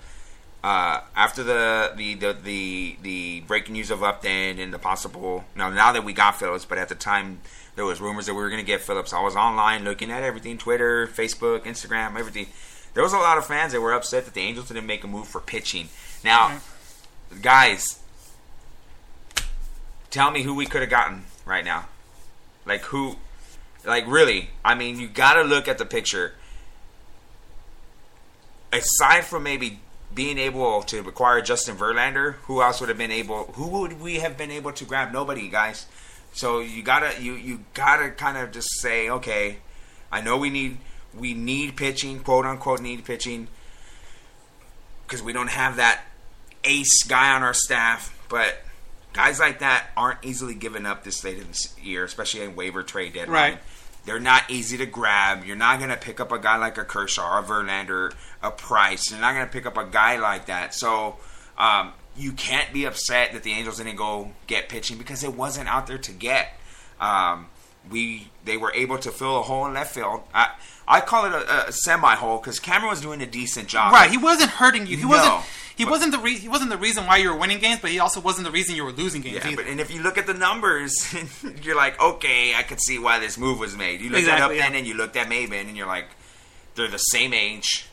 uh, 0.65 1.01
after 1.15 1.43
the, 1.43 1.93
the, 1.97 2.15
the, 2.15 2.37
the, 2.43 2.97
the 3.03 3.41
breaking 3.47 3.75
news 3.75 3.91
of 3.91 4.03
Upton 4.03 4.59
and 4.59 4.73
the 4.73 4.79
possible, 4.79 5.45
now, 5.55 5.71
now 5.71 5.93
that 5.93 6.05
we 6.05 6.13
got 6.13 6.39
Phillips, 6.39 6.65
but 6.65 6.77
at 6.79 6.89
the 6.89 6.95
time 6.95 7.41
there 7.77 7.85
was 7.85 8.01
rumors 8.01 8.27
that 8.27 8.35
we 8.35 8.41
were 8.41 8.49
going 8.49 8.61
to 8.61 8.67
get 8.67 8.81
Phillips. 8.81 9.13
I 9.13 9.23
was 9.23 9.37
online 9.37 9.85
looking 9.85 10.11
at 10.11 10.23
everything, 10.23 10.59
Twitter, 10.59 11.07
Facebook, 11.07 11.61
Instagram, 11.61 12.19
everything. 12.19 12.47
There 12.95 13.03
was 13.03 13.13
a 13.13 13.19
lot 13.19 13.37
of 13.37 13.47
fans 13.47 13.73
that 13.73 13.81
were 13.81 13.93
upset 13.93 14.25
that 14.25 14.35
the 14.35 14.41
Angels 14.41 14.69
didn't 14.69 14.87
make 14.87 15.05
a 15.05 15.07
move 15.07 15.29
for 15.29 15.41
pitching. 15.41 15.91
Now, 16.25 16.49
mm-hmm. 16.49 17.41
guys, 17.43 18.01
tell 20.11 20.31
me 20.31 20.43
who 20.43 20.55
we 20.55 20.65
could 20.65 20.81
have 20.81 20.91
gotten 20.91 21.25
right 21.45 21.65
now. 21.65 21.87
Like 22.65 22.81
who 22.85 23.17
like 23.85 24.07
really, 24.07 24.51
I 24.65 24.75
mean, 24.75 24.99
you 24.99 25.09
got 25.09 25.35
to 25.35 25.43
look 25.43 25.69
at 25.69 25.79
the 25.79 25.85
picture. 25.85 26.33
Aside 28.73 29.25
from 29.25 29.43
maybe 29.43 29.81
being 30.15 30.39
able 30.39 30.83
to 30.83 30.99
acquire 31.01 31.41
Justin 31.41 31.77
Verlander, 31.77 32.35
who 32.45 32.63
else 32.63 32.81
would 32.81 32.89
have 32.89 32.99
been 32.99 33.13
able? 33.13 33.45
Who 33.55 33.69
would 33.81 34.01
we 34.01 34.17
have 34.17 34.37
been 34.37 34.51
able 34.51 34.73
to 34.73 34.85
grab? 34.85 35.13
Nobody, 35.13 35.49
guys. 35.49 35.87
So 36.37 36.61
you 36.61 36.83
gotta 36.85 37.21
you 37.21 37.33
you 37.33 37.65
gotta 37.75 38.11
kind 38.11 38.39
of 38.39 38.53
just 38.53 38.69
say, 38.81 39.11
okay, 39.11 39.59
I 40.13 40.21
know 40.21 40.37
we 40.37 40.51
need 40.51 40.79
we 41.13 41.35
need 41.35 41.77
pitching, 41.77 42.21
quote 42.21 42.47
unquote, 42.47 42.81
need 42.81 43.05
pitching, 43.05 43.49
because 45.07 45.23
we 45.23 45.33
don't 45.33 45.51
have 45.51 45.77
that 45.77 46.03
ace 46.63 47.03
guy 47.03 47.35
on 47.35 47.43
our 47.43 47.55
staff, 47.55 48.17
but. 48.29 48.59
Guys 49.13 49.41
like 49.41 49.61
that 49.61 49.87
aren't 49.97 50.23
easily 50.23 50.55
given 50.55 50.85
up 50.85 51.03
this 51.03 51.25
late 51.25 51.39
in 51.39 51.45
the 51.45 51.69
year, 51.83 52.05
especially 52.05 52.43
in 52.43 52.55
waiver 52.55 52.83
trade 52.83 53.15
deadline. 53.15 53.53
Right. 53.53 53.59
They're 54.05 54.21
not 54.21 54.51
easy 54.51 54.77
to 54.77 54.85
grab. 54.85 55.47
You're 55.47 55.57
not 55.57 55.79
going 55.79 55.89
to 55.89 55.97
pick 55.97 56.21
up 56.21 56.33
a 56.33 56.39
guy 56.39 56.59
like 56.59 56.77
a 56.77 56.85
Kershaw, 56.85 57.39
a 57.39 57.43
Verlander, 57.43 58.13
a 58.43 58.51
Price. 58.51 59.11
You're 59.11 59.19
not 59.19 59.33
going 59.33 59.47
to 59.47 59.51
pick 59.51 59.65
up 59.65 59.79
a 59.79 59.87
guy 59.87 60.19
like 60.19 60.47
that. 60.47 60.75
So 60.75 61.17
um, 61.57 61.95
you 62.19 62.33
can't 62.33 62.73
be 62.73 62.85
upset 62.85 63.33
that 63.33 63.43
the 63.43 63.53
Angels 63.53 63.79
didn't 63.79 63.97
go 63.97 64.33
get 64.47 64.69
pitching 64.69 64.99
because 64.99 65.23
it 65.25 65.35
wasn't 65.35 65.69
out 65.69 65.87
there 65.87 65.99
to 65.99 66.13
get. 66.13 66.49
Um, 67.01 67.47
we 67.91 68.29
they 68.45 68.57
were 68.57 68.73
able 68.75 68.99
to 68.99 69.11
fill 69.11 69.39
a 69.39 69.43
hole 69.43 69.67
in 69.67 69.75
left 69.75 69.95
field. 69.95 70.23
I 70.35 70.51
I 70.89 71.01
call 71.01 71.27
it 71.27 71.33
a, 71.33 71.69
a 71.69 71.73
semi 71.73 72.15
hole 72.17 72.39
because 72.39 72.59
Cameron 72.59 72.91
was 72.91 73.01
doing 73.01 73.21
a 73.23 73.27
decent 73.27 73.69
job. 73.69 73.93
Right, 73.93 74.11
he 74.11 74.17
wasn't 74.17 74.51
hurting 74.51 74.87
you. 74.87 74.97
He 74.97 75.03
No, 75.03 75.09
wasn't. 75.11 75.45
He 75.77 75.85
but- 75.85 75.91
wasn't 75.91 76.13
the 76.13 76.19
re- 76.19 76.39
he 76.39 76.49
wasn't 76.49 76.71
the 76.71 76.79
reason 76.79 77.07
why 77.07 77.19
you 77.19 77.31
were 77.31 77.37
winning 77.37 77.59
games, 77.59 77.81
but 77.83 77.91
he 77.91 77.99
also 78.01 78.19
wasn't 78.21 78.47
the 78.47 78.51
reason 78.51 78.75
you 78.77 78.85
were 78.85 78.93
losing 78.93 79.21
games 79.21 79.37
Yeah, 79.37 79.49
either. 79.49 79.57
but 79.63 79.67
and 79.71 79.79
if 79.79 79.93
you 79.93 80.03
look 80.03 80.17
at 80.17 80.27
the 80.27 80.33
numbers, 80.35 81.15
you're 81.63 81.77
like, 81.77 82.01
okay, 82.01 82.55
I 82.55 82.63
could 82.63 82.81
see 82.81 82.99
why 82.99 83.19
this 83.19 83.37
move 83.37 83.59
was 83.61 83.77
made. 83.77 84.01
You 84.01 84.09
looked 84.09 84.21
Exactly, 84.21 84.59
at 84.59 84.63
Upton 84.63 84.73
yeah. 84.73 84.79
and 84.79 84.87
you 84.87 84.95
looked 84.95 85.17
at 85.17 85.29
Maybin, 85.29 85.69
and 85.69 85.77
you're 85.77 85.87
like, 85.87 86.07
they're 86.77 86.89
the 86.89 86.97
same 86.99 87.35
age. 87.35 87.87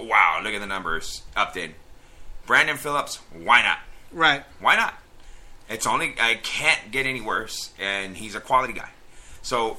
Wow, 0.00 0.40
look 0.42 0.52
at 0.54 0.60
the 0.60 0.66
numbers. 0.66 1.22
Upton, 1.36 1.74
Brandon 2.46 2.76
Phillips, 2.76 3.16
why 3.32 3.62
not? 3.62 3.78
right. 4.12 4.44
Why 4.60 4.76
not? 4.76 4.94
It's 5.68 5.86
only 5.86 6.14
I 6.20 6.34
can't 6.34 6.90
get 6.90 7.06
any 7.06 7.20
worse, 7.20 7.70
and 7.78 8.16
he's 8.16 8.34
a 8.34 8.40
quality 8.40 8.74
guy. 8.74 8.90
So 9.40 9.78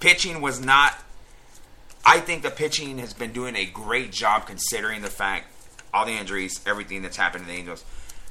pitching 0.00 0.40
was 0.40 0.60
not. 0.60 0.98
I 2.04 2.18
think 2.18 2.42
the 2.42 2.50
pitching 2.50 2.98
has 2.98 3.12
been 3.12 3.32
doing 3.32 3.54
a 3.54 3.66
great 3.66 4.10
job 4.10 4.46
considering 4.46 5.02
the 5.02 5.10
fact 5.10 5.46
all 5.92 6.06
the 6.06 6.12
injuries, 6.12 6.60
everything 6.66 7.02
that's 7.02 7.16
happened 7.16 7.44
to 7.44 7.50
the 7.50 7.56
Angels. 7.56 7.84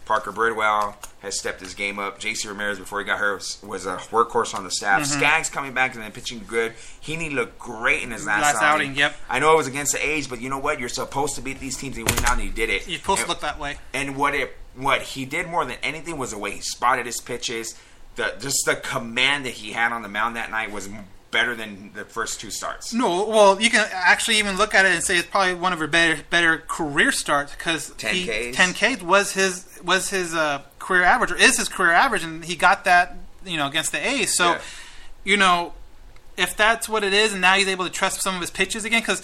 Parker 0.10 0.32
Bridwell 0.32 0.96
has 1.20 1.38
stepped 1.38 1.60
his 1.60 1.76
game 1.76 2.00
up. 2.00 2.18
J.C. 2.18 2.48
Ramirez, 2.48 2.80
before 2.80 2.98
he 2.98 3.06
got 3.06 3.20
hurt, 3.20 3.36
was, 3.36 3.62
was 3.62 3.86
a 3.86 3.98
workhorse 3.98 4.56
on 4.56 4.64
the 4.64 4.72
staff. 4.72 5.04
Mm-hmm. 5.04 5.20
Skaggs 5.20 5.52
coming 5.52 5.72
back 5.72 5.94
and 5.94 6.02
then 6.02 6.12
pitching 6.12 6.42
good. 6.48 6.74
He 7.00 7.30
looked 7.30 7.60
great 7.60 8.02
in 8.02 8.10
his 8.10 8.26
last, 8.26 8.56
Last 8.56 8.64
outing, 8.64 8.96
yep. 8.96 9.16
I 9.30 9.38
know 9.38 9.54
it 9.54 9.58
was 9.58 9.68
against 9.68 9.92
the 9.92 10.04
A's, 10.04 10.28
but 10.28 10.42
you 10.42 10.50
know 10.50 10.58
what? 10.58 10.80
You're 10.80 10.90
supposed 10.90 11.36
to 11.36 11.42
beat 11.44 11.60
these 11.60 11.78
teams 11.78 11.96
and 11.96 12.10
win 12.10 12.26
out, 12.26 12.38
and 12.40 12.44
you 12.44 12.50
did 12.50 12.72
it. 12.72 12.88
You're 12.88 12.98
supposed 12.98 13.20
And- 13.20 13.28
to 13.28 13.30
look 13.34 13.42
that 13.42 13.60
way. 13.60 13.78
and 13.94 14.18
what 14.18 14.34
it 14.34 14.58
what 14.76 15.02
he 15.04 15.26
did 15.26 15.48
more 15.48 15.64
than 15.64 15.78
anything 15.84 16.18
was 16.18 16.32
the 16.32 16.40
way 16.40 16.52
he 16.52 16.62
spotted 16.62 17.06
his 17.06 17.22
pitches. 17.22 17.76
The 18.16 18.34
just 18.40 18.66
the 18.66 18.78
command 18.78 19.46
that 19.46 19.54
he 19.54 19.74
had 19.74 19.92
on 19.92 20.02
the 20.02 20.10
mound 20.10 20.36
that 20.38 20.50
night 20.50 20.72
was 20.72 20.90
better 21.32 21.56
than 21.56 21.92
the 21.94 22.06
first 22.06 22.40
two 22.40 22.50
starts. 22.52 22.94
No, 22.94 23.28
well, 23.28 23.62
you 23.62 23.70
can 23.70 23.88
actually 23.92 24.38
even 24.40 24.58
look 24.58 24.74
at 24.74 24.86
it 24.86 24.94
and 24.94 25.04
say 25.04 25.18
it's 25.18 25.28
probably 25.28 25.54
one 25.54 25.74
of 25.74 25.80
her 25.80 25.88
better 25.88 26.22
better 26.30 26.58
career 26.68 27.12
starts 27.12 27.54
because 27.56 27.92
10 27.98 28.52
Ks. 28.52 28.56
10 28.58 28.74
Ks 28.98 29.04
was 29.04 29.34
his 29.34 29.80
was 29.84 30.10
his 30.10 30.34
uh, 30.34 30.62
career 30.80 31.04
average 31.04 31.32
or 31.32 31.36
is 31.36 31.58
his 31.58 31.70
career 31.70 31.92
average, 31.92 32.24
and 32.24 32.46
he 32.46 32.56
got 32.56 32.84
that 32.86 33.16
you 33.46 33.58
know 33.58 33.68
against 33.68 33.92
the 33.92 34.06
A's. 34.06 34.36
So, 34.36 34.54
Yeah. 34.54 34.62
you 35.24 35.38
know, 35.38 35.74
if 36.38 36.56
that's 36.58 36.90
what 36.90 37.04
it 37.04 37.14
is, 37.14 37.32
and 37.34 37.42
now 37.42 37.56
he's 37.56 37.68
able 37.68 37.86
to 37.86 37.92
trust 37.92 38.22
some 38.22 38.36
of 38.36 38.42
his 38.42 38.50
pitches 38.52 38.84
again, 38.86 39.02
because 39.02 39.22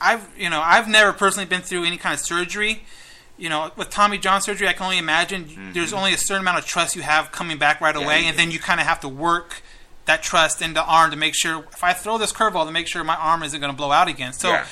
I've 0.00 0.28
you 0.38 0.48
know 0.50 0.60
I've 0.62 0.88
never 0.88 1.12
personally 1.12 1.46
been 1.46 1.62
through 1.62 1.84
any 1.84 1.96
kind 1.96 2.14
of 2.14 2.20
surgery. 2.20 2.84
You 3.36 3.48
know, 3.48 3.72
with 3.76 3.90
Tommy 3.90 4.16
John 4.18 4.40
surgery, 4.40 4.68
I 4.68 4.72
can 4.74 4.84
only 4.84 4.98
imagine 4.98 5.72
there's 5.74 5.92
only 5.92 6.14
a 6.14 6.18
certain 6.18 6.42
amount 6.42 6.58
of 6.58 6.66
trust 6.66 6.94
you 6.94 7.02
have 7.02 7.32
coming 7.32 7.58
back 7.58 7.80
right 7.80 7.96
away, 7.96 8.26
and 8.26 8.36
do. 8.36 8.42
then 8.42 8.52
you 8.52 8.60
kind 8.60 8.78
of 8.78 8.86
have 8.86 9.00
to 9.00 9.08
work 9.08 9.60
that 10.06 10.22
trust 10.22 10.60
into 10.62 10.82
arm 10.82 11.10
to 11.10 11.16
make 11.16 11.34
sure 11.34 11.64
if 11.72 11.82
I 11.82 11.92
throw 11.92 12.18
this 12.18 12.32
curveball 12.32 12.66
to 12.66 12.72
make 12.72 12.86
sure 12.88 13.02
my 13.04 13.16
arm 13.16 13.42
isn't 13.42 13.58
going 13.60 13.72
to 13.72 13.76
blow 13.76 13.90
out 13.90 14.08
again. 14.08 14.32
So, 14.32 14.50
Yeah. 14.50 14.66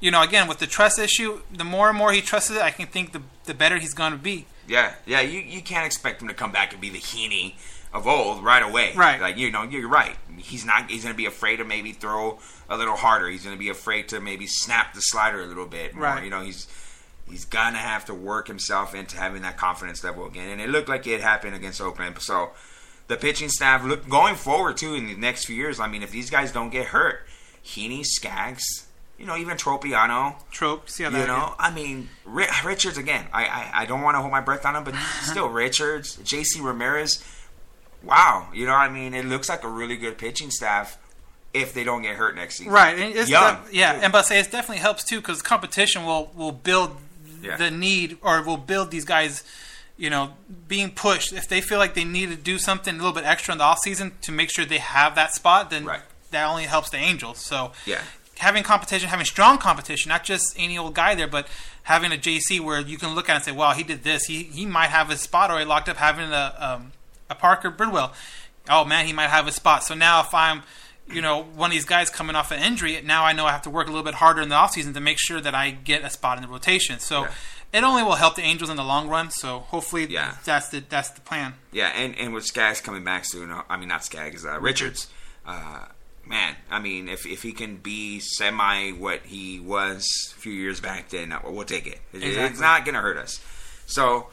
you 0.00 0.10
know, 0.10 0.22
again 0.22 0.46
with 0.48 0.58
the 0.58 0.66
trust 0.66 0.98
issue, 0.98 1.40
the 1.52 1.64
more 1.64 1.88
and 1.88 1.98
more 1.98 2.12
he 2.12 2.20
trusts 2.20 2.50
it, 2.50 2.60
I 2.62 2.70
can 2.70 2.86
think 2.86 3.12
the 3.12 3.22
the 3.44 3.54
better 3.54 3.78
he's 3.78 3.94
going 3.94 4.12
to 4.12 4.18
be. 4.18 4.46
Yeah, 4.68 4.94
yeah. 5.06 5.20
You 5.20 5.40
you 5.40 5.62
can't 5.62 5.86
expect 5.86 6.22
him 6.22 6.28
to 6.28 6.34
come 6.34 6.52
back 6.52 6.72
and 6.72 6.80
be 6.80 6.90
the 6.90 6.98
Heaney 6.98 7.54
of 7.92 8.06
old 8.06 8.44
right 8.44 8.62
away. 8.62 8.92
Right. 8.94 9.20
Like 9.20 9.36
you 9.38 9.50
know, 9.50 9.62
you're 9.62 9.88
right. 9.88 10.16
He's 10.38 10.64
not. 10.64 10.90
He's 10.90 11.02
going 11.04 11.14
to 11.14 11.16
be 11.16 11.26
afraid 11.26 11.56
to 11.56 11.64
maybe 11.64 11.92
throw 11.92 12.38
a 12.68 12.76
little 12.76 12.96
harder. 12.96 13.28
He's 13.28 13.44
going 13.44 13.54
to 13.56 13.60
be 13.60 13.68
afraid 13.70 14.08
to 14.08 14.20
maybe 14.20 14.46
snap 14.46 14.92
the 14.94 15.00
slider 15.00 15.40
a 15.42 15.46
little 15.46 15.66
bit. 15.66 15.94
More. 15.94 16.04
Right. 16.04 16.24
You 16.24 16.30
know, 16.30 16.42
he's 16.42 16.66
he's 17.28 17.44
gonna 17.44 17.78
have 17.78 18.04
to 18.04 18.14
work 18.14 18.46
himself 18.46 18.94
into 18.94 19.16
having 19.16 19.42
that 19.42 19.56
confidence 19.56 20.04
level 20.04 20.26
again. 20.26 20.48
And 20.48 20.60
it 20.60 20.68
looked 20.68 20.88
like 20.88 21.06
it 21.06 21.20
happened 21.20 21.54
against 21.56 21.80
Oakland. 21.80 22.16
So 22.20 22.50
the 23.08 23.16
pitching 23.16 23.48
staff 23.48 23.84
look 23.84 24.08
going 24.08 24.34
forward 24.34 24.76
too 24.76 24.94
in 24.94 25.06
the 25.06 25.14
next 25.16 25.44
few 25.46 25.56
years. 25.56 25.78
I 25.80 25.86
mean, 25.88 26.02
if 26.02 26.10
these 26.10 26.30
guys 26.30 26.52
don't 26.52 26.70
get 26.70 26.86
hurt, 26.86 27.20
Heaney, 27.64 28.04
Skaggs, 28.04 28.86
you 29.18 29.24
know, 29.26 29.36
even 29.36 29.56
Tropeano. 29.56 30.34
Trope, 30.50 30.88
see 30.90 31.04
how 31.04 31.10
You 31.10 31.16
that 31.18 31.26
know, 31.28 31.54
I 31.58 31.70
mean, 31.70 32.08
Ri- 32.24 32.46
Richards 32.64 32.98
again. 32.98 33.26
I, 33.32 33.44
I, 33.44 33.70
I 33.82 33.86
don't 33.86 34.02
want 34.02 34.14
to 34.16 34.20
hold 34.20 34.30
my 34.32 34.40
breath 34.40 34.64
on 34.66 34.76
him, 34.76 34.84
but 34.84 34.94
still, 35.22 35.48
Richards, 35.48 36.16
J.C. 36.24 36.60
Ramirez. 36.60 37.24
Wow, 38.02 38.48
you 38.54 38.66
know, 38.66 38.72
what 38.72 38.78
I 38.82 38.88
mean, 38.88 39.14
it 39.14 39.24
looks 39.24 39.48
like 39.48 39.64
a 39.64 39.68
really 39.68 39.96
good 39.96 40.18
pitching 40.18 40.50
staff 40.50 40.98
if 41.54 41.72
they 41.74 41.82
don't 41.82 42.02
get 42.02 42.16
hurt 42.16 42.36
next 42.36 42.56
season. 42.56 42.72
Right, 42.72 42.96
and 42.98 43.14
it's 43.16 43.30
Young, 43.30 43.58
yeah, 43.72 43.98
and 44.02 44.12
but 44.12 44.26
say 44.26 44.38
it 44.38 44.50
definitely 44.52 44.78
helps 44.78 45.02
too 45.02 45.20
because 45.20 45.42
competition 45.42 46.04
will 46.04 46.30
will 46.36 46.52
build 46.52 46.96
Yeah. 47.40 47.56
the 47.56 47.70
need 47.70 48.18
or 48.22 48.42
will 48.42 48.58
build 48.58 48.90
these 48.90 49.04
guys, 49.06 49.42
you 49.96 50.10
know, 50.10 50.34
being 50.68 50.90
pushed. 50.90 51.32
If 51.32 51.48
they 51.48 51.60
feel 51.60 51.78
like 51.78 51.94
they 51.94 52.04
need 52.04 52.28
to 52.30 52.36
do 52.36 52.58
something 52.58 52.94
a 52.94 52.98
little 52.98 53.12
bit 53.12 53.24
extra 53.24 53.52
in 53.52 53.58
the 53.58 53.64
off 53.64 53.78
season 53.80 54.12
to 54.22 54.32
make 54.32 54.50
sure 54.50 54.64
they 54.64 54.78
have 54.78 55.14
that 55.14 55.34
spot, 55.34 55.70
then 55.70 55.84
Right. 55.84 56.02
that 56.32 56.44
only 56.44 56.64
helps 56.64 56.90
the 56.90 56.98
Angels. 56.98 57.38
So 57.44 57.72
Yeah. 57.86 58.00
having 58.38 58.62
competition, 58.62 59.08
having 59.08 59.24
strong 59.26 59.56
competition, 59.58 60.10
not 60.10 60.22
just 60.24 60.54
any 60.58 60.76
old 60.76 60.94
guy 60.94 61.14
there, 61.14 61.26
but 61.28 61.48
having 61.84 62.12
a 62.12 62.16
JC 62.18 62.60
where 62.60 62.80
you 62.80 62.98
can 62.98 63.14
look 63.14 63.28
at 63.28 63.32
it 63.32 63.36
and 63.36 63.44
say, 63.44 63.52
"Wow, 63.52 63.72
he 63.72 63.82
did 63.82 64.04
this. 64.04 64.24
He 64.26 64.42
he 64.44 64.66
might 64.66 64.90
have 64.90 65.08
his 65.08 65.20
spot 65.20 65.50
already 65.50 65.64
locked 65.66 65.88
up." 65.88 65.96
Having 65.96 66.32
a 66.32 66.54
um, 66.58 66.92
a 67.30 67.34
Parker 67.34 67.70
Bridwell, 67.70 68.12
oh 68.68 68.84
man, 68.84 69.06
he 69.06 69.12
might 69.12 69.30
have 69.30 69.46
a 69.46 69.52
spot. 69.52 69.82
So 69.84 69.94
now 69.94 70.20
if 70.20 70.34
I'm 70.34 70.62
you 71.08 71.22
know, 71.22 71.40
one 71.40 71.70
of 71.70 71.72
these 71.72 71.84
guys 71.84 72.10
coming 72.10 72.34
off 72.34 72.50
an 72.50 72.58
injury, 72.60 73.00
now 73.00 73.24
I 73.24 73.32
know 73.32 73.46
I 73.46 73.52
have 73.52 73.62
to 73.62 73.70
work 73.70 73.86
a 73.86 73.90
little 73.90 74.02
bit 74.02 74.14
harder 74.14 74.42
in 74.42 74.48
the 74.48 74.56
offseason 74.56 74.92
to 74.94 75.00
make 75.00 75.18
sure 75.20 75.40
that 75.40 75.54
I 75.54 75.70
get 75.70 76.02
a 76.04 76.10
spot 76.10 76.36
in 76.36 76.42
the 76.42 76.48
rotation. 76.48 76.98
So 76.98 77.22
Yeah. 77.22 77.30
It 77.76 77.84
only 77.84 78.02
will 78.02 78.14
help 78.16 78.34
the 78.36 78.42
Angels 78.42 78.70
in 78.70 78.76
the 78.76 78.84
long 78.84 79.08
run. 79.08 79.30
So 79.30 79.60
hopefully 79.60 80.06
Yeah. 80.06 80.36
that's 80.44 80.68
the 80.70 80.80
that's 80.88 81.10
the 81.10 81.20
plan. 81.20 81.54
Yeah, 81.72 81.88
and, 81.88 82.16
and 82.18 82.32
with 82.32 82.44
Skaggs 82.46 82.80
coming 82.80 83.04
back 83.04 83.24
soon, 83.24 83.50
uh, 83.50 83.62
I 83.68 83.76
mean, 83.76 83.88
not 83.88 84.04
Skaggs, 84.04 84.44
uh, 84.46 84.58
Richards. 84.60 85.08
Uh, 85.46 85.84
man, 86.24 86.56
I 86.70 86.78
mean, 86.80 87.08
if, 87.08 87.26
if 87.26 87.42
he 87.42 87.52
can 87.52 87.76
be 87.76 88.18
semi 88.20 88.90
what 88.92 89.20
he 89.26 89.60
was 89.60 90.06
a 90.36 90.40
few 90.40 90.52
years 90.52 90.80
back, 90.80 91.10
then 91.10 91.32
uh, 91.32 91.40
we'll 91.44 91.64
take 91.64 91.86
it. 91.86 92.00
It- 92.12 92.22
It's 92.22 92.60
not 92.60 92.84
going 92.84 92.94
to 92.94 93.00
hurt 93.00 93.18
us. 93.18 93.40
So, 93.86 94.28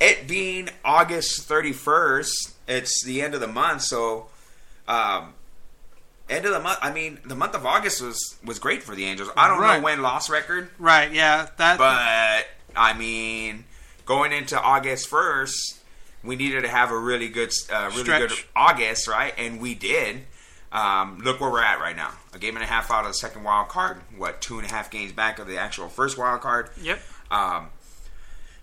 it 0.00 0.28
being 0.28 0.68
August 0.84 1.48
31st, 1.48 2.52
it's 2.68 3.02
the 3.04 3.22
end 3.22 3.34
of 3.34 3.40
the 3.40 3.48
month, 3.48 3.82
so. 3.82 4.26
Um, 4.86 5.32
End 6.28 6.44
of 6.44 6.52
the 6.52 6.58
month. 6.60 6.78
I 6.82 6.92
mean, 6.92 7.18
the 7.24 7.36
month 7.36 7.54
of 7.54 7.64
August 7.64 8.02
was 8.02 8.18
was 8.44 8.58
great 8.58 8.82
for 8.82 8.96
the 8.96 9.04
Angels. 9.04 9.28
I 9.36 9.46
don't 9.46 9.60
Right. 9.60 9.78
know 9.78 9.84
when 9.84 10.02
loss 10.02 10.28
record, 10.28 10.70
Right? 10.76 11.12
Yeah. 11.12 11.46
That. 11.56 11.78
but 11.78 12.46
I 12.76 12.92
mean, 12.92 13.64
going 14.04 14.32
into 14.32 14.60
August 14.60 15.08
first, 15.08 15.80
we 16.22 16.36
needed 16.36 16.62
to 16.62 16.68
have 16.68 16.90
a 16.90 16.98
really 16.98 17.28
good, 17.28 17.52
uh, 17.72 17.90
really 17.92 18.02
Stretch. 18.02 18.28
good 18.28 18.38
August, 18.54 19.08
right? 19.08 19.34
And 19.38 19.60
we 19.60 19.74
did. 19.74 20.22
Um, 20.72 21.20
look 21.22 21.40
where 21.40 21.50
we're 21.50 21.62
at 21.62 21.80
right 21.80 21.96
now. 21.96 22.10
A 22.34 22.38
game 22.38 22.56
and 22.56 22.62
a 22.64 22.66
half 22.66 22.90
out 22.90 23.04
of 23.04 23.10
the 23.10 23.14
second 23.14 23.44
wild 23.44 23.68
card. 23.68 23.98
What 24.16 24.40
two 24.40 24.58
and 24.58 24.66
a 24.66 24.70
half 24.70 24.90
games 24.90 25.12
back 25.12 25.38
of 25.38 25.46
the 25.46 25.58
actual 25.58 25.88
first 25.88 26.18
wild 26.18 26.40
card. 26.40 26.70
Yep. 26.82 27.00
Um, 27.30 27.68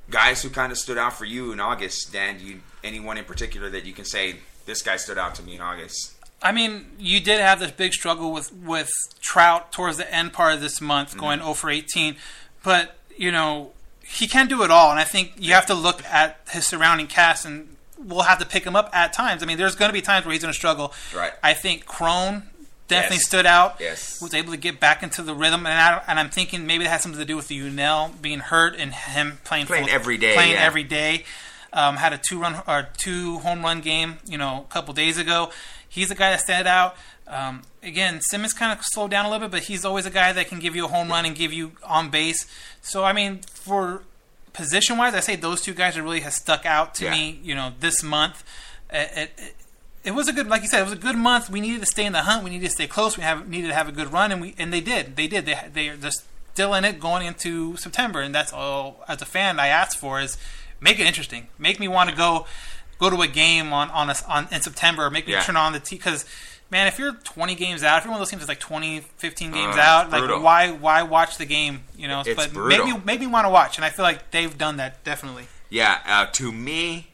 guys 0.09 0.43
who 0.43 0.49
kind 0.49 0.71
of 0.71 0.77
stood 0.77 0.97
out 0.97 1.13
for 1.13 1.25
you 1.25 1.51
in 1.51 1.59
August, 1.59 2.11
Dan. 2.11 2.39
You 2.39 2.59
anyone 2.83 3.17
in 3.17 3.25
particular 3.25 3.69
that 3.69 3.85
you 3.85 3.93
can 3.93 4.05
say 4.05 4.35
this 4.65 4.81
guy 4.81 4.97
stood 4.97 5.17
out 5.17 5.35
to 5.35 5.43
me 5.43 5.55
in 5.55 5.61
August? 5.61 6.13
I 6.41 6.51
mean, 6.51 6.87
you 6.99 7.21
did 7.21 7.39
have 7.39 7.61
this 7.61 7.71
big 7.71 7.93
struggle 7.93 8.33
with 8.33 8.53
with 8.53 8.91
Trout 9.21 9.71
towards 9.71 9.97
the 9.97 10.13
end 10.13 10.33
part 10.33 10.53
of 10.53 10.61
this 10.61 10.81
month, 10.81 11.17
going 11.17 11.39
0 11.39 11.53
for 11.53 11.69
18. 11.69 12.17
But 12.63 12.97
you 13.17 13.31
know, 13.31 13.71
he 14.05 14.27
can 14.27 14.47
do 14.47 14.63
it 14.63 14.71
all, 14.71 14.91
and 14.91 14.99
I 14.99 15.03
think 15.03 15.33
you 15.37 15.53
have 15.53 15.65
to 15.67 15.73
look 15.73 16.03
at 16.05 16.39
his 16.51 16.67
surrounding 16.67 17.07
cast, 17.07 17.45
and 17.45 17.75
we'll 17.97 18.23
have 18.23 18.39
to 18.39 18.45
pick 18.45 18.63
him 18.65 18.75
up 18.75 18.89
at 18.93 19.13
times. 19.13 19.41
I 19.41 19.45
mean, 19.45 19.57
there's 19.57 19.75
going 19.75 19.89
to 19.89 19.93
be 19.93 20.01
times 20.01 20.25
where 20.25 20.33
he's 20.33 20.41
going 20.41 20.51
to 20.53 20.57
struggle. 20.57 20.93
Right. 21.15 21.31
I 21.41 21.53
think 21.53 21.85
Cron 21.85 22.43
definitely 22.89 23.17
Yes. 23.17 23.25
stood 23.27 23.45
out. 23.45 23.77
Yes. 23.79 24.21
Was 24.21 24.33
able 24.33 24.51
to 24.51 24.57
get 24.57 24.79
back 24.79 25.03
into 25.03 25.21
the 25.23 25.33
rhythm, 25.33 25.65
and 25.65 25.79
I, 25.79 26.01
and 26.07 26.19
I'm 26.19 26.29
thinking 26.29 26.67
maybe 26.67 26.83
it 26.83 26.89
has 26.89 27.01
something 27.01 27.19
to 27.19 27.25
do 27.25 27.35
with 27.37 27.47
the 27.47 27.55
Yunel 27.55 28.11
being 28.21 28.39
hurt 28.39 28.75
and 28.77 28.93
him 28.93 29.39
playing 29.45 29.67
Playing 29.67 29.85
full- 29.85 29.93
every 29.95 30.17
day, 30.17 30.33
playing 30.35 30.51
yeah. 30.51 30.65
every 30.65 30.83
day. 30.83 31.23
Um, 31.71 31.95
had 31.95 32.13
a 32.13 32.19
two 32.19 32.39
run 32.39 32.61
or 32.67 32.89
two 32.97 33.39
home 33.39 33.63
run 33.63 33.81
game, 33.81 34.17
you 34.27 34.37
know, 34.37 34.65
a 34.69 34.71
couple 34.71 34.93
days 34.93 35.17
ago. 35.17 35.49
He's 35.89 36.11
a 36.11 36.15
guy 36.15 36.29
that 36.31 36.41
stood 36.41 36.67
out. 36.67 36.95
Um, 37.27 37.61
again, 37.81 38.19
Simmons 38.21 38.53
kind 38.53 38.77
of 38.77 38.83
slowed 38.85 39.11
down 39.11 39.25
a 39.25 39.29
little 39.29 39.47
bit, 39.47 39.51
but 39.51 39.63
he's 39.63 39.85
always 39.85 40.05
a 40.05 40.09
guy 40.09 40.33
that 40.33 40.47
can 40.47 40.59
give 40.59 40.75
you 40.75 40.85
a 40.85 40.87
home 40.89 41.09
run 41.09 41.25
and 41.25 41.35
give 41.35 41.53
you 41.53 41.71
on 41.83 42.09
base. 42.09 42.45
So 42.81 43.03
I 43.03 43.13
mean, 43.13 43.39
for 43.53 44.03
position 44.51 44.97
wise, 44.97 45.13
I 45.15 45.19
say 45.21 45.35
those 45.35 45.61
two 45.61 45.73
guys 45.73 45.97
are 45.97 46.03
really 46.03 46.19
has 46.21 46.35
stuck 46.35 46.65
out 46.65 46.95
to 46.95 47.05
Yeah. 47.05 47.11
me. 47.11 47.39
You 47.43 47.55
know, 47.55 47.71
this 47.79 48.03
month. 48.03 48.43
It, 48.91 49.31
it, 49.37 49.55
it 50.03 50.11
was 50.13 50.27
a 50.27 50.33
good, 50.33 50.47
like 50.47 50.61
you 50.61 50.67
said, 50.67 50.81
it 50.81 50.83
was 50.83 50.91
a 50.93 50.97
good 50.97 51.15
month. 51.15 51.49
We 51.49 51.61
needed 51.61 51.79
to 51.79 51.85
stay 51.87 52.05
in 52.05 52.11
the 52.13 52.23
hunt. 52.23 52.43
We 52.43 52.49
needed 52.49 52.65
to 52.65 52.71
stay 52.73 52.87
close. 52.87 53.15
We 53.17 53.23
have 53.23 53.47
needed 53.47 53.69
to 53.69 53.73
have 53.73 53.87
a 53.87 53.93
good 53.93 54.11
run, 54.11 54.31
and 54.33 54.41
we 54.41 54.53
and 54.57 54.71
they 54.73 54.81
did. 54.81 55.15
They 55.15 55.27
did. 55.27 55.45
They 55.45 55.57
they 55.73 55.89
they're 55.89 56.11
still 56.53 56.73
in 56.73 56.83
it 56.85 56.99
going 56.99 57.25
into 57.25 57.77
September, 57.77 58.19
and 58.19 58.35
that's 58.35 58.51
all. 58.51 59.03
As 59.07 59.21
a 59.21 59.25
fan, 59.25 59.59
I 59.61 59.67
asked 59.67 59.97
for 59.97 60.19
is 60.19 60.37
make 60.81 60.99
it 60.99 61.07
interesting. 61.07 61.47
Make 61.57 61.79
me 61.79 61.87
want 61.87 62.09
to 62.09 62.15
go 62.15 62.45
go 62.99 63.09
to 63.09 63.21
a 63.21 63.27
game 63.27 63.71
on 63.71 63.89
on 63.91 64.09
a, 64.09 64.15
on 64.27 64.49
in 64.51 64.61
September. 64.61 65.09
Make 65.09 65.25
me 65.25 65.33
Yeah. 65.33 65.41
turn 65.41 65.55
on 65.55 65.71
the 65.71 65.79
T 65.79 65.95
because. 65.95 66.25
Man, 66.73 66.87
if 66.87 66.97
you're 66.99 67.13
20 67.13 67.55
games 67.55 67.83
out, 67.83 67.99
if 67.99 68.03
you're 68.03 68.11
one 68.11 68.19
of 68.19 68.25
those 68.25 68.31
teams 68.31 68.41
that's 68.41 68.49
like 68.49 68.59
20, 68.59 68.99
15 68.99 69.51
games 69.51 69.75
Uh, 69.77 69.79
out, 69.79 70.09
like 70.09 70.21
brutal. 70.21 70.41
why 70.41 70.71
why 70.71 71.03
watch 71.03 71.37
the 71.37 71.45
game? 71.45 71.83
You 71.95 72.07
know, 72.07 72.21
It's 72.25 72.33
but 72.35 72.51
brutal. 72.51 72.97
make 73.05 73.19
me 73.19 73.27
me 73.27 73.31
want 73.31 73.45
to 73.45 73.49
watch, 73.49 73.77
and 73.77 73.85
I 73.85 73.89
feel 73.91 74.03
like 74.03 74.31
they've 74.31 74.57
done 74.57 74.77
that 74.77 75.03
definitely. 75.03 75.47
Yeah, 75.69 75.99
uh, 76.05 76.25
to 76.33 76.51
me, 76.51 77.07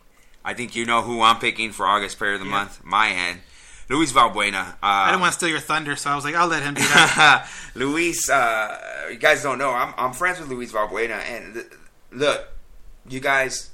I 0.44 0.54
think 0.54 0.76
you 0.76 0.86
know 0.86 1.02
who 1.02 1.22
I'm 1.22 1.38
picking 1.40 1.72
for 1.74 1.86
August 1.86 2.18
Player 2.18 2.34
of 2.34 2.40
the 2.40 2.46
Month. 2.46 2.84
My 2.84 3.10
end, 3.10 3.42
Luis 3.90 4.12
Valbuena. 4.14 4.66
Uh, 4.76 4.76
I 4.82 5.08
didn't 5.10 5.22
want 5.22 5.34
to 5.34 5.38
steal 5.38 5.50
your 5.50 5.60
thunder, 5.60 5.96
so 5.98 6.10
I 6.10 6.16
was 6.16 6.24
like, 6.24 6.36
I'll 6.36 6.48
let 6.48 6.64
him 6.64 6.74
do 6.76 6.82
that. 6.82 7.50
Luis, 7.76 8.30
uh, 8.30 9.08
you 9.12 9.18
guys 9.18 9.44
don't 9.44 9.58
know. 9.58 9.72
I'm, 9.72 9.94
I'm 9.98 10.14
friends 10.14 10.40
with 10.40 10.48
Luis 10.50 10.72
Valbuena, 10.72 11.20
and 11.20 11.54
th- 11.56 11.68
look, 12.12 12.48
you 13.10 13.20
guys. 13.20 13.72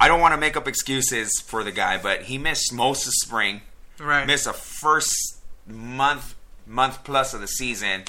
I 0.00 0.08
don't 0.08 0.20
want 0.20 0.32
to 0.32 0.40
make 0.40 0.56
up 0.56 0.66
excuses 0.66 1.30
for 1.44 1.62
the 1.62 1.72
guy, 1.72 1.96
but 1.98 2.22
he 2.22 2.38
missed 2.38 2.72
most 2.72 3.06
of 3.06 3.12
spring. 3.16 3.60
Right. 4.02 4.26
Missed 4.26 4.44
the 4.44 4.52
first 4.52 5.38
month, 5.66 6.34
month 6.66 7.04
plus 7.04 7.34
of 7.34 7.40
the 7.40 7.48
season. 7.48 8.04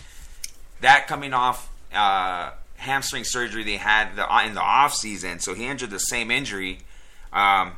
That 0.81 1.07
coming 1.07 1.33
off 1.33 1.69
uh, 1.93 2.51
hamstring 2.77 3.23
surgery 3.23 3.63
they 3.63 3.77
had 3.77 4.15
the, 4.15 4.45
in 4.45 4.53
the 4.55 4.61
off 4.61 4.93
season, 4.93 5.39
so 5.39 5.53
he 5.53 5.65
injured 5.65 5.89
the 5.89 5.99
same 5.99 6.31
injury. 6.31 6.79
Um, 7.31 7.73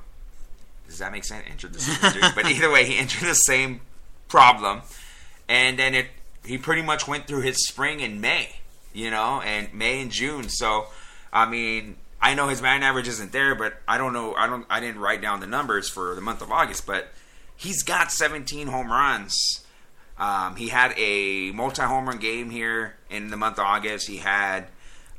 does 0.88 1.00
that 1.00 1.12
make 1.12 1.24
sense? 1.24 1.46
Injured 1.50 1.74
the 1.74 1.80
same 1.80 2.04
injury, 2.04 2.30
but 2.36 2.46
either 2.46 2.72
way, 2.72 2.86
he 2.86 2.98
injured 2.98 3.28
the 3.28 3.34
same 3.34 3.82
problem, 4.28 4.82
and 5.48 5.78
then 5.78 5.94
it 5.94 6.08
he 6.46 6.58
pretty 6.58 6.82
much 6.82 7.08
went 7.08 7.28
through 7.28 7.42
his 7.42 7.68
spring 7.68 8.00
in 8.00 8.22
May, 8.22 8.58
you 8.94 9.10
know, 9.10 9.42
and 9.42 9.74
May 9.74 10.02
and 10.02 10.12
June. 10.12 10.50
So, 10.50 10.88
I 11.34 11.50
mean, 11.50 11.96
I 12.22 12.36
know 12.36 12.48
his 12.48 12.62
batting 12.62 12.84
average 12.84 13.08
isn't 13.08 13.32
there, 13.32 13.56
but 13.56 13.74
I 13.88 13.98
don't 13.98 14.14
know. 14.14 14.34
I 14.36 14.48
don't. 14.48 14.66
I 14.70 14.80
didn't 14.80 15.00
write 15.00 15.22
down 15.22 15.40
the 15.40 15.48
numbers 15.48 15.90
for 15.90 16.16
the 16.16 16.22
month 16.22 16.42
of 16.42 16.52
August, 16.52 16.86
but 16.86 17.12
he's 17.56 17.84
got 17.84 18.12
17 18.12 18.68
home 18.68 18.92
runs. 18.92 19.66
Um, 20.18 20.56
he 20.56 20.70
had 20.70 20.94
a 20.98 21.52
multi 21.52 21.82
home 21.82 22.08
run 22.08 22.18
game 22.18 22.50
here 22.50 22.96
in 23.10 23.30
the 23.30 23.38
month 23.38 23.60
of 23.60 23.66
August. 23.66 24.08
He 24.08 24.18
had 24.18 24.68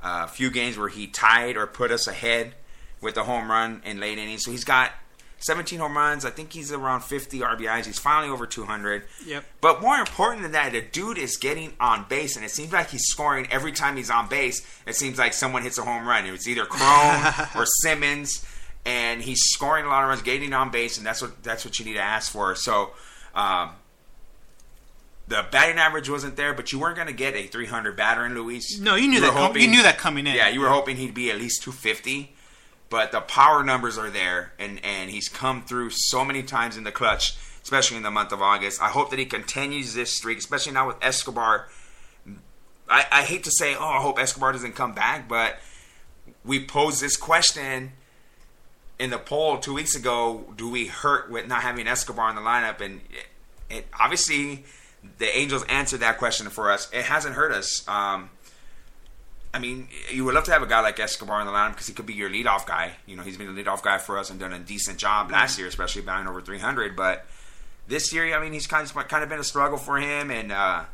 uh, 0.03 0.22
a 0.24 0.28
few 0.28 0.51
games 0.51 0.78
where 0.78 0.89
he 0.89 1.07
tied 1.07 1.57
or 1.57 1.66
put 1.66 1.91
us 1.91 2.07
ahead 2.07 2.55
with 3.01 3.16
a 3.16 3.24
home 3.24 3.51
run 3.51 3.82
in 3.84 4.01
late 4.01 4.18
innings. 4.18 4.45
So 4.45 4.51
he's 4.51 4.64
got 4.64 4.93
17 5.39 5.78
home 5.78 5.97
runs. 5.97 6.24
I 6.24 6.30
think 6.30 6.53
he's 6.53 6.72
around 6.72 7.03
50 7.03 7.41
RBIs. 7.41 7.84
He's 7.84 7.99
finally 7.99 8.32
over 8.32 8.47
200. 8.47 9.05
Yep. 9.26 9.45
But 9.61 9.82
more 9.82 9.97
important 9.97 10.43
than 10.43 10.53
that, 10.53 10.72
the 10.72 10.80
dude 10.80 11.18
is 11.18 11.37
getting 11.37 11.74
on 11.78 12.07
base, 12.09 12.37
and 12.37 12.45
it 12.45 12.51
seems 12.51 12.72
like 12.72 12.91
he's 12.91 13.05
scoring 13.05 13.47
every 13.51 13.72
time 13.72 13.97
he's 13.97 14.11
on 14.11 14.28
base. 14.28 14.66
It 14.87 14.97
seems 14.97 15.18
like 15.18 15.34
someone 15.34 15.62
hits 15.62 15.78
a 15.78 15.82
home 15.82 16.07
run. 16.07 16.26
It 16.26 16.32
was 16.32 16.49
either 16.49 16.64
Cron 16.64 17.34
or 17.55 17.66
Simmons, 17.82 18.45
and 18.87 19.20
he's 19.20 19.43
scoring 19.43 19.84
a 19.84 19.89
lot 19.89 20.05
of 20.05 20.09
runs, 20.09 20.22
getting 20.22 20.55
on 20.55 20.70
base, 20.70 20.97
and 20.97 21.07
that's 21.07 21.20
what 21.20 21.43
that's 21.43 21.64
what 21.64 21.78
you 21.78 21.84
need 21.84 21.95
to 21.95 22.01
ask 22.01 22.32
for. 22.32 22.55
So. 22.55 22.93
Um, 23.34 23.70
the 25.28 25.45
batting 25.51 25.76
average 25.76 26.09
wasn't 26.09 26.37
there, 26.37 26.55
but 26.55 26.72
you 26.72 26.78
weren't 26.78 26.95
going 26.95 27.09
to 27.09 27.12
get 27.12 27.34
a 27.34 27.49
300 27.49 27.97
batter 27.97 28.24
in 28.24 28.37
Luis. 28.37 28.78
No, 28.78 28.95
you 28.95 29.09
knew 29.09 29.20
were 29.20 29.26
that. 29.26 29.32
com- 29.32 29.57
you 29.57 29.66
knew 29.66 29.82
that 29.82 29.99
coming 29.99 30.24
in. 30.24 30.37
Yeah, 30.37 30.49
you 30.49 30.61
were 30.61 30.68
hoping 30.68 30.97
he'd 30.97 31.14
be 31.14 31.32
at 31.32 31.37
least 31.39 31.64
250, 31.64 32.32
but 32.91 33.11
the 33.11 33.20
power 33.20 33.64
numbers 33.64 33.99
are 33.99 34.09
there, 34.09 34.53
and 34.59 34.82
and 34.84 35.11
he's 35.11 35.28
come 35.28 35.64
through 35.64 35.91
so 35.91 36.24
many 36.24 36.45
times 36.45 36.76
in 36.76 36.84
the 36.84 36.93
clutch, 36.93 37.37
especially 37.62 37.97
in 37.97 38.05
the 38.05 38.11
month 38.11 38.30
of 38.30 38.41
August. 38.41 38.80
I 38.80 38.89
hope 38.89 39.11
that 39.11 39.18
he 39.18 39.26
continues 39.26 39.95
this 39.95 40.16
streak, 40.16 40.39
especially 40.39 40.72
now 40.72 40.87
with 40.87 40.97
Escobar. 41.03 41.66
I, 42.89 43.07
I 43.11 43.22
hate 43.22 43.43
to 43.45 43.51
say, 43.51 43.74
oh, 43.74 43.84
I 43.84 44.01
hope 44.01 44.20
Escobar 44.20 44.53
doesn't 44.53 44.76
come 44.76 44.95
back, 44.95 45.28
but 45.28 45.59
we 46.45 46.64
pose 46.64 47.01
this 47.01 47.16
question 47.16 47.91
in 48.99 49.11
the 49.11 49.18
poll 49.18 49.59
two 49.59 49.74
weeks 49.74 49.94
ago: 49.94 50.53
Do 50.57 50.68
we 50.68 50.86
hurt 50.86 51.30
with 51.30 51.47
not 51.47 51.62
having 51.62 51.86
Escobar 51.86 52.30
in 52.30 52.36
the 52.36 52.42
lineup? 52.42 52.80
And 52.80 53.01
it, 53.11 53.76
it 53.76 53.86
obviously 53.99 54.64
the 55.18 55.36
Angels 55.36 55.64
answered 55.68 56.01
that 56.01 56.18
question 56.18 56.49
for 56.49 56.70
us. 56.70 56.90
It 56.92 57.05
hasn't 57.05 57.34
hurt 57.34 57.53
us. 57.53 57.86
Um, 57.88 58.30
I 59.55 59.59
mean, 59.59 59.88
you 60.12 60.24
would 60.24 60.34
love 60.34 60.44
to 60.44 60.53
have 60.53 60.62
a 60.62 60.66
guy 60.66 60.80
like 60.80 61.01
Escobar 61.01 61.40
in 61.40 61.47
the 61.47 61.53
lineup 61.53 61.70
because 61.70 61.86
he 61.86 61.94
could 61.94 62.07
be 62.07 62.14
your 62.14 62.28
leadoff 62.28 62.66
guy. 62.66 62.92
You 63.07 63.16
know, 63.16 63.22
he's 63.22 63.36
been 63.36 63.49
a 63.49 63.53
leadoff 63.53 63.82
guy 63.82 63.99
for 63.99 64.18
us 64.18 64.28
and 64.30 64.38
done 64.38 64.53
a 64.53 64.59
decent 64.59 64.99
job 64.99 65.30
last 65.30 65.59
year, 65.59 65.66
especially 65.66 66.03
batting 66.03 66.28
over 66.28 66.40
300. 66.40 66.94
But 66.94 67.24
this 67.88 68.12
year, 68.12 68.36
I 68.36 68.42
mean, 68.42 68.53
he's 68.53 68.66
kind 68.66 68.86
of 68.86 69.09
kind 69.09 69.22
of 69.22 69.28
been 69.28 69.38
a 69.38 69.44
struggle 69.44 69.78
for 69.78 69.99
him, 69.99 70.30
and 70.30 70.53
uh, 70.53 70.84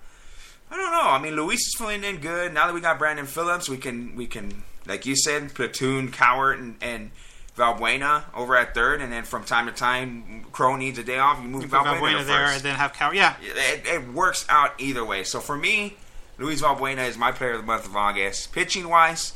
I 0.71 0.77
don't 0.77 0.93
know. 0.93 1.11
I 1.11 1.21
mean, 1.21 1.35
Luis 1.35 1.61
is 1.61 1.75
filling 1.77 2.05
in 2.05 2.19
good 2.19 2.53
now 2.53 2.67
that 2.67 2.75
we 2.75 2.81
got 2.81 2.99
Brandon 2.99 3.27
Phillips. 3.27 3.69
We 3.69 3.79
can 3.79 4.15
we 4.15 4.27
can 4.27 4.63
like 4.87 5.07
you 5.07 5.17
said, 5.17 5.55
platoon 5.55 6.11
Cowart 6.11 6.59
and, 6.59 6.77
and 6.81 7.11
Valbuena 7.57 8.25
over 8.35 8.57
at 8.57 8.75
third, 8.75 9.03
and 9.03 9.13
then 9.13 9.25
from 9.25 9.45
time 9.45 9.67
to 9.67 9.73
time, 9.73 10.47
Crow 10.53 10.77
needs 10.77 10.99
a 10.99 11.05
day 11.05 11.19
off. 11.19 11.41
You 11.43 11.49
move 11.49 11.63
You 11.63 11.69
Valbuena, 11.69 12.01
Valbuena 12.01 12.27
there 12.27 12.47
and 12.47 12.63
then 12.63 12.77
have 12.77 12.95
Cal. 12.95 13.13
Yeah, 13.13 13.35
it, 13.43 13.87
it 13.87 14.09
works 14.13 14.47
out 14.49 14.73
either 14.81 15.05
way. 15.05 15.25
So 15.25 15.41
for 15.41 15.57
me, 15.57 15.97
Luis 16.39 16.63
Valbuena 16.63 17.07
is 17.09 17.19
my 17.19 17.31
player 17.31 17.53
of 17.53 17.61
the 17.61 17.67
month 17.67 17.85
of 17.85 17.95
August. 17.95 18.53
Pitching 18.53 18.89
wise, 18.89 19.35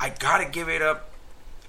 I 0.00 0.10
gotta 0.10 0.46
give 0.46 0.68
it 0.68 0.82
up. 0.82 1.10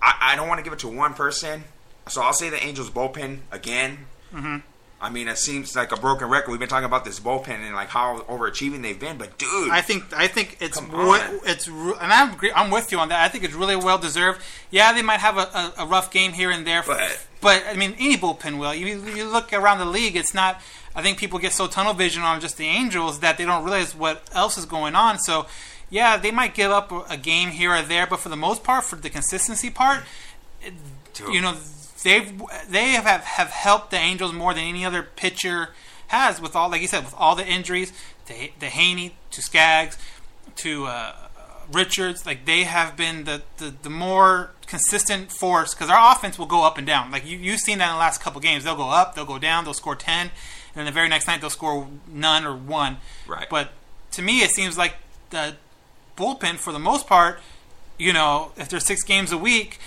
I, 0.01 0.33
I 0.33 0.35
don't 0.35 0.47
want 0.47 0.59
to 0.59 0.63
give 0.63 0.73
it 0.73 0.79
to 0.79 0.87
one 0.87 1.13
person, 1.13 1.63
so 2.07 2.21
I'll 2.21 2.33
say 2.33 2.49
the 2.49 2.61
Angels 2.63 2.89
bullpen 2.89 3.39
again. 3.51 4.07
Mm-hmm. 4.33 4.57
I 5.04 5.10
mean, 5.10 5.28
it 5.28 5.38
seems 5.38 5.76
like 5.76 5.91
a 5.91 5.97
broken 5.97 6.30
record. 6.30 6.49
We've 6.51 6.60
been 6.60 6.70
talking 6.70 6.86
about 6.86 7.04
this 7.04 7.20
bullpen 7.20 7.49
and 7.49 7.76
like 7.76 7.89
how 7.89 8.20
overachieving 8.22 8.82
they've 8.82 8.99
been, 8.99 9.18
but 9.18 9.38
dude, 9.38 9.70
I 9.70 9.82
think 9.82 10.06
I 10.16 10.28
think 10.28 10.58
it's 10.62 10.82
re- 10.82 11.39
it's 11.45 11.68
re- 11.68 11.95
and 12.01 12.12
I'm 12.14 12.34
agree- 12.34 12.54
I'm 12.54 12.72
with 12.72 12.91
you 12.91 12.99
on 12.99 13.10
that. 13.10 13.22
I 13.22 13.28
think 13.28 13.43
it's 13.43 13.54
really 13.54 13.76
well 13.76 13.97
deserved. 13.97 14.41
Yeah, 14.72 14.93
they 14.93 15.01
might 15.01 15.20
have 15.20 15.38
a, 15.38 15.41
a, 15.41 15.74
a 15.80 15.86
rough 15.86 16.10
game 16.10 16.32
here 16.32 16.49
and 16.49 16.66
there, 16.66 16.84
But- 16.88 17.28
but 17.41 17.64
I 17.70 17.74
mean 17.74 17.95
any 17.99 18.16
bullpen 18.18 18.58
will. 18.58 18.74
You 18.74 18.88
you 19.14 19.26
look 19.26 19.51
around 19.51 19.80
the 19.80 19.86
league, 19.86 20.16
it's 20.16 20.34
not. 20.34 20.62
I 20.95 21.01
think 21.01 21.18
people 21.18 21.38
get 21.38 21.51
so 21.51 21.68
tunnel 21.68 21.93
vision 21.93 22.22
on 22.24 22.39
just 22.39 22.56
the 22.58 22.66
Angels 22.68 23.20
that 23.20 23.38
they 23.38 23.43
don't 23.45 23.64
realize 23.66 23.93
what 23.93 24.24
else 24.32 24.58
is 24.58 24.66
going 24.66 24.95
on. 24.95 25.18
So, 25.20 25.47
yeah, 25.89 26.18
they 26.18 26.32
might 26.32 26.54
give 26.54 26.72
up 26.72 26.91
a- 26.91 27.01
a 27.10 27.18
game 27.18 27.49
here 27.49 27.74
or 27.76 27.82
there, 27.82 28.08
but 28.08 28.20
for 28.22 28.30
the 28.30 28.38
most 28.38 28.64
part, 28.64 28.84
for 28.86 28.95
the 28.95 29.10
consistency 29.10 29.70
part, 29.70 30.04
dude, 31.14 31.34
you 31.34 31.41
know 31.41 31.56
they've 32.04 32.41
they 32.70 32.91
have, 32.91 33.06
have 33.06 33.24
have 33.24 33.49
helped 33.49 33.91
the 33.91 33.97
Angels 33.97 34.34
more 34.34 34.54
than 34.54 34.64
any 34.64 34.86
other 34.86 35.04
pitcher 35.04 35.70
has 36.08 36.39
with 36.39 36.56
all 36.56 36.70
like 36.70 36.82
you 36.82 36.88
said 36.88 37.04
with 37.04 37.16
all 37.18 37.36
the 37.36 37.45
injuries. 37.45 37.91
To 38.28 38.34
the 38.60 38.68
Heaney 38.68 39.12
to 39.32 39.41
Skaggs 39.41 39.97
to 40.58 40.86
uh, 40.86 41.14
Richards 41.72 42.26
like 42.26 42.45
they 42.45 42.64
have 42.64 42.95
been 42.95 43.24
the 43.24 43.41
the, 43.58 43.74
the 43.82 43.89
more 43.89 44.51
consistent 44.68 45.32
force 45.32 45.74
because 45.74 45.89
our 45.89 46.12
offense 46.12 46.38
will 46.39 46.45
go 46.45 46.64
up 46.64 46.78
and 46.78 46.88
down. 46.88 47.12
Like 47.12 47.26
you 47.26 47.38
you've 47.38 47.60
seen 47.60 47.80
that 47.80 47.89
in 47.89 47.95
the 47.95 47.99
last 47.99 48.22
couple 48.22 48.39
games. 48.41 48.64
They'll 48.64 48.76
go 48.76 48.89
up 48.89 49.16
they'll 49.16 49.26
go 49.26 49.39
down 49.39 49.66
they'll 49.66 49.74
score 49.74 49.95
ten 49.95 50.28
and 50.28 50.76
then 50.76 50.86
the 50.86 50.91
very 50.91 51.10
next 51.10 51.28
night 51.28 51.41
they'll 51.41 51.49
score 51.49 51.88
none 52.08 52.45
or 52.45 52.56
one. 52.56 52.97
Right. 53.28 53.47
but 53.49 53.72
to 54.12 54.22
me 54.22 54.39
it 54.41 54.51
seems 54.51 54.78
like 54.78 54.95
the 55.30 55.56
bullpen 56.18 56.56
for 56.56 56.72
the 56.72 56.80
most 56.80 57.08
part 57.08 57.39
you 57.97 58.14
know 58.14 58.51
if 58.58 58.70
there's 58.70 58.86
six 58.86 59.04
games 59.04 59.32
a 59.32 59.38
week 59.38 59.80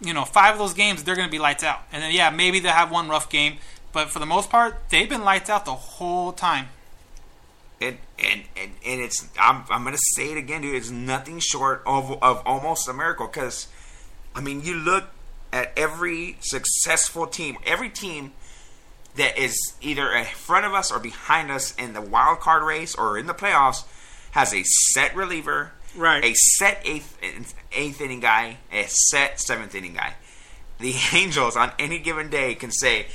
you 0.00 0.14
know, 0.14 0.24
five 0.24 0.54
of 0.54 0.58
those 0.58 0.74
games 0.74 1.04
they're 1.04 1.16
going 1.16 1.28
to 1.28 1.32
be 1.32 1.38
lights 1.38 1.62
out, 1.64 1.80
and 1.92 2.02
then 2.02 2.12
yeah, 2.12 2.30
maybe 2.30 2.60
they'll 2.60 2.72
have 2.72 2.90
one 2.90 3.08
rough 3.08 3.28
game, 3.30 3.58
but 3.92 4.08
for 4.10 4.18
the 4.18 4.26
most 4.26 4.50
part, 4.50 4.76
they've 4.90 5.08
been 5.08 5.24
lights 5.24 5.50
out 5.50 5.64
the 5.64 5.74
whole 5.74 6.32
time. 6.32 6.68
and 7.80 7.98
and 8.18 8.42
and, 8.56 8.72
and 8.86 9.00
it's 9.00 9.28
I'm 9.38 9.64
I'm 9.70 9.84
gonna 9.84 9.96
say 10.16 10.32
it 10.32 10.36
again, 10.36 10.62
dude. 10.62 10.74
It's 10.74 10.90
nothing 10.90 11.38
short 11.38 11.82
of 11.86 12.22
of 12.22 12.42
almost 12.46 12.88
a 12.88 12.92
miracle. 12.92 13.26
Because 13.26 13.68
I 14.34 14.40
mean, 14.40 14.62
you 14.62 14.74
look 14.74 15.04
at 15.52 15.72
every 15.76 16.36
successful 16.40 17.26
team, 17.26 17.56
every 17.66 17.88
team 17.88 18.32
that 19.16 19.36
is 19.36 19.56
either 19.80 20.12
in 20.12 20.24
front 20.24 20.64
of 20.66 20.72
us 20.72 20.92
or 20.92 21.00
behind 21.00 21.50
us 21.50 21.74
in 21.76 21.94
the 21.94 22.00
wild 22.00 22.40
card 22.40 22.62
race 22.62 22.94
or 22.94 23.18
in 23.18 23.26
the 23.26 23.34
playoffs 23.34 23.84
has 24.32 24.54
a 24.54 24.62
set 24.62 25.14
reliever, 25.16 25.72
Right. 25.96 26.24
A 26.24 26.34
set 26.34 26.80
eighth 26.84 27.18
eighth 27.72 28.00
inning 28.00 28.20
guy, 28.20 28.58
a 28.72 28.84
set 28.88 29.40
seventh 29.40 29.74
inning 29.74 29.94
guy. 29.94 30.14
The 30.78 30.94
Angels 31.12 31.56
on 31.56 31.72
any 31.78 31.98
given 31.98 32.30
day 32.30 32.54
can 32.54 32.70
say, 32.70 33.06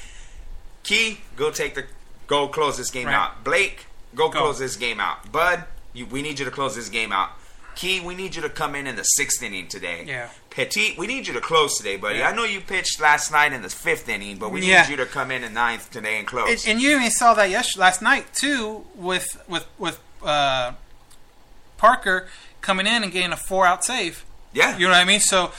"Key, 0.84 1.20
go 1.36 1.52
take 1.52 1.76
the 1.76 1.86
go 2.28 2.48
close 2.48 2.78
this 2.78 2.92
game 2.92 3.08
Right. 3.08 3.16
out." 3.16 3.44
Blake, 3.44 3.86
go, 4.14 4.30
Go. 4.30 4.40
close 4.40 4.60
this 4.60 4.76
game 4.76 5.00
out. 5.00 5.32
Bud, 5.32 5.64
you, 5.94 6.06
we 6.06 6.22
need 6.22 6.38
you 6.40 6.46
to 6.46 6.52
close 6.52 6.76
this 6.76 6.90
game 6.90 7.12
out. 7.12 7.30
Key, 7.76 8.00
we 8.00 8.16
need 8.16 8.36
you 8.36 8.42
to 8.42 8.50
come 8.50 8.74
in 8.74 8.88
in 8.88 8.96
the 8.96 9.04
sixth 9.04 9.44
inning 9.44 9.68
today. 9.68 10.06
Yeah. 10.08 10.30
Petit, 10.50 10.96
we 10.98 11.08
need 11.08 11.28
you 11.28 11.34
to 11.34 11.42
close 11.42 11.78
today, 11.78 11.98
buddy. 11.98 12.20
Yeah. 12.20 12.30
I 12.30 12.34
know 12.34 12.46
you 12.46 12.62
pitched 12.62 13.02
last 13.02 13.34
night 13.34 13.52
in 13.52 13.62
the 13.64 13.70
fifth 13.70 14.08
inning, 14.08 14.38
but 14.38 14.50
we 14.50 14.62
Yeah. 14.66 14.84
need 14.84 14.92
you 14.92 14.96
to 14.98 15.06
come 15.06 15.30
in 15.30 15.44
in 15.44 15.54
ninth 15.54 15.92
today 15.92 16.18
and 16.18 16.26
close. 16.26 16.50
And, 16.66 16.74
and 16.74 16.82
you 16.82 16.96
even 16.96 17.12
saw 17.12 17.34
that 17.34 17.50
yesterday, 17.50 17.82
last 17.82 18.02
night 18.02 18.34
too, 18.34 18.86
with 18.96 19.28
with 19.50 19.66
with 19.78 20.00
uh, 20.24 20.72
Parker 21.78 22.28
coming 22.66 22.88
in 22.88 23.04
and 23.04 23.12
getting 23.12 23.32
a 23.32 23.38
four 23.38 23.66
out 23.66 23.86
save. 23.86 24.26
yeah. 24.54 24.78
You 24.78 24.86
know 24.88 24.92
what 24.94 25.02
I 25.02 25.06
mean? 25.06 25.20
So 25.20 25.52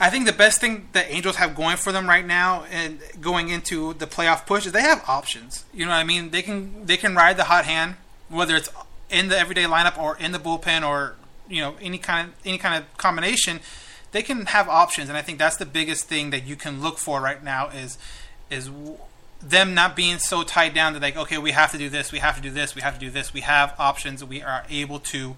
I 0.00 0.10
think 0.10 0.26
the 0.26 0.32
best 0.32 0.60
thing 0.60 0.88
that 0.92 1.06
Angels 1.10 1.36
have 1.36 1.54
going 1.54 1.76
for 1.76 1.92
them 1.92 2.08
right 2.08 2.26
now 2.26 2.64
and 2.70 3.00
going 3.20 3.48
into 3.50 3.94
the 3.94 4.06
playoff 4.06 4.46
push 4.46 4.64
is 4.64 4.72
they 4.72 4.82
have 4.82 5.04
options. 5.08 5.64
You 5.74 5.84
know 5.84 5.90
what 5.90 5.98
I 5.98 6.04
mean? 6.04 6.30
They 6.30 6.42
can 6.42 6.86
they 6.86 6.96
can 6.96 7.14
ride 7.14 7.36
the 7.36 7.44
hot 7.44 7.64
hand, 7.64 7.96
whether 8.28 8.56
it's 8.56 8.70
in 9.10 9.28
the 9.28 9.38
everyday 9.38 9.64
lineup 9.64 9.98
or 9.98 10.16
in 10.16 10.32
the 10.32 10.38
bullpen 10.38 10.86
or 10.88 11.16
you 11.48 11.60
know 11.60 11.74
any 11.80 11.98
kind 11.98 12.28
of 12.28 12.34
any 12.44 12.58
kind 12.58 12.82
of 12.82 12.96
combination. 12.96 13.60
They 14.12 14.22
can 14.22 14.46
have 14.46 14.68
options, 14.70 15.10
and 15.10 15.18
I 15.18 15.22
think 15.22 15.38
that's 15.38 15.56
the 15.58 15.66
biggest 15.66 16.06
thing 16.06 16.30
that 16.30 16.46
you 16.46 16.56
can 16.56 16.80
look 16.80 16.98
for 16.98 17.20
right 17.20 17.42
now 17.44 17.68
is 17.68 17.98
is 18.50 18.68
w- 18.68 18.96
them 19.42 19.74
not 19.74 19.94
being 19.94 20.18
so 20.18 20.42
tied 20.42 20.74
down 20.74 20.94
to 20.94 21.00
like 21.00 21.16
okay 21.16 21.38
we 21.38 21.52
have 21.52 21.70
to 21.70 21.78
do 21.78 21.88
this 21.88 22.10
we 22.10 22.18
have 22.18 22.36
to 22.36 22.42
do 22.42 22.50
this 22.50 22.74
we 22.74 22.82
have 22.82 22.94
to 22.94 23.00
do 23.00 23.10
this 23.10 23.32
we 23.32 23.42
have 23.42 23.72
options 23.78 24.24
we 24.24 24.42
are 24.42 24.64
able 24.68 24.98
to 24.98 25.36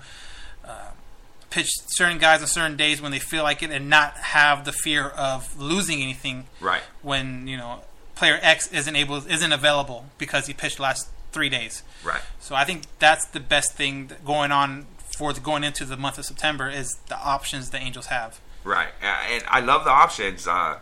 pitch 1.50 1.68
certain 1.88 2.18
guys 2.18 2.40
on 2.40 2.46
certain 2.48 2.76
days 2.76 3.02
when 3.02 3.10
they 3.12 3.18
feel 3.18 3.42
like 3.42 3.62
it 3.62 3.70
and 3.70 3.90
not 3.90 4.14
have 4.16 4.64
the 4.64 4.72
fear 4.72 5.06
of 5.08 5.58
losing 5.60 6.00
anything 6.02 6.46
Right. 6.60 6.82
when 7.02 7.46
you 7.48 7.56
know 7.56 7.80
player 8.14 8.38
X 8.40 8.70
isn't 8.72 8.94
able 8.96 9.16
isn't 9.26 9.52
available 9.52 10.06
because 10.18 10.46
he 10.46 10.54
pitched 10.54 10.76
the 10.76 10.82
last 10.82 11.08
three 11.32 11.48
days. 11.48 11.82
Right. 12.04 12.22
So 12.40 12.54
I 12.54 12.64
think 12.64 12.82
that's 12.98 13.24
the 13.26 13.40
best 13.40 13.72
thing 13.74 14.10
going 14.24 14.52
on 14.52 14.86
for 15.16 15.32
the, 15.32 15.40
going 15.40 15.64
into 15.64 15.84
the 15.84 15.96
month 15.96 16.18
of 16.18 16.24
September 16.24 16.68
is 16.70 16.96
the 17.08 17.16
options 17.18 17.70
the 17.70 17.78
Angels 17.78 18.06
have. 18.06 18.40
Right, 18.64 18.88
and 19.02 19.42
I 19.48 19.60
love 19.60 19.84
the 19.84 19.90
options. 19.90 20.46
Uh, 20.46 20.78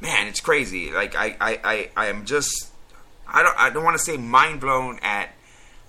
man, 0.00 0.28
it's 0.28 0.40
crazy. 0.40 0.92
Like 0.92 1.16
I, 1.16 1.36
I, 1.40 1.60
I, 1.64 1.90
I 1.96 2.06
am 2.06 2.24
just, 2.24 2.68
I 3.26 3.42
don't, 3.42 3.56
I 3.58 3.70
don't 3.70 3.82
want 3.84 3.96
to 3.96 4.02
say 4.02 4.16
mind 4.16 4.60
blown 4.60 4.98
at 5.02 5.30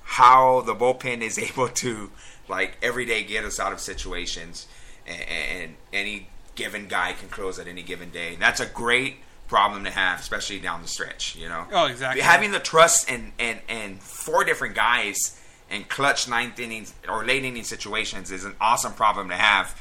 how 0.04 0.62
the 0.62 0.74
bullpen 0.74 1.22
is 1.22 1.38
able 1.50 1.68
to, 1.70 2.10
like, 2.50 2.78
every 2.82 3.06
day 3.06 3.24
get 3.24 3.46
us 3.46 3.60
out 3.60 3.72
of 3.72 3.80
situations, 3.80 4.68
and, 5.08 5.22
and 5.22 5.76
any 5.94 6.30
given 6.56 6.88
guy 6.88 7.14
can 7.14 7.30
close 7.30 7.60
at 7.60 7.68
any 7.68 7.84
given 7.84 8.10
day. 8.10 8.34
And 8.34 8.42
that's 8.42 8.60
a 8.60 8.66
great 8.66 9.18
problem 9.48 9.84
to 9.86 9.92
have, 9.92 10.20
especially 10.20 10.60
down 10.60 10.82
the 10.82 10.88
stretch. 10.88 11.36
You 11.36 11.50
know. 11.50 11.66
Oh, 11.72 11.86
exactly. 11.86 12.22
Having 12.22 12.52
the 12.52 12.60
trust 12.60 13.10
and 13.10 13.32
and 13.40 13.60
and 13.68 14.02
four 14.02 14.44
different 14.44 14.76
guys 14.76 15.40
in 15.70 15.84
clutch 15.84 16.28
ninth 16.28 16.60
innings 16.60 16.94
or 17.08 17.26
late 17.26 17.46
inning 17.46 17.64
situations 17.64 18.32
is 18.32 18.44
an 18.44 18.56
awesome 18.60 18.94
problem 18.94 19.30
to 19.30 19.36
have 19.36 19.80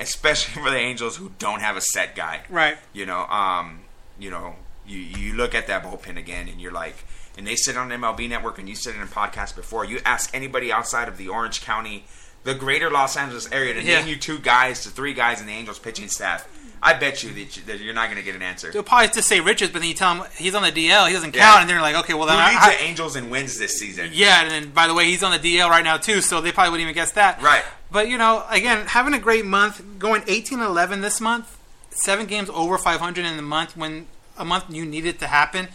especially 0.00 0.62
for 0.62 0.70
the 0.70 0.78
Angels 0.78 1.16
who 1.16 1.30
don't 1.38 1.60
have 1.60 1.76
a 1.76 1.80
set 1.80 2.16
guy. 2.16 2.40
Right. 2.48 2.78
You 2.92 3.06
know, 3.06 3.26
um, 3.26 3.80
you 4.18 4.30
know, 4.30 4.56
you 4.86 4.98
you 4.98 5.34
look 5.34 5.54
at 5.54 5.68
that 5.68 5.84
bullpen 5.84 6.16
again, 6.16 6.48
and 6.48 6.60
you're 6.60 6.72
like, 6.72 6.96
and 7.38 7.46
they 7.46 7.56
sit 7.56 7.76
on 7.76 7.88
MLB 7.90 8.28
Network, 8.28 8.58
and 8.58 8.68
you 8.68 8.74
said 8.74 8.94
it 8.94 9.00
in 9.00 9.06
podcast 9.08 9.56
before. 9.56 9.84
You 9.84 10.00
ask 10.04 10.34
anybody 10.34 10.72
outside 10.72 11.08
of 11.08 11.16
the 11.16 11.28
Orange 11.28 11.60
County, 11.62 12.04
the 12.44 12.54
greater 12.54 12.90
Los 12.90 13.16
Angeles 13.16 13.50
area, 13.52 13.74
to 13.74 13.82
Yeah. 13.82 14.00
name 14.00 14.08
you 14.08 14.16
two 14.16 14.38
guys 14.38 14.82
to 14.84 14.90
three 14.90 15.14
guys 15.14 15.40
in 15.40 15.46
the 15.46 15.52
Angels 15.52 15.78
pitching 15.78 16.08
staff. 16.08 16.46
I 16.82 16.94
bet 16.94 17.22
you 17.22 17.28
that, 17.34 17.56
you, 17.58 17.62
that 17.64 17.78
you're 17.80 17.92
not 17.92 18.06
going 18.06 18.16
to 18.16 18.22
get 18.22 18.34
an 18.34 18.40
answer. 18.40 18.70
They'll 18.72 18.82
probably 18.82 19.08
just 19.08 19.28
say 19.28 19.40
Richards, 19.40 19.70
but 19.70 19.80
then 19.80 19.88
you 19.88 19.94
tell 19.94 20.14
him 20.14 20.24
he's 20.38 20.54
on 20.54 20.62
the 20.62 20.72
DL, 20.72 21.06
he 21.08 21.12
doesn't 21.12 21.34
Yeah. 21.34 21.42
count, 21.44 21.60
and 21.60 21.68
they're 21.70 21.82
like, 21.82 21.94
okay, 21.96 22.14
well 22.14 22.26
Who 22.26 22.34
then 22.34 22.38
I, 22.42 22.48
leads 22.52 22.62
I- 22.64 22.70
the 22.76 22.82
Angels 22.82 23.16
and 23.16 23.30
wins 23.30 23.58
this 23.58 23.78
season? 23.78 24.10
Yeah, 24.14 24.40
and 24.42 24.50
then 24.50 24.70
by 24.70 24.86
the 24.86 24.94
way, 24.94 25.04
he's 25.04 25.22
on 25.22 25.30
the 25.32 25.38
DL 25.38 25.68
right 25.68 25.84
now 25.84 25.98
too, 25.98 26.22
so 26.22 26.40
they 26.40 26.52
probably 26.52 26.70
wouldn't 26.70 26.84
even 26.88 26.94
guess 26.94 27.12
that. 27.12 27.42
Right. 27.42 27.62
But 27.92 28.08
you 28.08 28.16
know, 28.16 28.44
again, 28.48 28.86
having 28.86 29.12
a 29.12 29.18
great 29.18 29.44
month, 29.44 29.82
going 29.98 30.22
18-11 30.22 31.02
this 31.02 31.20
month, 31.20 31.58
seven 31.90 32.24
games 32.24 32.48
over 32.54 32.78
500 32.78 33.26
in 33.26 33.36
the 33.36 33.42
month 33.42 33.76
when 33.76 34.06
a 34.38 34.44
month 34.46 34.64
you 34.70 34.86
need 34.86 35.04
it 35.04 35.18
to 35.18 35.26
happen. 35.26 35.68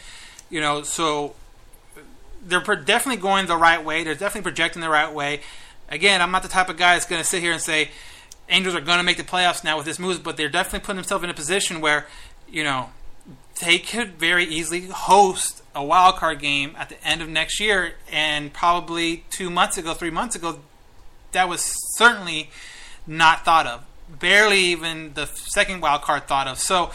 You 0.50 0.60
know, 0.60 0.82
so 0.82 1.36
they're 2.46 2.62
definitely 2.62 3.22
going 3.22 3.48
the 3.48 3.58
right 3.58 3.84
way. 3.84 4.04
They're 4.04 4.14
definitely 4.14 4.44
projecting 4.44 4.82
the 4.82 4.90
right 4.90 5.12
way. 5.12 5.42
Again, 5.90 6.22
I'm 6.22 6.32
not 6.32 6.44
the 6.44 6.50
type 6.50 6.70
of 6.70 6.78
guy 6.78 6.94
that's 6.94 7.06
going 7.06 7.22
to 7.22 7.28
sit 7.28 7.42
here 7.42 7.52
and 7.52 7.62
say 7.62 7.90
Angels 8.50 8.76
are 8.76 8.82
going 8.82 8.98
to 8.98 9.04
make 9.04 9.18
the 9.18 9.24
playoffs 9.24 9.64
now 9.64 9.78
with 9.78 9.86
this 9.86 9.98
move, 9.98 10.24
but 10.24 10.38
they're 10.38 10.50
definitely 10.50 10.82
putting 10.82 10.98
themselves 10.98 11.24
in 11.24 11.30
a 11.30 11.34
position 11.34 11.82
where, 11.82 12.06
you 12.48 12.64
know, 12.64 12.92
they 13.62 13.80
could 13.80 14.14
very 14.14 14.46
easily 14.46 14.88
host 14.88 15.64
a 15.74 15.84
wild 15.84 16.16
card 16.16 16.40
game 16.40 16.76
at 16.78 16.90
the 16.90 17.04
end 17.08 17.22
of 17.22 17.30
next 17.30 17.60
year. 17.60 17.94
And 18.12 18.54
probably 18.54 19.26
two 19.32 19.50
months 19.50 19.78
ago, 19.78 19.94
three 19.94 20.12
months 20.12 20.36
ago, 20.36 20.60
that 21.32 21.50
was 21.50 21.74
certainly 21.98 22.52
not 23.08 23.44
thought 23.44 23.66
of. 23.66 23.86
Barely 24.08 24.60
even 24.60 25.14
the 25.16 25.26
second 25.26 25.82
wild 25.82 26.04
card 26.04 26.28
thought 26.28 26.48
of. 26.48 26.60
So, 26.60 26.92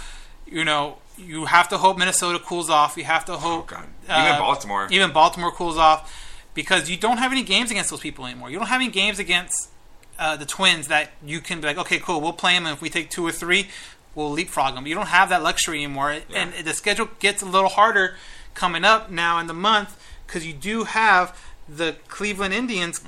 you 0.46 0.64
know, 0.64 0.98
you 1.18 1.46
have 1.46 1.68
to 1.70 1.78
hope 1.78 1.98
Minnesota 1.98 2.38
cools 2.38 2.70
off. 2.70 2.96
You 2.96 3.04
have 3.04 3.24
to 3.24 3.32
oh, 3.32 3.38
hope 3.38 3.72
Oh. 3.72 3.84
Even 4.10 4.32
uh, 4.32 4.38
Baltimore. 4.38 4.88
even 4.90 5.12
Baltimore 5.12 5.52
cools 5.52 5.76
off 5.78 6.12
because 6.54 6.90
you 6.90 6.96
don't 6.96 7.18
have 7.18 7.32
any 7.32 7.42
games 7.42 7.70
against 7.70 7.90
those 7.90 8.00
people 8.00 8.26
anymore. 8.26 8.50
You 8.50 8.58
don't 8.58 8.68
have 8.68 8.80
any 8.80 8.90
games 8.90 9.18
against 9.18 9.70
uh, 10.18 10.36
the 10.36 10.46
Twins 10.46 10.88
that 10.88 11.10
you 11.24 11.40
can 11.40 11.60
be 11.60 11.66
like, 11.66 11.78
okay, 11.78 11.98
cool, 11.98 12.20
we'll 12.20 12.32
play 12.32 12.54
them, 12.54 12.66
and 12.66 12.74
if 12.74 12.82
we 12.82 12.90
take 12.90 13.08
two 13.10 13.24
or 13.26 13.32
three, 13.32 13.68
we'll 14.14 14.30
leapfrog 14.30 14.74
them. 14.74 14.86
You 14.86 14.94
don't 14.94 15.08
have 15.08 15.28
that 15.30 15.42
luxury 15.42 15.82
anymore, 15.84 16.16
and 16.34 16.52
the 16.52 16.74
schedule 16.74 17.08
gets 17.20 17.42
a 17.42 17.46
little 17.46 17.70
harder 17.70 18.16
coming 18.54 18.84
up 18.84 19.10
now 19.10 19.38
in 19.38 19.46
the 19.46 19.54
month 19.54 19.96
because 20.26 20.44
you 20.46 20.52
do 20.52 20.84
have 20.84 21.38
the 21.68 21.96
Cleveland 22.08 22.52
Indians 22.52 23.00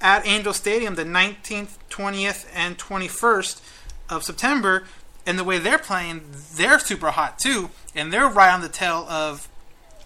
at 0.00 0.26
Angel 0.26 0.54
Stadium 0.54 0.94
the 0.94 1.04
19th, 1.04 1.76
20th, 1.90 2.46
and 2.54 2.78
21st 2.78 3.60
of 4.08 4.24
September. 4.24 4.84
And 5.26 5.38
the 5.38 5.44
way 5.44 5.58
they're 5.58 5.78
playing, 5.78 6.22
they're 6.54 6.78
super 6.78 7.10
hot 7.10 7.38
too, 7.38 7.68
and 7.94 8.10
they're 8.10 8.26
right 8.26 8.52
on 8.52 8.62
the 8.62 8.70
tail 8.70 9.06
of 9.08 9.49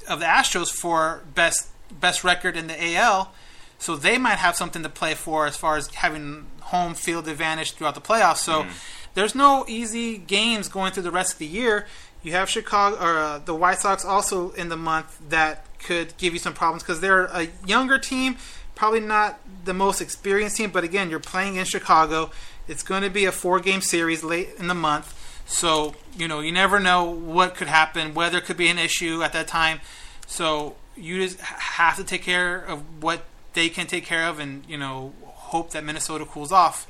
of 0.09 0.21
the 0.21 0.27
Astros 0.27 0.71
for 0.71 1.23
best 1.35 1.69
best 2.01 2.25
record 2.25 2.57
in 2.57 2.67
the 2.67 2.97
AL. 2.97 3.33
So 3.79 3.97
they 3.97 4.19
might 4.19 4.39
have 4.39 4.57
something 4.57 4.83
to 4.83 4.89
play 4.89 5.15
for 5.15 5.47
as 5.47 5.57
far 5.57 5.77
as 5.77 5.89
having 5.89 6.47
home 6.61 6.95
field 6.95 7.29
advantage 7.29 7.73
throughout 7.73 7.95
the 7.95 8.01
playoffs. 8.01 8.39
So 8.39 8.67
there's 9.15 9.35
no 9.35 9.65
easy 9.69 10.19
games 10.19 10.69
going 10.69 10.93
through 10.93 11.03
the 11.03 11.11
rest 11.11 11.35
of 11.35 11.39
the 11.39 11.47
year. 11.47 11.87
You 12.23 12.33
have 12.33 12.49
Chicago 12.49 12.97
or 12.97 13.19
uh, 13.19 13.39
the 13.39 13.55
White 13.55 13.79
Sox 13.79 14.05
also 14.05 14.51
in 14.53 14.71
the 14.71 14.77
month 14.77 15.19
that 15.29 15.67
could 15.79 16.17
give 16.17 16.33
you 16.33 16.39
some 16.39 16.55
problems 16.55 16.83
because 16.83 17.01
they're 17.01 17.27
a 17.27 17.49
younger 17.67 17.99
team, 17.99 18.37
probably 18.75 19.01
not 19.01 19.39
the 19.65 19.75
most 19.75 20.01
experienced 20.01 20.57
team. 20.57 20.71
But 20.71 20.85
again, 20.85 21.11
you're 21.11 21.21
playing 21.21 21.57
in 21.57 21.67
Chicago. 21.67 22.31
It's 22.67 22.83
going 22.83 23.03
to 23.03 23.11
be 23.11 23.27
a 23.27 23.33
four 23.33 23.61
game 23.61 23.83
series 23.83 24.25
late 24.25 24.51
in 24.59 24.69
the 24.69 24.75
month. 24.75 25.21
So, 25.47 25.95
you 26.17 26.27
know, 26.27 26.41
you 26.41 26.53
never 26.53 26.81
know 26.81 27.05
what 27.05 27.55
could 27.55 27.69
happen. 27.69 28.15
Weather 28.15 28.41
could 28.41 28.57
be 28.57 28.69
an 28.69 28.79
issue 28.79 29.23
at 29.23 29.33
that 29.33 29.47
time. 29.47 29.81
So, 30.27 30.77
you 30.97 31.23
just 31.23 31.41
have 31.41 31.97
to 31.97 32.05
take 32.05 32.23
care 32.23 32.57
of 32.57 33.03
what 33.03 33.25
they 33.53 33.69
can 33.69 33.87
take 33.87 34.05
care 34.05 34.27
of 34.27 34.39
and, 34.39 34.65
you 34.67 34.79
know, 34.79 35.13
hope 35.25 35.71
that 35.71 35.85
Minnesota 35.85 36.25
cools 36.25 36.53
off. 36.53 36.87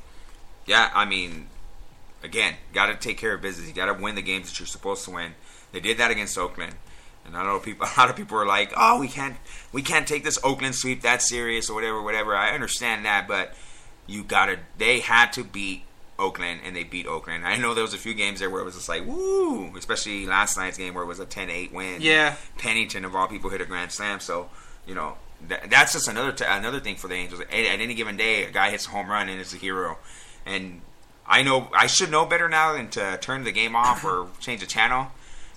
Yeah, 0.66 0.90
I 0.94 1.04
mean, 1.04 1.48
again, 2.22 2.54
got 2.72 2.86
to 2.86 2.94
take 2.94 3.18
care 3.18 3.34
of 3.34 3.42
business. 3.42 3.68
You 3.68 3.74
got 3.74 3.94
to 3.94 4.02
win 4.02 4.14
the 4.14 4.22
games 4.22 4.48
that 4.48 4.58
you're 4.58 4.66
supposed 4.66 5.04
to 5.04 5.10
win. 5.10 5.34
They 5.72 5.80
did 5.80 5.98
that 5.98 6.10
against 6.10 6.38
Oakland, 6.38 6.74
and 7.26 7.36
I 7.36 7.44
know 7.44 7.58
people. 7.58 7.86
A 7.96 8.00
lot 8.00 8.10
of 8.10 8.16
people 8.16 8.38
are 8.38 8.46
like, 8.46 8.72
"Oh, 8.76 8.98
we 8.98 9.08
can't, 9.08 9.36
we 9.72 9.82
can't 9.82 10.08
take 10.08 10.24
this 10.24 10.38
Oakland 10.42 10.74
sweep 10.74 11.02
that 11.02 11.20
serious 11.20 11.68
or 11.68 11.74
whatever, 11.74 12.00
whatever." 12.02 12.34
I 12.34 12.54
understand 12.54 13.04
that, 13.04 13.28
but 13.28 13.54
you 14.06 14.24
got 14.24 14.46
to. 14.46 14.58
They 14.78 15.00
had 15.00 15.32
to 15.34 15.44
beat 15.44 15.82
Oakland, 16.24 16.60
and 16.64 16.74
they 16.74 16.84
beat 16.84 17.06
Oakland. 17.06 17.46
I 17.46 17.56
know 17.56 17.74
there 17.74 17.82
was 17.82 17.94
a 17.94 17.98
few 18.06 18.14
games 18.14 18.40
there 18.40 18.50
where 18.50 18.60
it 18.62 18.64
was 18.64 18.74
just 18.74 18.88
like, 18.88 19.04
"Woo!" 19.06 19.76
Especially 19.76 20.26
last 20.26 20.56
night's 20.56 20.78
game 20.78 20.94
where 20.94 21.04
it 21.04 21.06
was 21.06 21.20
a 21.20 21.26
10-8 21.26 21.72
win. 21.72 22.00
Yeah. 22.00 22.36
Pennington 22.58 23.04
of 23.04 23.14
all 23.14 23.28
people 23.28 23.50
hit 23.50 23.60
a 23.60 23.66
grand 23.66 23.92
slam. 23.92 24.20
So 24.20 24.48
you 24.86 24.94
know. 24.94 25.16
That, 25.48 25.68
that's 25.68 25.92
just 25.92 26.08
another 26.08 26.32
t- 26.32 26.44
another 26.48 26.80
thing 26.80 26.96
for 26.96 27.08
the 27.08 27.14
Angels. 27.16 27.40
At, 27.40 27.52
at 27.52 27.80
any 27.80 27.94
given 27.94 28.16
day, 28.16 28.44
a 28.44 28.50
guy 28.50 28.70
hits 28.70 28.86
a 28.86 28.90
home 28.90 29.10
run 29.10 29.28
and 29.28 29.38
it's 29.38 29.52
a 29.52 29.58
hero. 29.58 29.98
And 30.46 30.80
I 31.26 31.42
know 31.42 31.68
I 31.74 31.86
should 31.86 32.10
know 32.10 32.24
better 32.24 32.48
now 32.48 32.72
than 32.72 32.88
to 32.90 33.18
turn 33.20 33.44
the 33.44 33.52
game 33.52 33.76
off 33.76 34.04
or 34.04 34.28
change 34.40 34.60
the 34.60 34.66
channel. 34.66 35.08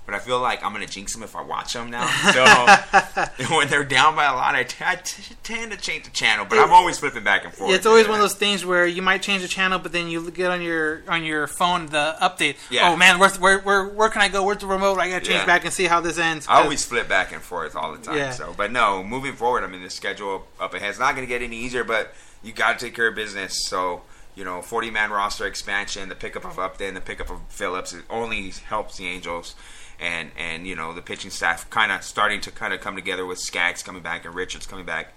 But 0.07 0.15
I 0.15 0.19
feel 0.19 0.39
like 0.39 0.63
I'm 0.63 0.71
gonna 0.71 0.87
jinx 0.87 1.13
them 1.13 1.21
if 1.21 1.35
I 1.35 1.41
watch 1.43 1.73
them 1.73 1.91
now. 1.91 2.07
So 3.37 3.55
when 3.57 3.67
they're 3.67 3.83
down 3.83 4.15
by 4.15 4.23
a 4.25 4.33
lot, 4.33 4.55
I, 4.55 4.63
t- 4.63 4.83
I 4.83 4.95
t- 4.95 5.35
tend 5.43 5.71
to 5.73 5.77
change 5.77 6.05
the 6.05 6.11
channel. 6.11 6.45
But 6.49 6.59
I'm 6.59 6.71
always 6.71 6.97
flipping 6.97 7.23
back 7.25 7.43
and 7.43 7.53
forth. 7.53 7.73
It's 7.73 7.85
always 7.85 8.07
one 8.07 8.15
of 8.15 8.21
those 8.21 8.33
things 8.33 8.65
where 8.65 8.87
you 8.87 9.01
might 9.01 9.21
change 9.21 9.41
the 9.41 9.47
channel, 9.49 9.79
but 9.79 9.91
then 9.91 10.07
you 10.07 10.31
get 10.31 10.49
on 10.49 10.61
your 10.61 11.03
on 11.09 11.23
your 11.25 11.45
phone 11.47 11.87
the 11.87 12.15
update. 12.21 12.55
Yeah. 12.71 12.89
Oh 12.89 12.95
man, 12.95 13.19
where, 13.19 13.29
where 13.31 13.59
where 13.59 13.85
where 13.85 14.09
can 14.09 14.21
I 14.21 14.29
go? 14.29 14.43
Where's 14.45 14.59
the 14.59 14.65
remote? 14.67 14.97
I 14.97 15.09
gotta 15.09 15.25
change 15.25 15.39
Yeah. 15.41 15.45
back 15.45 15.65
and 15.65 15.73
see 15.73 15.85
how 15.85 15.99
this 15.99 16.17
ends. 16.17 16.47
I 16.49 16.61
always 16.63 16.85
flip 16.85 17.09
back 17.09 17.33
and 17.33 17.41
forth 17.41 17.75
all 17.75 17.91
the 17.91 17.99
time. 18.01 18.15
Yeah. 18.15 18.31
So, 18.31 18.53
but 18.55 18.71
no, 18.71 19.03
moving 19.03 19.33
forward, 19.33 19.65
I 19.65 19.67
mean, 19.67 19.83
the 19.83 19.89
schedule 19.89 20.47
up 20.59 20.73
ahead 20.73 20.89
is 20.91 20.99
not 20.99 21.15
going 21.15 21.27
to 21.27 21.29
get 21.29 21.41
any 21.41 21.57
easier, 21.57 21.83
but 21.83 22.13
you 22.41 22.53
got 22.53 22.79
to 22.79 22.85
take 22.85 22.95
care 22.95 23.07
of 23.09 23.15
business. 23.15 23.53
So, 23.67 24.03
you 24.35 24.45
know, 24.45 24.61
40 24.61 24.89
man 24.89 25.11
roster 25.11 25.45
expansion, 25.45 26.07
the 26.07 26.15
pickup 26.15 26.45
of 26.45 26.57
Upton, 26.59 26.93
the 26.93 27.01
pickup 27.01 27.29
of 27.29 27.39
Phillips, 27.49 27.91
it 27.93 28.03
only 28.09 28.51
helps 28.67 28.95
the 28.97 29.05
Angels. 29.07 29.53
And, 29.99 30.31
and 30.37 30.67
you 30.67 30.75
know, 30.75 30.93
the 30.93 31.01
pitching 31.01 31.31
staff 31.31 31.69
kind 31.69 31.91
of 31.91 32.03
starting 32.03 32.39
to 32.41 32.51
kind 32.51 32.71
of 32.73 32.81
come 32.81 32.95
together 32.95 33.25
with 33.25 33.39
Skaggs 33.39 33.81
coming 33.81 34.03
back 34.03 34.25
and 34.25 34.35
Richards 34.35 34.67
coming 34.67 34.85
back, 34.85 35.13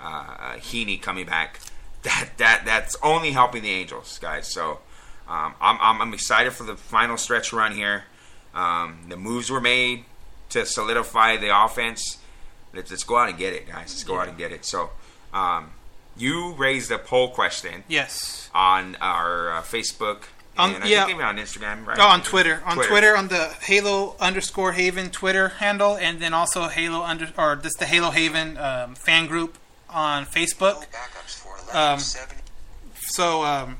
uh, 0.00 0.04
uh, 0.04 0.52
Heaney 0.56 1.00
coming 1.00 1.26
back. 1.26 1.60
that 2.04 2.30
that 2.38 2.62
that's 2.64 2.96
only 3.02 3.32
helping 3.32 3.62
the 3.62 3.70
Angels, 3.70 4.18
guys. 4.20 4.50
So 4.52 4.80
um, 5.28 5.54
I'm, 5.60 5.78
I'm 5.80 6.00
I'm 6.02 6.14
excited 6.14 6.52
for 6.52 6.64
the 6.64 6.76
final 6.76 7.16
stretch 7.16 7.52
run 7.52 7.72
here. 7.72 8.04
Um, 8.54 9.06
the 9.08 9.16
moves 9.16 9.50
were 9.50 9.60
made 9.60 10.04
to 10.50 10.64
solidify 10.66 11.36
the 11.38 11.64
offense. 11.64 12.18
Let's, 12.72 12.90
let's 12.90 13.04
go 13.04 13.16
out 13.18 13.28
and 13.28 13.38
get 13.38 13.52
it, 13.52 13.66
guys. 13.66 13.88
Let's 13.88 14.04
go 14.04 14.18
out 14.18 14.28
and 14.28 14.36
get 14.38 14.52
it. 14.52 14.64
So 14.64 14.90
um, 15.32 15.72
you 16.16 16.52
raised 16.54 16.90
a 16.90 16.98
poll 16.98 17.28
question 17.30 17.84
Yes. 17.88 18.48
on 18.54 18.96
our 19.00 19.52
uh, 19.52 19.62
Facebook. 19.62 20.24
On- 20.56 20.74
and 20.74 20.84
I 20.84 20.86
yeah. 20.86 21.06
think 21.06 21.22
on 21.22 21.36
Instagram, 21.36 21.86
right? 21.86 21.98
Oh, 21.98 22.06
on 22.06 22.22
Twitter. 22.22 22.62
On 22.64 22.76
Twitter. 22.76 23.16
on 23.16 23.28
the 23.28 23.48
Halo 23.62 24.16
underscore 24.20 24.72
Haven 24.72 25.10
Twitter 25.10 25.48
handle, 25.48 25.96
and 25.96 26.20
then 26.20 26.32
also 26.32 26.68
Halo 26.68 27.02
under 27.02 27.28
or 27.36 27.56
just 27.56 27.78
the 27.78 27.86
Halo 27.86 28.10
Haven 28.10 28.56
um, 28.58 28.94
fan 28.94 29.26
group 29.26 29.58
on 29.90 30.26
Facebook. 30.26 30.86
Um, 31.74 31.98
so 32.96 33.44
um, 33.44 33.78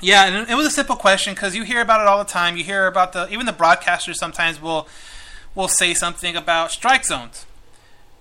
yeah, 0.00 0.26
and 0.26 0.48
it 0.48 0.54
was 0.54 0.66
a 0.66 0.70
simple 0.70 0.96
question 0.96 1.34
because 1.34 1.54
you 1.56 1.64
hear 1.64 1.80
about 1.80 2.00
it 2.00 2.06
all 2.06 2.18
the 2.18 2.30
time. 2.30 2.56
You 2.56 2.64
hear 2.64 2.86
about 2.86 3.12
the 3.12 3.28
even 3.32 3.46
the 3.46 3.52
broadcasters 3.52 4.16
sometimes 4.16 4.60
will 4.60 4.88
will 5.54 5.68
say 5.68 5.94
something 5.94 6.36
about 6.36 6.70
strike 6.70 7.04
zones. 7.04 7.46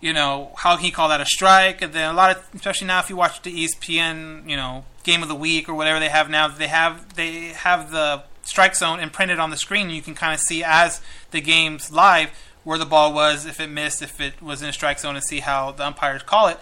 You 0.01 0.13
know 0.13 0.51
how 0.57 0.75
can 0.75 0.85
you 0.85 0.91
call 0.91 1.09
that 1.09 1.21
a 1.21 1.25
strike? 1.25 1.81
And 1.81 1.93
then 1.93 2.09
a 2.09 2.13
lot 2.13 2.35
of, 2.35 2.49
especially 2.55 2.87
now, 2.87 2.99
if 2.99 3.09
you 3.09 3.15
watch 3.15 3.41
the 3.41 3.65
ESPN, 3.65 4.49
you 4.49 4.55
know 4.55 4.85
game 5.09 5.23
of 5.23 5.29
the 5.29 5.35
week 5.35 5.67
or 5.69 5.73
whatever 5.73 5.99
they 5.99 6.09
have 6.09 6.29
now, 6.29 6.47
they 6.47 6.67
have 6.67 7.15
they 7.15 7.47
have 7.49 7.91
the 7.91 8.23
strike 8.43 8.75
zone 8.75 8.99
imprinted 8.99 9.39
on 9.39 9.49
the 9.49 9.57
screen. 9.57 9.89
You 9.89 10.01
can 10.01 10.15
kind 10.15 10.33
of 10.33 10.39
see 10.39 10.63
as 10.63 11.01
the 11.31 11.41
game's 11.41 11.91
live 11.91 12.29
where 12.63 12.77
the 12.77 12.85
ball 12.85 13.13
was, 13.13 13.45
if 13.45 13.59
it 13.59 13.69
missed, 13.69 14.01
if 14.01 14.19
it 14.19 14.41
was 14.41 14.61
in 14.61 14.69
a 14.69 14.73
strike 14.73 14.99
zone, 14.99 15.15
and 15.15 15.23
see 15.23 15.39
how 15.39 15.71
the 15.71 15.85
umpires 15.85 16.23
call 16.23 16.47
it 16.47 16.59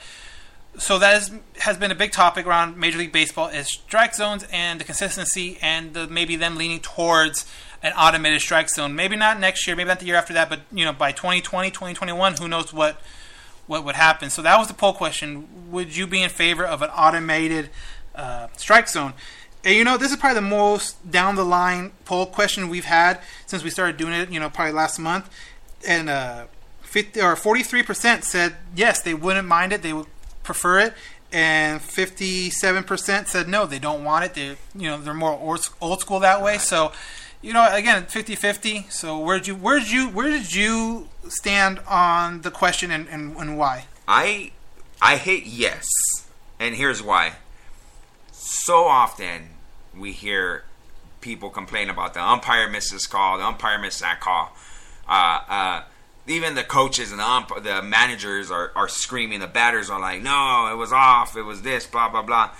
so 0.77 0.99
that 0.99 1.21
is, 1.21 1.31
has 1.59 1.77
been 1.77 1.91
a 1.91 1.95
big 1.95 2.11
topic 2.11 2.45
around 2.45 2.77
Major 2.77 2.99
League 2.99 3.11
Baseball 3.11 3.47
is 3.47 3.67
strike 3.67 4.13
zones 4.13 4.45
and 4.51 4.79
the 4.79 4.83
consistency 4.83 5.57
and 5.61 5.93
the, 5.93 6.07
maybe 6.07 6.35
them 6.35 6.55
leaning 6.55 6.79
towards 6.79 7.45
an 7.81 7.93
automated 7.93 8.41
strike 8.41 8.69
zone. 8.69 8.95
Maybe 8.95 9.15
not 9.15 9.39
next 9.39 9.65
year, 9.65 9.75
maybe 9.75 9.87
not 9.87 9.99
the 9.99 10.05
year 10.05 10.15
after 10.15 10.33
that, 10.33 10.49
but 10.49 10.61
you 10.71 10.85
know 10.85 10.93
by 10.93 11.11
2020, 11.11 11.71
2021, 11.71 12.35
who 12.35 12.47
knows 12.47 12.71
what 12.71 13.01
what 13.65 13.83
would 13.83 13.95
happen. 13.95 14.29
So 14.29 14.41
that 14.43 14.57
was 14.57 14.67
the 14.67 14.73
poll 14.73 14.93
question: 14.93 15.71
Would 15.71 15.95
you 15.95 16.07
be 16.07 16.21
in 16.23 16.29
favor 16.29 16.65
of 16.65 16.81
an 16.81 16.89
automated 16.89 17.69
uh, 18.17 18.47
strike 18.57 18.89
zone? 18.89 19.13
And 19.63 19.75
you 19.75 19.83
know, 19.83 19.97
this 19.97 20.11
is 20.11 20.17
probably 20.17 20.35
the 20.35 20.47
most 20.47 21.09
down 21.09 21.35
the 21.35 21.43
line 21.43 21.91
poll 22.05 22.25
question 22.25 22.69
we've 22.69 22.85
had 22.85 23.19
since 23.45 23.63
we 23.63 23.69
started 23.69 23.97
doing 23.97 24.13
it. 24.13 24.29
You 24.29 24.39
know, 24.39 24.49
probably 24.49 24.73
last 24.73 24.99
month, 24.99 25.29
and 25.87 26.09
uh, 26.09 26.45
50 26.81 27.21
or 27.21 27.35
43 27.35 27.83
percent 27.83 28.23
said 28.23 28.55
yes, 28.75 29.01
they 29.01 29.13
wouldn't 29.13 29.47
mind 29.47 29.73
it. 29.73 29.81
They 29.81 29.93
would 29.93 30.07
prefer 30.43 30.79
it, 30.79 30.93
and 31.31 31.81
57 31.81 32.83
percent 32.83 33.27
said 33.27 33.47
no, 33.47 33.65
they 33.65 33.79
don't 33.79 34.03
want 34.03 34.25
it. 34.25 34.33
They, 34.33 34.47
you 34.81 34.89
know, 34.89 34.99
they're 34.99 35.13
more 35.13 35.59
old 35.81 35.99
school 35.99 36.19
that 36.21 36.41
way. 36.41 36.57
So, 36.57 36.93
you 37.41 37.53
know, 37.53 37.67
again, 37.73 38.03
50-50. 38.03 38.91
So, 38.91 39.19
where 39.19 39.37
did 39.37 39.47
you, 39.47 39.55
where 39.55 39.79
did 39.79 39.91
you, 39.91 40.07
where 40.07 40.29
did 40.29 40.53
you 40.53 41.09
stand 41.27 41.79
on 41.87 42.41
the 42.41 42.51
question, 42.51 42.89
and, 42.91 43.07
and, 43.09 43.35
and 43.35 43.57
why? 43.57 43.85
I 44.07 44.51
I 45.01 45.17
hate 45.17 45.45
yes, 45.45 45.85
and 46.59 46.75
here's 46.75 47.03
why. 47.03 47.33
So 48.49 48.85
often 48.85 49.49
we 49.93 50.13
hear 50.13 50.63
people 51.19 51.49
complain 51.49 51.89
about 51.89 52.13
the 52.13 52.23
umpire 52.23 52.69
misses 52.69 53.05
call, 53.05 53.37
the 53.37 53.43
umpire 53.43 53.77
missed 53.77 53.99
that 53.99 54.21
call. 54.21 54.55
Uh, 55.05 55.41
uh, 55.49 55.83
even 56.27 56.55
the 56.55 56.63
coaches 56.63 57.11
and 57.11 57.19
the 57.19 57.25
ump- 57.25 57.61
the 57.61 57.81
managers 57.81 58.49
are, 58.49 58.71
are 58.73 58.87
screaming. 58.87 59.41
The 59.41 59.47
batters 59.47 59.89
are 59.89 59.99
like, 59.99 60.21
"No, 60.21 60.69
it 60.71 60.77
was 60.77 60.93
off. 60.93 61.35
It 61.35 61.41
was 61.41 61.63
this." 61.63 61.85
Blah 61.85 62.07
blah 62.07 62.21
blah. 62.21 62.51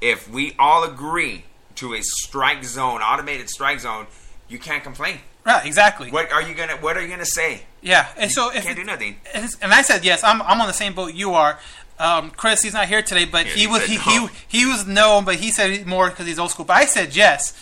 If 0.00 0.30
we 0.30 0.54
all 0.56 0.84
agree 0.84 1.46
to 1.76 1.94
a 1.94 2.02
strike 2.02 2.62
zone, 2.62 3.00
automated 3.02 3.50
strike 3.50 3.80
zone, 3.80 4.06
you 4.48 4.60
can't 4.60 4.84
complain. 4.84 5.18
Right, 5.44 5.66
exactly. 5.66 6.10
What 6.10 6.30
are 6.32 6.42
you 6.42 6.54
gonna 6.54 6.76
What 6.76 6.96
are 6.96 7.02
you 7.02 7.08
gonna 7.08 7.26
say? 7.26 7.62
Yeah, 7.82 8.06
and 8.16 8.30
so 8.30 8.50
if 8.50 8.64
can't 8.64 8.76
do 8.76 8.84
nothing. 8.84 9.16
And 9.34 9.50
and 9.60 9.74
I 9.74 9.82
said 9.82 10.04
yes. 10.04 10.22
I'm 10.22 10.40
I'm 10.42 10.60
on 10.60 10.68
the 10.68 10.72
same 10.72 10.94
boat 10.94 11.12
you 11.12 11.34
are. 11.34 11.58
Um, 11.98 12.30
Chris, 12.30 12.62
he's 12.62 12.74
not 12.74 12.88
here 12.88 13.02
today, 13.02 13.24
but 13.24 13.46
Yeah, 13.46 13.52
he 13.52 13.66
was 13.66 13.84
he, 13.86 13.96
no. 13.96 14.26
he 14.48 14.58
he 14.60 14.66
was 14.66 14.86
no, 14.86 15.22
but 15.24 15.36
he 15.36 15.50
said 15.50 15.86
more 15.86 16.10
because 16.10 16.26
he's 16.26 16.38
old 16.38 16.50
school. 16.50 16.64
But 16.64 16.76
I 16.76 16.84
said 16.86 17.14
yes, 17.14 17.52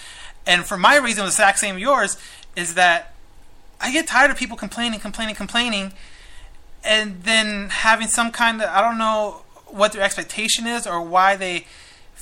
and 0.47 0.65
for 0.65 0.77
my 0.79 0.97
reason, 0.97 1.23
the 1.25 1.29
exact 1.29 1.59
same 1.59 1.79
yours, 1.79 2.17
is 2.57 2.75
that 2.75 3.13
I 3.81 3.93
get 3.93 4.07
tired 4.07 4.31
of 4.31 4.37
people 4.39 4.57
complaining, 4.57 5.01
complaining, 5.01 5.35
complaining, 5.35 5.93
and 6.85 7.23
then 7.25 7.69
having 7.69 8.09
some 8.09 8.31
kind 8.31 8.63
of 8.63 8.69
I 8.71 8.81
don't 8.81 8.99
know 8.99 9.43
what 9.67 9.93
their 9.93 10.03
expectation 10.03 10.67
is 10.67 10.87
or 10.87 11.01
why 11.03 11.37
they 11.37 11.67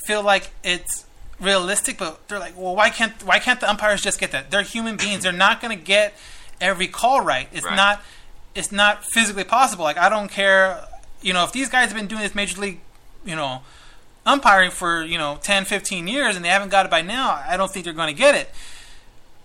feel 0.07 0.23
like 0.23 0.51
it's 0.65 1.07
realistic, 1.41 1.97
but 1.99 2.27
they're 2.29 2.39
like, 2.39 2.57
well, 2.59 2.75
why 2.75 2.91
can't 2.91 3.23
why 3.25 3.39
can't 3.39 3.61
the 3.61 3.71
umpires 3.71 4.03
just 4.03 4.19
get 4.19 4.33
that? 4.33 4.51
They're 4.51 4.63
human 4.63 4.97
beings. 5.05 5.23
They're 5.23 5.33
not 5.33 5.61
going 5.61 5.77
to 5.77 5.83
get 5.85 6.15
every 6.61 6.89
call 6.89 7.21
right. 7.21 7.49
It's 7.53 7.65
Right. 7.65 7.77
not 7.77 8.03
it's 8.55 8.73
not 8.73 9.05
physically 9.05 9.45
possible. 9.45 9.85
Like 9.85 9.97
I 9.99 10.09
don't 10.09 10.29
care, 10.29 10.85
you 11.23 11.33
know, 11.33 11.45
if 11.45 11.53
these 11.53 11.69
guys 11.69 11.89
have 11.89 11.97
been 11.97 12.07
doing 12.07 12.23
this 12.23 12.35
major 12.35 12.61
league, 12.61 12.81
you 13.25 13.37
know, 13.37 13.63
umpiring 14.27 14.71
for, 14.71 15.05
you 15.05 15.19
know, 15.19 15.39
10, 15.43 15.65
15 15.65 16.09
years 16.09 16.37
and 16.37 16.45
they 16.45 16.49
haven't 16.49 16.71
got 16.71 16.87
it 16.87 16.91
by 16.91 17.03
now, 17.03 17.43
I 17.47 17.57
don't 17.57 17.71
think 17.71 17.85
they're 17.85 17.95
going 17.95 18.15
to 18.15 18.19
get 18.19 18.35
it. 18.35 18.51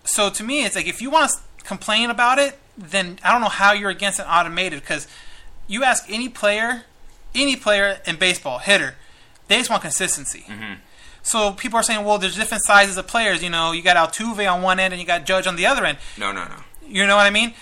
So 0.04 0.30
to 0.30 0.44
me, 0.44 0.66
it's 0.66 0.76
like 0.76 0.88
if 0.88 1.02
you 1.02 1.10
want 1.10 1.32
to 1.32 1.66
complain 1.66 2.10
about 2.10 2.40
it, 2.40 2.58
then 2.78 3.20
I 3.24 3.32
don't 3.32 3.42
know 3.42 3.50
how 3.50 3.74
you're 3.74 3.90
against 3.90 4.20
an 4.20 4.26
automated 4.28 4.82
because 4.82 5.08
you 5.68 5.84
ask 5.84 6.06
any 6.10 6.30
player, 6.30 6.84
any 7.34 7.56
player 7.56 8.00
in 8.06 8.18
baseball, 8.18 8.60
hitter, 8.60 8.96
they 9.48 9.58
just 9.58 9.70
want 9.70 9.82
consistency. 9.82 10.46
Mm-hmm. 10.48 10.74
So 11.24 11.54
people 11.54 11.80
are 11.80 11.84
saying, 11.84 12.06
well, 12.06 12.20
there's 12.20 12.36
different 12.36 12.64
sizes 12.66 12.98
of 12.98 13.08
players. 13.08 13.42
You 13.42 13.50
know, 13.50 13.72
you 13.72 13.82
got 13.82 13.98
Altuve 13.98 14.52
on 14.52 14.62
one 14.62 14.80
end 14.80 14.94
and 14.94 15.02
you 15.02 15.08
got 15.08 15.26
Judge 15.26 15.48
on 15.48 15.56
the 15.56 15.66
other 15.66 15.84
end. 15.84 15.98
No, 16.18 16.32
no, 16.32 16.46
no. 16.46 16.56
You 16.88 17.08
know 17.08 17.16
what 17.16 17.26
I 17.26 17.32
mean? 17.32 17.56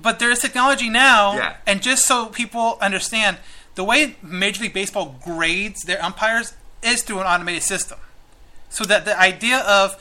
But 0.00 0.18
there 0.18 0.30
is 0.30 0.38
technology 0.38 0.88
now, 0.88 1.34
Yeah. 1.34 1.56
and 1.66 1.82
just 1.82 2.06
so 2.06 2.26
people 2.26 2.78
understand, 2.80 3.38
the 3.74 3.84
way 3.84 4.16
Major 4.22 4.62
League 4.62 4.72
Baseball 4.74 5.16
grades 5.24 5.82
their 5.82 6.02
umpires 6.02 6.54
is 6.82 7.02
through 7.02 7.20
an 7.20 7.26
automated 7.26 7.62
system. 7.62 7.98
So 8.70 8.84
that 8.84 9.04
the 9.04 9.18
idea 9.18 9.58
of, 9.58 9.96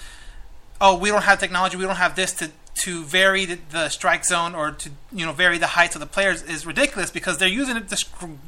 oh, 0.80 0.96
we 0.98 1.10
don't 1.10 1.24
have 1.24 1.40
technology, 1.40 1.76
we 1.78 1.84
don't 1.86 1.96
have 1.98 2.16
this 2.16 2.34
to 2.34 2.52
to 2.86 3.04
vary 3.04 3.44
the, 3.44 3.60
the 3.72 3.90
strike 3.90 4.24
zone 4.24 4.56
or 4.56 4.72
to 4.72 4.90
you 5.12 5.26
know 5.26 5.34
vary 5.34 5.58
the 5.58 5.68
heights 5.68 5.96
of 5.96 6.00
the 6.00 6.06
players 6.08 6.42
is 6.44 6.66
ridiculous 6.66 7.12
because 7.12 7.38
they're 7.38 7.50
using 7.62 7.76
it 7.76 7.90
to 7.90 7.98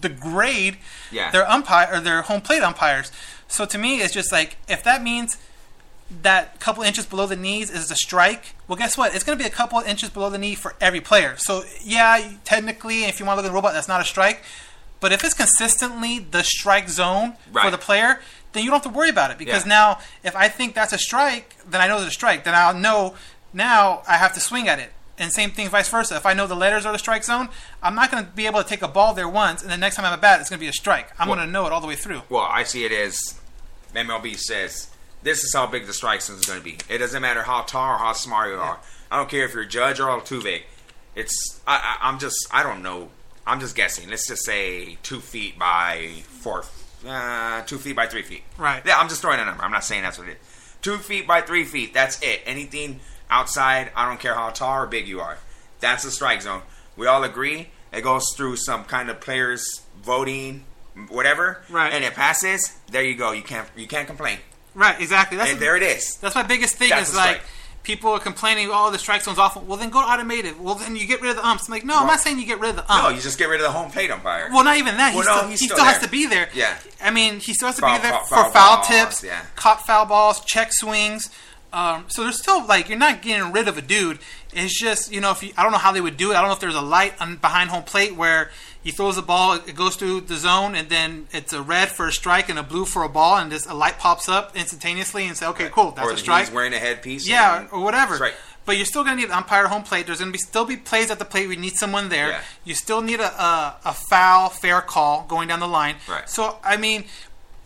to 0.02 0.08
grade 0.10 0.78
Yeah. 1.12 1.32
their 1.32 1.50
umpire 1.52 1.90
or 1.92 2.00
their 2.00 2.22
home 2.22 2.40
plate 2.40 2.62
umpires. 2.64 3.12
So 3.50 3.66
to 3.66 3.78
me, 3.78 4.00
it's 4.02 4.14
just 4.14 4.32
like 4.32 4.56
if 4.70 4.84
that 4.84 5.04
means 5.04 5.36
that 6.24 6.60
couple 6.60 6.84
inches 6.84 7.06
below 7.06 7.26
the 7.26 7.36
knees 7.36 7.70
is 7.72 7.90
a 7.90 7.96
strike, 7.96 8.56
well, 8.68 8.76
guess 8.76 8.98
what? 8.98 9.16
It's 9.16 9.24
going 9.24 9.38
to 9.38 9.44
be 9.44 9.48
a 9.48 9.52
couple 9.54 9.80
inches 9.80 10.10
below 10.10 10.30
the 10.30 10.38
knee 10.38 10.56
for 10.56 10.76
every 10.82 11.00
player. 11.02 11.36
So, 11.38 11.64
yeah, 11.84 12.34
technically, 12.44 13.06
if 13.06 13.20
you 13.20 13.26
want 13.26 13.38
to 13.38 13.42
look 13.42 13.46
at 13.46 13.50
the 13.50 13.56
robot, 13.56 13.74
that's 13.74 13.88
not 13.88 14.02
a 14.02 14.06
strike. 14.06 14.44
But 15.00 15.12
if 15.12 15.24
it's 15.24 15.34
consistently 15.34 16.20
the 16.20 16.44
strike 16.44 16.90
zone 16.90 17.34
for 17.54 17.72
the 17.72 17.78
player, 17.78 18.20
then 18.54 18.64
you 18.64 18.70
don't 18.70 18.84
have 18.84 18.92
to 18.92 18.96
worry 18.98 19.10
about 19.10 19.32
it. 19.32 19.38
Because 19.38 19.64
Yeah. 19.66 19.70
now, 19.70 20.00
if 20.24 20.36
I 20.36 20.48
think 20.50 20.76
that's 20.76 20.94
a 20.94 20.98
strike, 21.00 21.56
then 21.68 21.82
I 21.82 21.88
know 21.88 21.98
it's 21.98 22.08
a 22.08 22.12
strike. 22.12 22.44
Then 22.44 22.54
I'll 22.54 22.74
know 22.74 23.16
now 23.54 24.04
I 24.08 24.18
have 24.18 24.34
to 24.34 24.40
swing 24.40 24.68
at 24.68 24.78
it. 24.80 24.92
And 25.18 25.32
same 25.32 25.52
thing, 25.52 25.70
vice 25.70 25.88
versa. 25.90 26.16
If 26.18 26.26
I 26.26 26.34
know 26.34 26.46
the 26.48 26.56
letters 26.56 26.86
are 26.86 26.92
the 26.92 27.00
strike 27.00 27.24
zone, 27.24 27.50
I'm 27.82 27.96
not 27.96 28.12
going 28.12 28.24
to 28.26 28.30
be 28.32 28.46
able 28.48 28.62
to 28.62 28.68
take 28.68 28.82
a 28.82 28.88
ball 28.88 29.14
there 29.14 29.30
once, 29.30 29.62
and 29.62 29.72
the 29.72 29.78
next 29.78 29.96
time 29.96 30.06
I'm 30.06 30.14
at 30.14 30.22
bat, 30.22 30.40
it's 30.42 30.50
going 30.50 30.58
to 30.60 30.64
be 30.64 30.68
a 30.70 30.74
strike. 30.74 31.10
I'm 31.20 31.28
Well- 31.28 31.38
going 31.38 31.48
to 31.48 31.52
know 31.52 31.66
it 31.68 31.72
all 31.74 31.82
the 31.82 31.88
way 31.88 31.96
through. 31.96 32.24
Well, 32.30 32.44
I 32.44 32.64
see 32.64 32.86
it 32.86 32.92
as 32.92 33.36
MLB 33.96 34.36
says 34.38 34.88
this 35.24 35.44
is 35.44 35.54
how 35.54 35.68
big 35.68 35.86
the 35.86 35.94
strike 35.94 36.22
zone 36.22 36.38
is 36.38 36.46
going 36.46 36.60
to 36.60 36.64
be. 36.64 36.78
It 36.90 36.98
doesn't 36.98 37.22
matter 37.22 37.44
how 37.44 37.62
tall 37.62 37.96
or 37.96 37.98
how 37.98 38.14
smart 38.14 38.50
you 38.50 38.58
are. 38.58 38.80
I 39.10 39.18
don't 39.18 39.30
care 39.30 39.46
if 39.46 39.54
you're 39.54 39.64
a 39.64 39.68
judge 39.68 40.00
or 40.00 40.08
Altuve. 40.08 40.62
It's 41.16 41.62
I, 41.68 41.98
I, 42.02 42.08
I'm 42.08 42.20
just 42.20 42.48
I 42.52 42.64
don't 42.64 42.82
know. 42.82 43.10
I'm 43.46 43.60
just 43.60 43.76
guessing. 43.76 44.10
Let's 44.10 44.28
just 44.28 44.46
say 44.46 44.98
two 45.04 45.20
feet 45.20 45.58
by 45.60 46.24
four, 46.28 46.64
uh, 47.08 47.64
two 47.64 47.78
feet 47.78 47.96
by 47.96 48.08
three 48.08 48.22
feet. 48.22 48.44
Right. 48.58 48.82
Yeah, 48.86 48.98
I'm 48.98 49.10
just 49.10 49.22
throwing 49.22 49.40
a 49.40 49.46
number. 49.46 49.64
I'm 49.64 49.72
not 49.72 49.84
saying 49.84 50.04
that's 50.04 50.18
what 50.18 50.28
it 50.28 50.38
is. 50.42 50.76
Two 50.82 50.98
feet 50.98 51.28
by 51.28 51.42
three 51.42 51.66
feet. 51.66 51.94
That's 51.94 52.22
it. 52.22 52.42
Anything 52.46 53.02
outside, 53.30 53.92
I 53.96 54.08
don't 54.08 54.20
care 54.20 54.36
how 54.36 54.50
tall 54.50 54.84
or 54.84 54.88
big 54.88 55.08
you 55.08 55.20
are. 55.20 55.38
That's 55.80 56.04
the 56.04 56.12
strike 56.12 56.42
zone. 56.42 56.62
We 56.96 57.08
all 57.08 57.24
agree. 57.24 57.70
It 57.92 58.02
goes 58.02 58.26
through 58.36 58.56
some 58.58 58.86
kind 58.86 59.10
of 59.10 59.20
players 59.20 59.82
voting, 60.02 60.66
whatever. 61.10 61.64
Right. 61.70 61.92
And 61.92 62.04
it 62.04 62.14
passes. 62.14 62.78
There 62.90 63.04
you 63.04 63.16
go. 63.16 63.32
You 63.32 63.44
can't 63.44 63.68
you 63.76 63.88
can't 63.88 64.08
complain. 64.08 64.40
Right, 64.74 65.00
exactly. 65.00 65.38
That's 65.38 65.52
And 65.52 65.60
there 65.60 65.76
it 65.76 65.84
is. 65.84 66.16
That's 66.18 66.36
my 66.36 66.44
biggest 66.44 66.76
thing 66.76 66.90
That's 66.90 67.10
is 67.10 67.16
like 67.16 67.38
strike. 67.38 67.48
people 67.84 68.12
are 68.12 68.20
complaining, 68.20 68.70
oh, 68.72 68.90
the 68.92 68.98
strike 68.98 69.22
zone's 69.24 69.38
awful. 69.38 69.62
Well, 69.64 69.78
then 69.78 69.90
go 69.90 70.00
to 70.02 70.08
automated. 70.08 70.60
Well, 70.62 70.76
then 70.76 70.96
you 70.96 71.06
get 71.06 71.22
rid 71.22 71.32
of 71.32 71.36
the 71.38 71.46
umps. 71.46 71.68
I'm 71.68 71.74
like, 71.74 71.84
no, 71.84 71.98
I'm 71.98 72.08
not 72.08 72.20
saying 72.22 72.40
you 72.40 72.46
get 72.46 72.60
rid 72.60 72.70
of 72.72 72.76
the 72.78 72.92
ump. 72.94 73.04
No, 73.04 73.10
you 73.10 73.20
just 73.22 73.38
get 73.38 73.50
rid 73.50 73.60
of 73.60 73.66
the 73.66 73.72
home 73.72 73.92
plate 73.92 74.10
umpire. 74.12 74.50
well, 74.52 74.64
not 74.64 74.78
even 74.78 74.96
that. 74.98 75.14
Well, 75.14 75.24
he 75.24 75.28
no, 75.30 75.38
still, 75.38 75.50
he 75.50 75.58
still 75.58 75.76
still 75.78 75.86
has 75.86 76.00
to 76.00 76.10
be 76.10 76.26
there. 76.26 76.48
Yeah. 76.54 76.78
I 77.04 77.12
mean, 77.12 77.40
he 77.40 77.54
still 77.54 77.68
has 77.68 77.76
to 77.76 77.82
Foul- 77.82 77.98
be 77.98 78.04
there 78.04 78.12
foul- 78.14 78.24
for 78.26 78.36
foul 78.36 78.52
foul 78.52 78.84
tips, 78.84 79.24
yeah. 79.24 79.42
caught 79.56 79.86
foul 79.86 80.06
balls, 80.06 80.40
check 80.46 80.70
swings. 80.72 81.30
Um, 81.74 82.06
so 82.10 82.24
there's 82.24 82.38
still 82.38 82.66
like 82.66 82.90
you're 82.90 82.98
not 82.98 83.22
getting 83.22 83.52
rid 83.54 83.68
of 83.70 83.78
a 83.78 83.82
dude. 83.82 84.20
It's 84.54 84.78
just 84.78 85.12
you 85.12 85.22
know 85.22 85.32
if 85.32 85.42
you, 85.42 85.54
I 85.58 85.64
don't 85.64 85.72
know 85.72 85.78
how 85.78 85.92
they 85.94 86.02
would 86.02 86.18
do 86.18 86.32
it. 86.32 86.36
I 86.36 86.40
don't 86.42 86.48
know 86.50 86.54
if 86.54 86.60
there's 86.60 86.76
a 86.76 86.82
light 86.82 87.14
on, 87.22 87.38
behind 87.38 87.70
home 87.70 87.84
plate 87.84 88.14
where 88.16 88.52
he 88.84 88.92
throws 88.92 89.16
the 89.16 89.22
ball, 89.22 89.54
it 89.54 89.76
goes 89.76 89.96
through 89.96 90.22
the 90.22 90.36
zone, 90.36 90.76
and 90.76 90.90
then 90.90 91.28
it's 91.32 91.54
a 91.54 91.62
red 91.62 91.90
for 91.90 92.08
a 92.08 92.12
strike 92.12 92.50
and 92.50 92.58
a 92.58 92.64
blue 92.64 92.86
for 92.86 93.04
a 93.04 93.10
ball, 93.10 93.38
and 93.38 93.52
just 93.52 93.70
a 93.70 93.74
light 93.74 94.00
pops 94.00 94.28
up 94.28 94.56
instantaneously 94.56 95.28
and 95.28 95.38
say, 95.38 95.46
okay, 95.48 95.70
cool, 95.70 95.92
that's 95.92 96.08
or 96.08 96.14
a 96.14 96.18
strike. 96.18 96.46
he's 96.46 96.54
wearing 96.54 96.74
a 96.74 96.80
headpiece. 96.80 97.28
Yeah, 97.28 97.68
or 97.72 97.82
whatever. 97.84 98.18
Right. 98.18 98.34
But 98.66 98.78
you're 98.78 98.86
still 98.86 99.04
going 99.04 99.18
to 99.18 99.22
need 99.22 99.30
an 99.30 99.36
umpire 99.36 99.68
home 99.68 99.84
plate. 99.84 100.06
There's 100.06 100.20
going 100.20 100.32
to 100.32 100.34
be 100.34 100.40
still 100.40 100.66
be 100.66 100.78
plays 100.78 101.10
at 101.10 101.20
the 101.20 101.26
plate. 101.26 101.48
We 101.48 101.56
need 101.56 101.74
someone 101.74 102.10
there. 102.10 102.30
Yeah. 102.30 102.42
You 102.64 102.76
still 102.76 103.02
need 103.02 103.20
a, 103.20 103.24
a 103.24 103.76
a 103.86 103.94
foul 103.94 104.50
fair 104.50 104.82
call 104.82 105.26
going 105.28 105.48
down 105.48 105.60
the 105.60 105.68
line. 105.68 105.96
Right. 106.08 106.30
So 106.30 106.60
I 106.64 106.78
mean, 106.78 107.06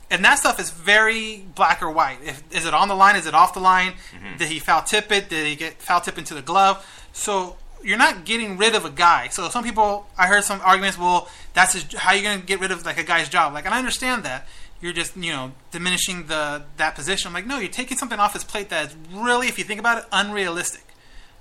and 0.10 0.24
that 0.24 0.40
stuff 0.40 0.60
is 0.60 0.70
very 0.70 1.46
black 1.54 1.82
or 1.82 1.92
white. 1.92 2.20
If, 2.24 2.44
is 2.52 2.66
it 2.66 2.74
on 2.74 2.88
the 2.88 2.96
line? 2.96 3.18
Is 3.18 3.26
it 3.28 3.34
off 3.34 3.54
the 3.54 3.60
line? 3.60 3.94
Mm-hmm. 4.14 4.38
Did 4.38 4.48
he 4.48 4.60
foul 4.60 4.84
tip 4.84 5.12
it? 5.12 5.28
Did 5.28 5.46
he 5.46 5.56
get 5.56 5.82
foul 5.82 6.00
tip 6.00 6.18
into 6.18 6.34
the 6.34 6.42
glove? 6.42 6.86
So 7.12 7.58
you're 7.84 7.98
not 7.98 8.26
getting 8.26 8.58
rid 8.58 8.76
of 8.76 8.86
a 8.86 8.90
guy. 8.90 9.28
So 9.30 9.48
some 9.50 9.64
people, 9.64 10.08
I 10.18 10.28
heard 10.28 10.44
some 10.44 10.60
arguments. 10.62 10.98
Well, 10.98 11.30
that's 11.54 11.74
his, 11.74 11.94
how 11.94 12.14
you're 12.14 12.24
going 12.24 12.40
to 12.42 12.46
get 12.46 12.60
rid 12.60 12.72
of 12.72 12.86
like 12.86 12.98
a 12.98 13.04
guy's 13.04 13.30
job. 13.30 13.54
Like, 13.54 13.66
and 13.66 13.74
I 13.74 13.78
understand 13.80 14.24
that. 14.24 14.48
You're 14.82 14.94
just 14.94 15.16
you 15.16 15.32
know 15.32 15.54
diminishing 15.72 16.28
the 16.28 16.64
that 16.78 16.96
position. 16.96 17.30
I'm 17.30 17.34
like, 17.34 17.48
no, 17.48 17.60
you're 17.60 17.70
taking 17.70 17.98
something 17.98 18.20
off 18.20 18.34
his 18.34 18.44
plate 18.44 18.70
that 18.70 18.88
is 18.88 18.96
really, 19.12 19.48
if 19.48 19.58
you 19.58 19.64
think 19.64 19.80
about 19.80 20.00
it, 20.00 20.06
unrealistic 20.12 20.84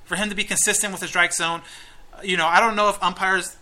for 0.04 0.16
him 0.16 0.28
to 0.28 0.34
be 0.34 0.44
consistent 0.44 0.92
with 0.92 1.00
the 1.00 1.08
strike 1.08 1.32
zone. 1.32 1.60
uh, 2.16 2.20
You 2.22 2.36
know, 2.36 2.46
I 2.46 2.60
don't 2.60 2.76
know 2.76 2.88
if 2.88 3.02
umpires 3.02 3.56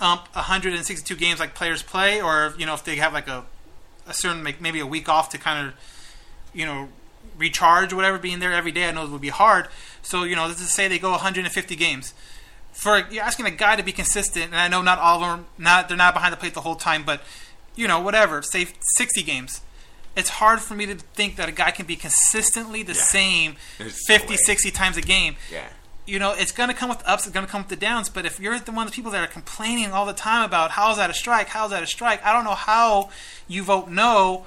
ump 0.00 0.26
162 0.34 1.14
games 1.16 1.40
like 1.40 1.54
players 1.54 1.82
play, 1.82 2.20
or 2.20 2.54
you 2.58 2.66
know 2.66 2.74
if 2.74 2.84
they 2.84 2.96
have 2.96 3.12
like 3.12 3.26
a 3.28 3.44
a 4.06 4.12
certain 4.12 4.44
like 4.44 4.60
maybe 4.60 4.78
a 4.80 4.86
week 4.86 5.08
off 5.08 5.30
to 5.30 5.38
kind 5.38 5.68
of 5.68 5.74
you 6.52 6.66
know 6.66 6.88
recharge 7.38 7.92
or 7.92 7.96
whatever. 7.96 8.18
Being 8.18 8.40
there 8.40 8.52
every 8.52 8.72
day, 8.72 8.86
I 8.88 8.92
know 8.92 9.04
it 9.04 9.10
would 9.10 9.20
be 9.22 9.30
hard. 9.30 9.68
So 10.04 10.22
you 10.22 10.36
know, 10.36 10.46
let's 10.46 10.60
just 10.60 10.74
say 10.74 10.86
they 10.86 10.98
go 11.00 11.10
150 11.10 11.74
games. 11.76 12.14
For 12.72 13.04
you're 13.10 13.22
asking 13.24 13.46
a 13.46 13.50
guy 13.50 13.76
to 13.76 13.82
be 13.82 13.92
consistent, 13.92 14.46
and 14.46 14.56
I 14.56 14.68
know 14.68 14.82
not 14.82 14.98
all 14.98 15.22
of 15.22 15.28
them 15.38 15.46
not 15.58 15.88
they're 15.88 15.96
not 15.96 16.14
behind 16.14 16.32
the 16.32 16.36
plate 16.36 16.54
the 16.54 16.60
whole 16.60 16.76
time, 16.76 17.04
but 17.04 17.22
you 17.74 17.88
know 17.88 18.00
whatever, 18.00 18.42
say 18.42 18.68
60 18.96 19.22
games. 19.22 19.60
It's 20.16 20.28
hard 20.28 20.60
for 20.60 20.74
me 20.74 20.86
to 20.86 20.94
think 20.94 21.34
that 21.36 21.48
a 21.48 21.52
guy 21.52 21.72
can 21.72 21.86
be 21.86 21.96
consistently 21.96 22.84
the 22.84 22.94
same 22.94 23.56
There's 23.78 24.06
50, 24.06 24.30
way. 24.30 24.36
60 24.36 24.70
times 24.70 24.96
a 24.96 25.00
game 25.00 25.34
Yeah. 25.50 25.66
you 26.06 26.20
know, 26.20 26.32
it's 26.36 26.52
going 26.52 26.68
to 26.68 26.74
come 26.74 26.88
with 26.88 27.02
ups, 27.04 27.26
it's 27.26 27.34
going 27.34 27.44
to 27.44 27.50
come 27.50 27.62
with 27.62 27.68
the 27.68 27.74
downs. 27.76 28.08
But 28.08 28.24
if 28.24 28.38
you're 28.38 28.56
the 28.60 28.70
one 28.70 28.86
of 28.86 28.92
the 28.92 28.94
people 28.96 29.10
that 29.10 29.24
are 29.24 29.32
complaining 29.32 29.90
all 29.90 30.06
the 30.06 30.12
time 30.12 30.44
about 30.44 30.70
how's 30.72 30.98
that 30.98 31.10
a 31.10 31.14
strike, 31.14 31.48
how's 31.48 31.70
that 31.70 31.82
a 31.82 31.86
strike, 31.86 32.24
I 32.24 32.32
don't 32.32 32.44
know 32.44 32.54
how 32.54 33.10
you 33.48 33.64
vote 33.64 33.88
no 33.88 34.46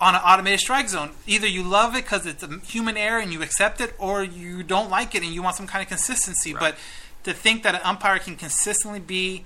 on 0.00 0.14
an 0.14 0.20
automated 0.24 0.60
strike 0.60 0.88
zone. 0.88 1.12
Either 1.26 1.46
you 1.46 1.62
love 1.62 1.94
it 1.94 2.04
because 2.04 2.26
it's 2.26 2.42
a 2.42 2.58
human 2.60 2.96
error 2.96 3.20
and 3.20 3.32
you 3.32 3.42
accept 3.42 3.80
it, 3.80 3.94
or 3.98 4.22
you 4.22 4.62
don't 4.62 4.90
like 4.90 5.14
it 5.14 5.22
and 5.22 5.32
you 5.32 5.42
want 5.42 5.56
some 5.56 5.66
kind 5.66 5.82
of 5.82 5.88
consistency. 5.88 6.52
But 6.52 6.76
to 7.24 7.32
think 7.32 7.62
that 7.62 7.74
an 7.74 7.80
umpire 7.82 8.18
can 8.18 8.36
consistently 8.36 9.00
be, 9.00 9.44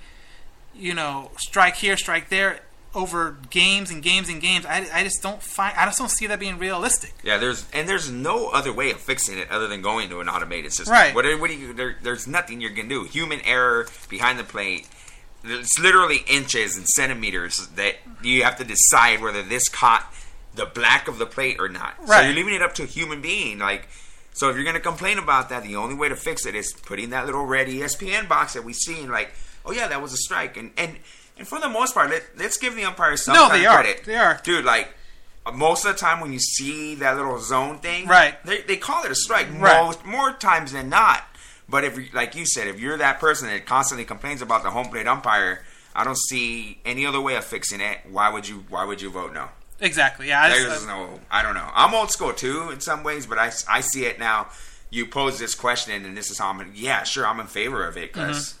you 0.75 0.93
know, 0.93 1.31
strike 1.37 1.75
here, 1.77 1.97
strike 1.97 2.29
there 2.29 2.61
over 2.93 3.37
games 3.49 3.89
and 3.89 4.03
games 4.03 4.27
and 4.27 4.41
games, 4.41 4.65
I, 4.65 4.85
I 4.93 5.03
just 5.03 5.21
don't 5.21 5.41
find, 5.41 5.75
I 5.77 5.85
just 5.85 5.97
don't 5.97 6.11
see 6.11 6.27
that 6.27 6.39
being 6.39 6.57
realistic. 6.57 7.13
Yeah, 7.23 7.37
there's 7.37 7.65
and 7.71 7.87
there's 7.87 8.11
no 8.11 8.49
other 8.49 8.73
way 8.73 8.91
of 8.91 8.99
fixing 8.99 9.37
it 9.37 9.49
other 9.49 9.67
than 9.67 9.81
going 9.81 10.09
to 10.09 10.19
an 10.19 10.27
automated 10.27 10.73
system. 10.73 10.93
Right. 10.93 11.15
What, 11.15 11.25
what 11.39 11.49
do 11.49 11.57
you? 11.57 11.73
There, 11.73 11.95
there's 12.01 12.27
nothing 12.27 12.59
you 12.59 12.69
can 12.71 12.89
do. 12.89 13.05
Human 13.05 13.39
error 13.41 13.87
behind 14.09 14.39
the 14.39 14.43
plate. 14.43 14.89
It's 15.43 15.79
literally 15.79 16.23
inches 16.27 16.75
and 16.77 16.85
centimeters 16.85 17.67
that 17.75 17.95
you 18.21 18.43
have 18.43 18.57
to 18.57 18.63
decide 18.63 19.21
whether 19.21 19.41
this 19.41 19.69
caught 19.69 20.13
the 20.55 20.65
black 20.65 21.07
of 21.07 21.17
the 21.17 21.25
plate 21.25 21.57
or 21.59 21.69
not. 21.69 21.95
So 22.07 22.19
you're 22.21 22.33
leaving 22.33 22.53
it 22.53 22.61
up 22.61 22.73
to 22.75 22.83
a 22.83 22.85
human 22.87 23.21
being. 23.21 23.59
Like, 23.59 23.87
so 24.33 24.49
if 24.49 24.55
you're 24.55 24.65
gonna 24.65 24.79
complain 24.79 25.17
about 25.17 25.49
that, 25.49 25.63
the 25.63 25.75
only 25.75 25.95
way 25.95 26.09
to 26.09 26.15
fix 26.15 26.45
it 26.45 26.55
is 26.55 26.73
putting 26.73 27.09
that 27.11 27.25
little 27.25 27.45
red 27.45 27.67
ESPN 27.67 28.27
box 28.27 28.53
that 28.53 28.63
we 28.63 28.73
see 28.73 28.99
and 29.01 29.11
like, 29.11 29.31
oh 29.65 29.71
yeah, 29.71 29.87
that 29.87 30.01
was 30.01 30.13
a 30.13 30.17
strike. 30.17 30.57
And 30.57 30.71
and 30.77 30.97
and 31.37 31.47
for 31.47 31.59
the 31.59 31.69
most 31.69 31.93
part, 31.93 32.09
let, 32.09 32.23
let's 32.37 32.57
give 32.57 32.75
the 32.75 32.83
umpires 32.83 33.23
some 33.23 33.33
No, 33.33 33.47
kind 33.47 33.61
they 33.61 33.65
of 33.65 33.71
are. 33.71 33.81
credit. 33.83 34.03
They 34.05 34.15
are. 34.17 34.39
dude. 34.43 34.65
Like 34.65 34.93
most 35.53 35.85
of 35.85 35.93
the 35.93 35.97
time 35.99 36.19
when 36.19 36.31
you 36.33 36.39
see 36.39 36.95
that 36.95 37.15
little 37.17 37.39
zone 37.39 37.79
thing, 37.79 38.07
Right. 38.07 38.35
They, 38.45 38.61
they 38.61 38.77
call 38.77 39.03
it 39.05 39.11
a 39.11 39.15
strike 39.15 39.47
Right. 39.57 39.83
most 39.83 40.05
more 40.05 40.33
times 40.33 40.73
than 40.73 40.89
not. 40.89 41.23
But 41.67 41.83
if, 41.85 41.97
you- 41.97 42.09
like 42.13 42.35
you 42.35 42.45
said, 42.45 42.67
if 42.67 42.79
you're 42.79 42.97
that 42.97 43.19
person 43.19 43.47
that 43.47 43.65
constantly 43.65 44.03
complains 44.05 44.41
about 44.41 44.61
the 44.63 44.69
home 44.71 44.89
plate 44.89 45.07
umpire, 45.07 45.63
I 45.95 46.03
don't 46.03 46.17
see 46.17 46.79
any 46.85 47.05
other 47.05 47.19
way 47.21 47.35
of 47.37 47.43
fixing 47.45 47.81
it. 47.81 47.99
Why 48.09 48.29
would 48.29 48.47
you? 48.47 48.65
Why 48.69 48.83
would 48.85 49.01
you 49.01 49.09
vote 49.09 49.33
no? 49.33 49.49
Exactly. 49.81 50.27
Yeah. 50.27 50.41
I 50.43 50.49
just- 50.49 50.67
There's 50.67 50.85
no. 50.87 51.19
I 51.29 51.41
don't 51.43 51.55
know. 51.55 51.67
I'm 51.73 51.93
old 51.93 52.11
school 52.11 52.33
too 52.33 52.69
in 52.69 52.79
some 52.81 53.03
ways, 53.03 53.25
but 53.25 53.37
I, 53.37 53.51
I 53.69 53.81
see 53.81 54.05
it 54.05 54.19
now. 54.19 54.47
You 54.89 55.05
pose 55.05 55.39
this 55.39 55.55
question, 55.55 56.05
and 56.05 56.15
this 56.17 56.29
is 56.29 56.37
how 56.37 56.49
I'm. 56.49 56.71
Yeah, 56.75 57.03
sure, 57.03 57.25
I'm 57.25 57.39
in 57.39 57.47
favor 57.47 57.87
of 57.87 57.95
it 57.97 58.11
because, 58.13 58.55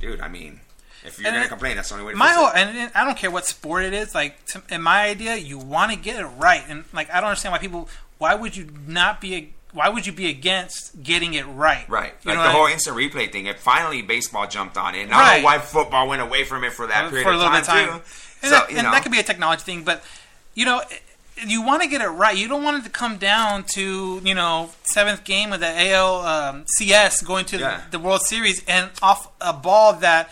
dude, 0.00 0.20
I 0.20 0.28
mean, 0.28 0.60
if 1.04 1.18
you're 1.18 1.26
Mm-hmm. 1.26 1.26
And 1.26 1.34
gonna 1.34 1.44
it- 1.44 1.48
complain, 1.48 1.76
that's 1.76 1.88
the 1.90 1.94
only 1.96 2.06
way 2.06 2.12
to 2.12 2.18
my 2.18 2.30
whole 2.32 2.48
and, 2.48 2.90
I 2.94 3.04
don't 3.04 3.16
care 3.18 3.30
what 3.30 3.44
sport 3.46 3.84
it 3.84 3.92
is. 3.92 4.14
Like 4.14 4.44
to, 4.46 4.62
in 4.70 4.80
my 4.82 5.02
idea, 5.08 5.36
you 5.36 5.58
want 5.58 5.92
to 5.92 5.98
get 5.98 6.18
it 6.18 6.24
right, 6.26 6.62
and 6.68 6.84
like 6.92 7.10
I 7.12 7.20
don't 7.20 7.28
understand 7.30 7.52
why 7.52 7.58
people. 7.58 7.88
Why 8.18 8.34
would 8.34 8.56
you 8.56 8.68
not 8.86 9.20
be? 9.20 9.34
A, 9.34 9.48
Why 9.72 9.88
would 9.90 10.06
you 10.06 10.12
be 10.12 10.30
against 10.30 11.02
getting 11.02 11.34
it 11.34 11.44
right? 11.46 11.86
Right, 11.88 12.14
You 12.22 12.30
like 12.30 12.36
the 12.36 12.38
what 12.38 12.46
I 12.48 12.52
whole 12.52 12.64
mean? 12.64 12.74
instant 12.74 12.96
replay 12.96 13.30
thing. 13.30 13.46
It 13.46 13.58
finally 13.58 14.00
baseball 14.02 14.46
jumped 14.46 14.78
on 14.78 14.94
it. 14.94 15.02
And 15.02 15.12
I 15.12 15.16
don't 15.18 15.26
Right. 15.26 15.38
know 15.40 15.44
why 15.44 15.58
football 15.58 16.08
went 16.08 16.22
away 16.22 16.44
from 16.44 16.62
it 16.64 16.72
for 16.72 16.86
that 16.86 17.10
period 17.10 17.24
for 17.24 17.32
a 17.32 17.34
of 17.34 17.40
little 17.40 17.52
time, 17.52 17.60
bit 17.60 17.68
of 17.68 17.74
time. 17.74 17.86
too. 17.88 17.92
And, 17.94 18.02
so 18.42 18.48
that, 18.50 18.68
and 18.70 18.82
know, 18.84 18.90
that 18.92 19.02
could 19.02 19.12
be 19.12 19.18
a 19.18 19.22
technology 19.24 19.62
thing, 19.64 19.82
but 19.82 20.02
you 20.54 20.64
know, 20.64 20.82
you 21.46 21.62
want 21.62 21.82
to 21.82 21.88
get 21.88 22.00
it 22.00 22.08
right. 22.08 22.36
You 22.36 22.46
don't 22.48 22.62
want 22.62 22.78
it 22.78 22.84
to 22.84 22.90
come 22.90 23.16
down 23.18 23.64
to 23.74 24.20
you 24.24 24.34
know 24.34 24.70
seventh 24.84 25.24
game 25.24 25.52
of 25.52 25.60
the 25.60 25.90
AL 25.92 26.20
um, 26.22 26.64
CS 26.66 27.22
going 27.22 27.44
to 27.46 27.58
Yeah. 27.58 27.82
the, 27.90 27.98
the 27.98 28.04
World 28.04 28.22
Series 28.22 28.62
and 28.66 28.90
off 29.02 29.30
a 29.40 29.52
ball 29.52 29.94
that. 29.94 30.30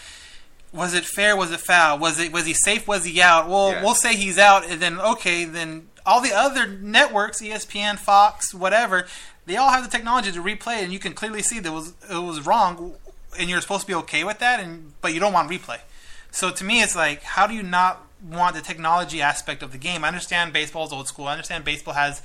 Was 0.75 0.95
it 0.95 1.05
fair? 1.05 1.37
Was 1.37 1.53
it 1.53 1.61
foul? 1.61 1.99
Was 1.99 2.19
it 2.19 2.33
was 2.33 2.47
he 2.47 2.55
safe? 2.55 2.89
Was 2.89 3.05
he 3.05 3.21
out? 3.21 3.47
Well, 3.47 3.73
Yeah. 3.73 3.83
we'll 3.83 3.95
say 3.95 4.17
he's 4.17 4.39
out, 4.39 4.65
and 4.67 4.81
then 4.81 4.99
okay, 4.99 5.45
then 5.45 5.89
all 6.07 6.23
the 6.23 6.33
other 6.33 6.67
networks, 6.67 7.43
ESPN, 7.43 7.99
Fox, 7.99 8.55
whatever, 8.55 9.07
they 9.45 9.57
all 9.59 9.69
have 9.71 9.85
the 9.85 9.91
technology 9.91 10.33
to 10.33 10.43
replay, 10.43 10.79
it, 10.79 10.85
and 10.85 10.91
you 10.93 10.99
can 10.99 11.13
clearly 11.13 11.43
see 11.43 11.59
that 11.61 11.69
it 11.69 11.73
was 11.73 11.93
it 12.11 12.17
was 12.17 12.47
wrong, 12.47 12.95
and 13.39 13.51
you're 13.51 13.61
supposed 13.61 13.83
to 13.83 13.87
be 13.87 13.95
okay 13.97 14.25
with 14.25 14.39
that, 14.39 14.61
and 14.61 14.95
but 15.03 15.13
you 15.13 15.21
don't 15.21 15.35
want 15.35 15.51
replay. 15.51 15.81
So 16.31 16.51
to 16.51 16.65
me, 16.65 16.81
it's 16.83 16.97
like, 16.97 17.23
how 17.23 17.47
do 17.47 17.53
you 17.53 17.63
not 17.63 18.07
want 18.29 18.55
the 18.55 18.61
technology 18.63 19.21
aspect 19.23 19.63
of 19.63 19.73
the 19.73 19.79
game? 19.79 20.05
I 20.05 20.09
understand 20.09 20.53
baseball 20.53 20.87
is 20.87 20.93
old 20.93 21.09
school. 21.09 21.27
I 21.27 21.33
understand 21.33 21.65
baseball 21.65 21.95
has 21.95 22.23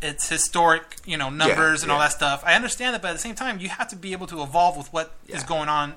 its 0.00 0.28
historic, 0.28 0.96
you 1.06 1.16
know, 1.16 1.28
numbers 1.28 1.82
and 1.82 1.90
all 1.90 1.98
that 1.98 2.12
stuff. 2.12 2.42
I 2.46 2.54
understand 2.54 2.94
that, 2.94 3.02
but 3.02 3.08
at 3.08 3.12
the 3.14 3.18
same 3.18 3.34
time, 3.34 3.58
you 3.58 3.68
have 3.68 3.88
to 3.88 3.96
be 3.96 4.12
able 4.12 4.26
to 4.28 4.42
evolve 4.42 4.76
with 4.76 4.92
what 4.92 5.12
is 5.26 5.42
Yeah. 5.42 5.46
going 5.48 5.68
on 5.68 5.94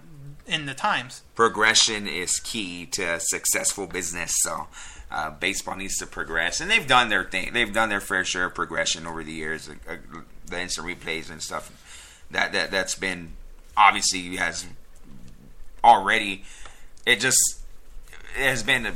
in 0.47 0.65
the 0.65 0.73
times. 0.73 1.21
progression 1.36 2.07
is 2.07 2.39
key 2.39 2.86
to 2.88 3.19
successful 3.19 3.86
business. 3.88 4.34
So 4.39 4.67
uh, 5.11 5.29
baseball 5.32 5.75
needs 5.75 5.97
to 5.97 6.07
progress, 6.07 6.59
and 6.59 6.69
they've 6.71 6.88
done 6.88 7.09
their 7.09 7.23
thing. 7.23 7.53
They've 7.53 7.71
done 7.71 7.89
their 7.89 8.01
fair 8.01 8.25
share 8.25 8.45
of 8.45 8.55
progression 8.55 9.05
over 9.05 9.23
the 9.23 9.32
years. 9.34 9.69
Uh, 9.69 9.73
uh, 9.88 9.97
the 10.45 10.59
instant 10.61 10.88
replays 10.88 11.29
and 11.29 11.41
stuff 11.41 11.71
that 12.32 12.51
that 12.53 12.71
that's 12.71 12.95
been 12.95 13.34
obviously 13.77 14.36
has 14.38 14.65
already. 15.84 16.43
It 17.05 17.19
just 17.19 17.39
it 18.38 18.45
has 18.49 18.63
been 18.63 18.86
a, 18.86 18.93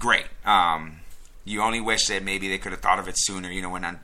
great. 0.00 0.24
Um, 0.44 0.96
you 1.44 1.62
only 1.62 1.80
wish 1.80 2.06
that 2.08 2.24
maybe 2.24 2.48
they 2.48 2.58
could 2.58 2.72
have 2.72 2.80
thought 2.80 2.98
of 2.98 3.06
it 3.06 3.14
sooner. 3.16 3.48
You 3.50 3.62
know 3.62 3.70
when 3.70 3.84
on 3.84 4.00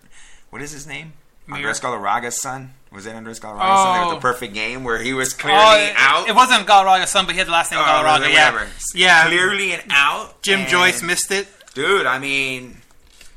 what 0.51 0.63
is 0.63 0.71
his 0.71 0.87
name? 0.87 1.15
Mir- 1.49 1.57
Andres 1.57 1.81
Galarraga's 1.81 2.41
son. 2.41 2.75
Was 2.93 3.07
it 3.07 3.15
Andres 3.15 3.39
Galarraga's 3.41 3.83
son? 3.83 3.95
That 3.95 4.05
was 4.05 4.13
Oh. 4.13 4.15
the 4.17 4.21
perfect 4.21 4.55
game 4.55 4.85
where 4.85 4.99
he 4.99 5.13
was 5.13 5.33
clearly 5.33 5.61
Oh, 5.61 5.77
it, 5.77 5.95
out. 5.97 6.29
it 6.29 6.35
wasn't 6.35 6.67
Galarraga's 6.67 7.11
son, 7.11 7.27
but 7.27 7.33
he 7.33 7.39
had 7.39 7.47
the 7.49 7.53
last 7.53 7.71
name 7.73 7.81
Oh, 7.81 7.85
Galarraga. 7.85 8.33
Yeah, 8.33 8.51
whatever. 8.53 8.71
yeah. 8.95 9.27
Clearly 9.27 9.73
an 9.73 9.83
out. 9.91 10.43
Jim 10.43 10.61
and- 10.61 10.69
Joyce 10.69 11.03
missed 11.03 11.31
it. 11.31 11.49
Dude, 11.75 12.07
I 12.07 12.19
mean, 12.19 12.81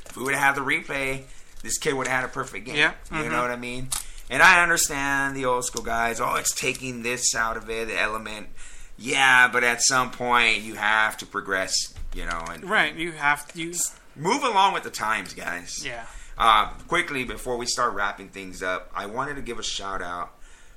if 0.07 0.15
we 0.17 0.23
would 0.23 0.33
have 0.35 0.43
had 0.43 0.55
the 0.55 0.61
replay, 0.65 1.23
this 1.61 1.77
kid 1.77 1.93
would 1.93 2.07
have 2.07 2.21
had 2.21 2.25
a 2.25 2.29
perfect 2.31 2.65
game. 2.65 2.75
Yeah, 2.77 2.93
You 3.11 3.17
mhm. 3.17 3.31
know 3.31 3.41
what 3.41 3.51
I 3.51 3.57
mean? 3.57 3.89
And 4.29 4.41
I 4.41 4.61
understand 4.63 5.35
the 5.35 5.45
old 5.45 5.65
school 5.65 5.81
guys, 5.83 6.19
oh, 6.21 6.35
it's 6.35 6.53
taking 6.53 7.03
this 7.03 7.35
out 7.35 7.57
of 7.57 7.69
it, 7.69 7.87
the 7.89 7.99
element. 7.99 8.47
Yeah, 8.97 9.47
but 9.49 9.63
at 9.63 9.81
some 9.81 10.11
point 10.11 10.61
you 10.61 10.75
have 10.75 11.17
to 11.17 11.25
progress, 11.25 11.73
you 12.13 12.25
know, 12.25 12.43
and 12.51 12.69
Right, 12.69 12.95
you 12.95 13.11
have 13.13 13.47
to. 13.53 13.61
You, 13.61 13.73
move 14.15 14.43
along 14.43 14.73
with 14.73 14.83
the 14.83 14.89
times, 14.89 15.33
guys. 15.33 15.85
yeah. 15.85 16.05
Uh, 16.37 16.67
quickly, 16.87 17.25
before 17.25 17.57
we 17.57 17.65
start 17.65 17.93
wrapping 17.93 18.29
things 18.29 18.63
up, 18.63 18.89
I 18.95 19.07
wanted 19.07 19.35
to 19.35 19.41
give 19.41 19.59
a 19.59 19.63
shout 19.63 20.01
out. 20.01 20.31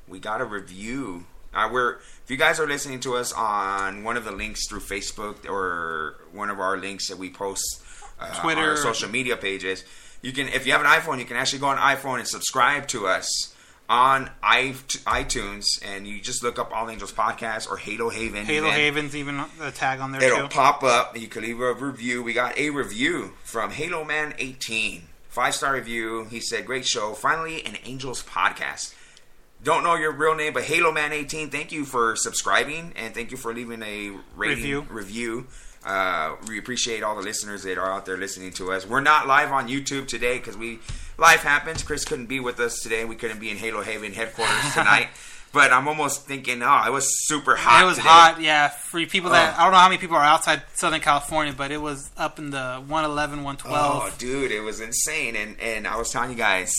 We 0.09 0.19
got 0.19 0.41
a 0.41 0.45
review. 0.45 1.27
Uh, 1.55 1.69
we're 1.73 1.97
if 2.25 2.25
you 2.31 2.37
guys 2.37 2.59
are 2.59 2.67
listening 2.67 2.99
to 3.01 3.15
us 3.15 3.33
on 3.33 4.03
one 4.03 4.17
of 4.17 4.25
the 4.25 4.33
links 4.33 4.67
through 4.69 4.81
Facebook 4.81 5.49
or 5.49 6.17
one 6.33 6.51
of 6.51 6.59
our 6.59 6.77
links 6.79 7.09
that 7.09 7.19
we 7.19 7.31
post 7.31 7.81
uh, 8.21 8.25
on 8.25 8.41
Twitter. 8.41 8.71
our 8.71 8.77
social 8.77 9.09
media 9.09 9.37
pages, 9.37 9.85
you 10.21 10.33
can 10.33 10.49
if 10.49 10.67
you 10.67 10.73
have 10.73 10.81
an 10.81 10.87
iPhone, 10.89 11.19
you 11.19 11.25
can 11.25 11.37
actually 11.37 11.61
go 11.61 11.67
on 11.67 11.77
iPhone 11.77 12.19
and 12.19 12.27
subscribe 12.27 12.89
to 12.89 13.07
us 13.07 13.55
on 13.89 14.31
iTunes, 14.43 15.65
and 15.85 16.07
you 16.07 16.21
just 16.21 16.43
look 16.43 16.59
up 16.59 16.71
All 16.75 16.89
Angels 16.89 17.13
Podcast 17.13 17.69
or 17.71 17.77
Halo 17.77 18.09
Haven. 18.09 18.45
Halo 18.47 18.69
even. 18.69 18.81
Haven's 18.81 19.17
even 19.17 19.45
a 19.61 19.71
tag 19.71 20.01
on 20.01 20.13
there 20.13 20.23
It'll 20.23 20.43
too. 20.43 20.49
pop 20.49 20.83
up. 20.83 21.19
You 21.19 21.29
can 21.29 21.43
leave 21.43 21.61
a 21.61 21.75
review. 21.75 22.23
We 22.23 22.33
got 22.33 22.57
a 22.57 22.71
review 22.71 23.33
from 23.45 23.71
Halo 23.71 24.05
Man 24.05 24.35
18. 24.39 25.03
Five 25.29 25.55
star 25.55 25.75
review. 25.75 26.27
He 26.31 26.41
said, 26.41 26.67
Great 26.67 26.87
show. 26.87 27.13
Finally, 27.15 27.65
an 27.65 27.77
Angels 27.85 28.23
podcast. 28.23 28.95
don't 29.63 29.83
know 29.85 29.95
your 29.95 30.13
real 30.13 30.35
name, 30.35 30.53
but 30.53 30.65
Halo 30.65 30.93
Man 30.93 31.13
18, 31.13 31.51
thank 31.51 31.73
you 31.73 31.85
for 31.85 32.17
subscribing 32.17 32.93
and 32.97 33.15
thank 33.15 33.31
you 33.31 33.37
for 33.37 33.53
leaving 33.55 33.83
a 33.83 34.11
rating 34.37 34.57
Review. 34.59 34.87
review. 34.91 35.47
Uh, 35.85 36.37
we 36.49 36.59
appreciate 36.59 37.03
all 37.03 37.17
the 37.17 37.23
listeners 37.23 37.63
that 37.65 37.77
are 37.79 37.91
out 37.91 38.07
there 38.07 38.17
listening 38.17 38.53
to 38.53 38.73
us. 38.73 38.87
We're 38.87 39.01
not 39.01 39.27
live 39.27 39.51
on 39.51 39.69
YouTube 39.69 40.07
today 40.07 40.39
because 40.39 40.57
we 40.57 40.79
life 41.19 41.43
happens. 41.43 41.83
Chris 41.83 42.05
couldn't 42.05 42.27
be 42.27 42.39
with 42.41 42.61
us 42.61 42.81
today. 42.81 43.05
We 43.05 43.17
couldn't 43.17 43.41
be 43.41 43.51
in 43.51 43.57
Halo 43.57 43.83
Haven 43.83 44.13
headquarters 44.13 44.63
tonight. 44.75 45.09
but 45.53 45.73
I'm 45.73 45.89
almost 45.89 46.25
thinking, 46.27 46.63
oh, 46.63 46.83
it 46.87 46.93
was 46.93 47.07
super 47.27 47.57
hot. 47.57 47.83
It 47.83 47.87
was 47.87 47.97
today. 47.97 48.09
hot, 48.09 48.41
yeah. 48.41 48.69
For 48.69 49.05
people 49.07 49.31
that 49.31 49.55
Oh. 49.57 49.61
I 49.61 49.65
don't 49.65 49.73
know 49.73 49.79
how 49.79 49.89
many 49.89 49.99
people 49.99 50.17
are 50.17 50.25
outside 50.25 50.63
Southern 50.75 51.01
California, 51.01 51.53
but 51.57 51.73
it 51.73 51.81
was 51.81 52.11
up 52.17 52.39
in 52.39 52.51
the 52.51 52.77
111, 52.87 53.43
112. 53.43 54.03
Oh, 54.05 54.15
dude, 54.19 54.53
it 54.53 54.61
was 54.61 54.81
insane. 54.81 55.35
And 55.37 55.59
and 55.61 55.87
I 55.89 55.97
was 55.97 56.11
telling 56.11 56.31
you 56.31 56.37
guys, 56.37 56.73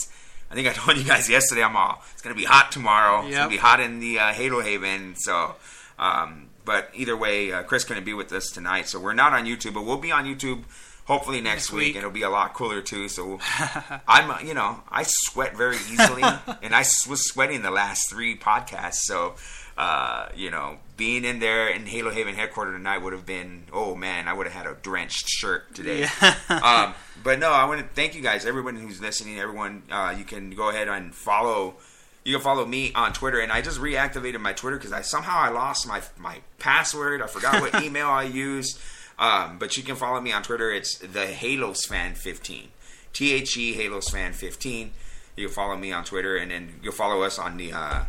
I 0.50 0.56
think 0.56 0.68
I 0.68 0.72
told 0.82 0.98
you 0.98 1.04
guys 1.04 1.30
yesterday. 1.30 1.62
I'm 1.64 1.76
all 1.76 2.02
it's 2.14 2.22
gonna 2.22 2.36
be 2.36 2.46
hot 2.46 2.72
tomorrow. 2.72 3.28
It's 3.28 3.36
gonna 3.36 3.50
be 3.50 3.58
hot 3.58 3.82
in 3.82 4.00
the 4.00 4.20
uh, 4.20 4.32
Halo 4.32 4.62
Haven. 4.62 5.16
So, 5.18 5.56
um, 6.00 6.48
but 6.66 6.90
either 6.94 7.16
way, 7.18 7.52
uh, 7.52 7.64
Chris 7.64 7.84
couldn't 7.84 8.04
be 8.06 8.14
with 8.14 8.32
us 8.32 8.50
tonight, 8.52 8.88
so 8.88 9.00
we're 9.00 9.14
not 9.14 9.34
on 9.34 9.46
YouTube, 9.46 9.74
but 9.74 9.86
we'll 9.86 9.98
be 9.98 10.12
on 10.12 10.26
YouTube. 10.26 10.64
Hopefully 11.06 11.42
next, 11.42 11.64
Next 11.66 11.72
week. 11.74 11.80
week. 11.88 11.96
it'll 11.98 12.12
be 12.12 12.22
a 12.22 12.30
lot 12.30 12.54
cooler 12.54 12.82
too. 12.82 13.10
So 13.10 13.40
I'm, 14.08 14.32
uh, 14.32 14.40
you 14.40 14.54
know, 14.54 14.82
I 14.90 15.04
sweat 15.06 15.58
very 15.58 15.76
easily, 15.76 16.24
and 16.62 16.74
I 16.74 16.80
was 17.10 17.28
sweating 17.28 17.62
the 17.62 17.72
last 17.72 18.10
three 18.10 18.38
podcasts. 18.38 19.02
So, 19.02 19.36
uh, 19.78 20.30
you 20.34 20.50
know, 20.50 20.78
being 20.96 21.26
in 21.26 21.40
there 21.40 21.68
in 21.68 21.88
Halo 21.88 22.10
Haven 22.10 22.36
headquarters 22.36 22.78
tonight 22.78 23.00
would 23.00 23.12
have 23.12 23.26
been, 23.26 23.64
oh 23.74 23.96
man, 23.96 24.30
I 24.30 24.34
would 24.34 24.48
have 24.48 24.56
had 24.56 24.66
a 24.66 24.76
drenched 24.82 25.28
shirt 25.28 25.76
today. 25.76 26.04
um, 26.50 26.94
but 27.22 27.38
no, 27.38 27.52
I 27.52 27.66
want 27.66 27.82
to 27.82 27.88
thank 27.88 28.16
you 28.16 28.22
guys, 28.22 28.46
everyone 28.46 28.78
who's 28.78 29.02
listening. 29.02 29.40
Everyone, 29.40 29.84
uh, 29.92 30.16
you 30.18 30.24
can 30.24 30.52
go 30.52 30.70
ahead 30.70 30.88
and 30.88 31.14
follow. 31.14 31.76
You 32.24 32.34
can 32.34 32.42
follow 32.42 32.66
me 32.66 32.94
on 32.94 33.12
Twitter, 33.14 33.40
and 33.40 33.52
I 33.52 33.62
just 33.62 33.80
reactivated 33.80 34.40
my 34.40 34.54
Twitter 34.54 34.78
because 34.78 34.94
I 34.94 35.02
somehow 35.02 35.40
I 35.40 35.50
lost 35.50 35.88
my 35.88 36.02
my 36.18 36.40
password. 36.60 37.22
I 37.22 37.28
forgot 37.28 37.62
what 37.62 37.84
email 37.84 38.08
I 38.08 38.24
used. 38.24 38.80
Um, 39.20 39.58
but 39.60 39.78
you 39.78 39.84
can 39.84 39.96
follow 39.96 40.20
me 40.20 40.32
on 40.32 40.42
Twitter. 40.42 40.72
It's 40.72 40.98
the 40.98 41.28
Halos 41.28 41.86
Fan 41.86 42.16
15. 42.16 42.70
T 43.14 43.34
H 43.34 43.58
E 43.58 43.74
Halos 43.74 44.10
Fan 44.10 44.34
15. 44.34 44.92
You 45.36 45.48
can 45.48 45.54
follow 45.54 45.76
me 45.76 45.92
on 45.92 46.04
Twitter, 46.04 46.36
and 46.36 46.52
then 46.52 46.80
you'll 46.82 46.94
follow 46.94 47.24
us 47.24 47.38
on 47.38 47.58
the 47.58 47.74
uh, 47.74 48.06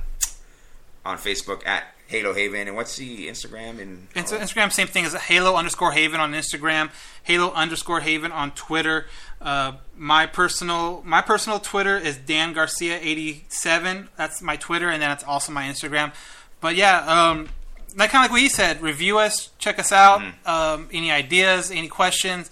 on 1.05 1.19
Facebook 1.19 1.67
at 1.67 1.94
Halo 2.07 2.35
Haven. 2.35 2.69
And 2.69 2.77
what's 2.77 2.97
the 2.97 3.29
Instagram 3.29 3.81
and 3.81 4.09
Inst- 4.15 4.35
Instagram, 4.35 4.71
same 4.73 4.87
thing 4.87 5.05
as 5.05 5.15
Halo 5.15 5.57
underscore 5.57 5.93
Haven 5.93 6.21
on 6.21 6.33
Instagram, 6.33 6.91
Halo 7.23 7.51
underscore 7.53 8.01
Haven 8.01 8.31
on 8.31 8.51
Twitter. 8.53 9.07
Uh, 9.41 9.73
my 9.97 10.27
personal 10.27 11.03
my 11.05 11.21
personal 11.21 11.59
Twitter 11.59 11.97
is 11.97 12.17
Dan 12.17 12.53
Garcia 12.53 12.99
eighty 13.01 13.45
seven. 13.49 14.09
That's 14.17 14.43
my 14.43 14.57
Twitter, 14.57 14.91
and 14.91 15.03
then 15.03 15.11
it's 15.11 15.25
also 15.25 15.53
my 15.53 15.65
Instagram. 15.65 16.13
But 16.61 16.77
yeah, 16.77 16.99
um, 17.07 17.49
like 17.97 18.11
kind 18.11 18.25
of 18.25 18.31
like 18.31 18.31
what 18.33 18.41
he 18.41 18.49
said, 18.49 18.81
review 18.83 19.19
us, 19.19 19.51
check 19.59 19.79
us 19.79 19.93
out. 19.93 20.23
Um, 20.47 20.89
any 20.93 21.11
ideas, 21.11 21.71
any 21.71 21.89
questions? 21.89 22.51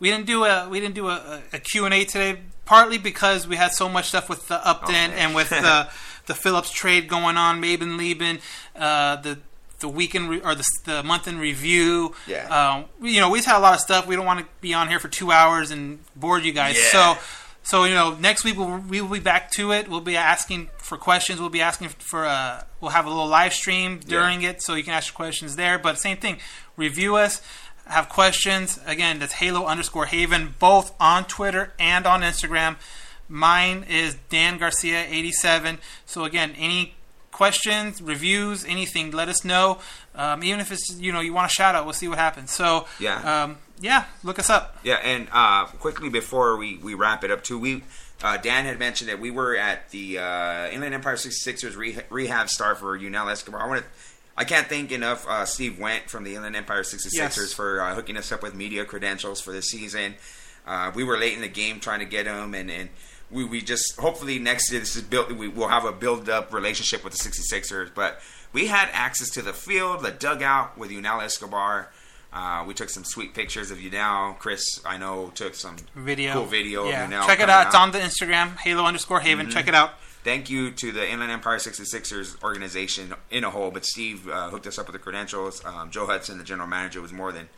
We 0.00 0.10
didn't 0.10 0.26
do 0.26 0.44
a 0.44 0.68
we 0.68 0.80
didn't 0.80 0.94
do 0.94 1.08
a, 1.08 1.42
a 1.52 1.58
Q 1.58 1.84
and 1.84 1.94
A 1.94 2.04
today, 2.04 2.40
partly 2.64 2.98
because 2.98 3.46
we 3.46 3.56
had 3.56 3.72
so 3.72 3.88
much 3.88 4.08
stuff 4.08 4.28
with 4.28 4.48
the 4.48 4.66
Upton 4.66 4.92
man. 4.92 5.10
and 5.12 5.34
with 5.34 5.48
the 5.50 5.88
the 6.26 6.34
Phillips 6.34 6.70
trade 6.70 7.08
going 7.08 7.36
on, 7.36 7.60
Maybin 7.60 7.96
Lieben, 7.96 8.38
uh, 8.76 9.16
the 9.16 9.38
the 9.80 9.88
weekend 9.88 10.30
re- 10.30 10.40
or 10.40 10.54
the, 10.54 10.64
the 10.84 11.02
month 11.02 11.28
in 11.28 11.38
review. 11.38 12.14
Yeah. 12.26 12.46
Um, 12.48 12.84
you 13.06 13.20
know, 13.20 13.30
we've 13.30 13.44
had 13.44 13.58
a 13.58 13.60
lot 13.60 13.74
of 13.74 13.80
stuff. 13.80 14.06
We 14.06 14.16
don't 14.16 14.24
want 14.24 14.40
to 14.40 14.46
be 14.60 14.72
on 14.72 14.88
here 14.88 14.98
for 14.98 15.08
two 15.08 15.30
hours 15.30 15.70
and 15.70 15.98
bore 16.16 16.38
you 16.38 16.52
guys. 16.52 16.76
Yeah. 16.76 17.16
So, 17.16 17.20
so 17.62 17.84
you 17.84 17.94
know, 17.94 18.14
next 18.14 18.44
week 18.44 18.56
we'll, 18.56 18.78
we 18.78 19.00
will 19.00 19.10
be 19.10 19.20
back 19.20 19.50
to 19.52 19.72
it. 19.72 19.88
We'll 19.88 20.00
be 20.00 20.16
asking 20.16 20.70
for 20.78 20.96
questions. 20.96 21.40
We'll 21.40 21.50
be 21.50 21.60
asking 21.60 21.88
for 21.88 22.24
uh, 22.24 22.64
we'll 22.80 22.92
have 22.92 23.06
a 23.06 23.10
little 23.10 23.26
live 23.26 23.52
stream 23.52 24.00
during 24.00 24.42
it, 24.42 24.62
so 24.62 24.74
you 24.74 24.84
can 24.84 24.94
ask 24.94 25.12
your 25.12 25.16
questions 25.16 25.56
there. 25.56 25.78
But 25.78 25.98
same 25.98 26.16
thing, 26.16 26.38
review 26.76 27.16
us. 27.16 27.42
Have 27.86 28.08
questions 28.08 28.80
again? 28.86 29.18
That's 29.18 29.34
Halo 29.34 29.66
underscore 29.66 30.06
Haven, 30.06 30.54
both 30.58 30.94
on 30.98 31.26
Twitter 31.26 31.74
and 31.78 32.06
on 32.06 32.22
Instagram. 32.22 32.76
Mine 33.28 33.84
is 33.88 34.16
Dan 34.28 34.58
Garcia 34.58 35.04
eighty 35.08 35.32
seven. 35.32 35.78
So 36.06 36.24
again, 36.24 36.54
any 36.58 36.94
questions, 37.32 38.00
reviews, 38.00 38.64
anything, 38.64 39.10
let 39.10 39.28
us 39.28 39.44
know. 39.44 39.78
Um, 40.14 40.44
even 40.44 40.60
if 40.60 40.70
it's 40.70 40.96
you 41.00 41.12
know 41.12 41.20
you 41.20 41.32
want 41.32 41.50
a 41.50 41.54
shout 41.54 41.74
out, 41.74 41.84
we'll 41.84 41.94
see 41.94 42.08
what 42.08 42.18
happens. 42.18 42.50
So 42.50 42.86
Yeah. 43.00 43.42
um, 43.44 43.58
yeah, 43.80 44.04
look 44.22 44.38
us 44.38 44.50
up. 44.50 44.78
Yeah, 44.84 44.94
and 45.02 45.26
uh, 45.32 45.64
quickly 45.66 46.08
before 46.08 46.56
we, 46.56 46.76
we 46.78 46.94
wrap 46.94 47.24
it 47.24 47.32
up, 47.32 47.42
too, 47.42 47.58
we 47.58 47.82
uh, 48.22 48.36
Dan 48.36 48.66
had 48.66 48.78
mentioned 48.78 49.10
that 49.10 49.18
we 49.18 49.32
were 49.32 49.56
at 49.56 49.90
the 49.90 50.18
uh, 50.18 50.68
Inland 50.68 50.94
Empire 50.94 51.16
66ers 51.16 51.76
re- 51.76 51.98
rehab 52.08 52.48
star 52.48 52.76
for 52.76 52.96
Yunel 52.96 53.28
Escobar. 53.28 53.60
I 53.62 53.66
want 53.68 53.80
to. 53.82 53.86
I 54.36 54.44
can't 54.44 54.66
thank 54.68 54.90
enough 54.92 55.26
uh, 55.28 55.44
Steve 55.44 55.78
Went 55.78 56.08
from 56.10 56.24
the 56.24 56.34
Inland 56.36 56.56
Empire 56.56 56.82
66ers 56.82 57.10
Yes. 57.12 57.52
for 57.52 57.80
uh, 57.80 57.94
hooking 57.94 58.16
us 58.16 58.30
up 58.32 58.42
with 58.42 58.54
media 58.54 58.84
credentials 58.84 59.40
for 59.40 59.52
this 59.52 59.66
season. 59.70 60.14
Uh, 60.66 60.90
we 60.94 61.04
were 61.04 61.16
late 61.18 61.34
in 61.34 61.40
the 61.40 61.48
game 61.48 61.78
trying 61.80 62.00
to 62.00 62.04
get 62.06 62.26
him, 62.26 62.54
and, 62.54 62.70
and 62.70 62.88
we, 63.34 63.44
we 63.44 63.60
just 63.60 63.98
hopefully 63.98 64.38
next 64.38 64.70
year 64.70 64.80
this 64.80 64.96
is 64.96 65.02
built. 65.02 65.30
We 65.32 65.48
will 65.48 65.68
have 65.68 65.84
a 65.84 65.92
build 65.92 66.28
up 66.30 66.52
relationship 66.52 67.04
with 67.04 67.12
the 67.12 67.18
66ers, 67.28 67.90
but 67.94 68.20
we 68.52 68.68
had 68.68 68.88
access 68.92 69.28
to 69.30 69.42
the 69.42 69.52
field, 69.52 70.02
the 70.02 70.10
dugout 70.12 70.78
with 70.78 70.90
Yunel 70.90 71.20
Escobar. 71.20 71.90
Uh, 72.32 72.64
we 72.66 72.74
took 72.74 72.88
some 72.88 73.04
sweet 73.04 73.32
pictures 73.34 73.70
of 73.70 73.80
Yunel. 73.80 74.34
Chris, 74.38 74.80
I 74.84 74.96
know, 74.98 75.30
took 75.34 75.54
some 75.54 75.76
Video, 75.94 76.32
cool 76.32 76.44
video 76.46 76.88
Yeah, 76.88 77.04
of 77.04 77.10
Yunel. 77.10 77.26
check 77.26 77.38
it 77.38 77.42
coming 77.42 77.54
out. 77.54 77.66
It's 77.66 77.74
on 77.76 77.90
the 77.92 77.98
Instagram 77.98 78.56
Halo 78.58 78.84
underscore 78.84 79.20
Haven. 79.20 79.50
Check 79.50 79.68
it 79.68 79.74
out. 79.74 79.90
Thank 80.24 80.48
you 80.48 80.70
to 80.70 80.90
the 80.90 81.08
Inland 81.08 81.30
Empire 81.30 81.58
66ers 81.58 82.42
organization 82.42 83.12
in 83.30 83.44
a 83.44 83.50
whole, 83.50 83.70
but 83.70 83.84
Steve 83.84 84.26
uh, 84.28 84.48
hooked 84.48 84.66
us 84.66 84.78
up 84.78 84.86
with 84.86 84.94
the 84.94 84.98
credentials. 84.98 85.62
Um, 85.64 85.90
Joe 85.90 86.06
Hudson, 86.06 86.38
the 86.38 86.44
general 86.44 86.66
manager, 86.66 87.02
was 87.02 87.12
more 87.12 87.30
than 87.30 87.48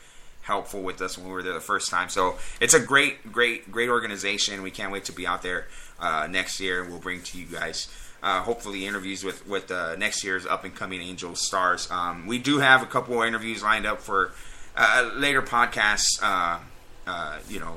helpful 0.47 0.81
with 0.81 1.03
us 1.03 1.19
when 1.19 1.27
we 1.27 1.33
were 1.33 1.43
there 1.43 1.53
the 1.53 1.61
first 1.61 1.91
time. 1.91 2.09
So 2.09 2.37
it's 2.61 2.75
a 2.75 2.81
great, 2.81 3.33
great, 3.33 3.71
great 3.71 3.89
organization. 3.89 4.63
We 4.63 4.71
can't 4.71 4.93
wait 4.93 5.05
to 5.07 5.13
be 5.13 5.27
out 5.27 5.43
there 5.43 5.67
uh, 5.99 6.29
next 6.31 6.61
year. 6.61 6.85
We'll 6.85 7.01
bring 7.01 7.23
to 7.23 7.39
you 7.39 7.47
guys. 7.47 7.89
Uh, 8.23 8.43
hopefully, 8.43 8.87
interviews 8.87 9.23
with 9.23 9.47
with 9.47 9.71
uh, 9.71 9.95
next 9.97 10.25
year's 10.25 10.47
up 10.47 10.65
and 10.65 10.75
coming 10.75 11.01
Angels 11.03 11.47
stars. 11.47 11.91
Um, 11.91 12.27
we 12.27 12.39
do 12.39 12.59
have 12.59 12.83
a 12.83 12.87
couple 12.87 13.21
of 13.21 13.29
interviews 13.29 13.63
lined 13.63 13.87
up 13.87 14.01
for 14.01 14.33
uh, 14.77 15.11
later 15.15 15.43
podcasts. 15.43 16.21
Uh, 16.23 16.59
uh, 17.07 17.39
you 17.49 17.61
know, 17.61 17.77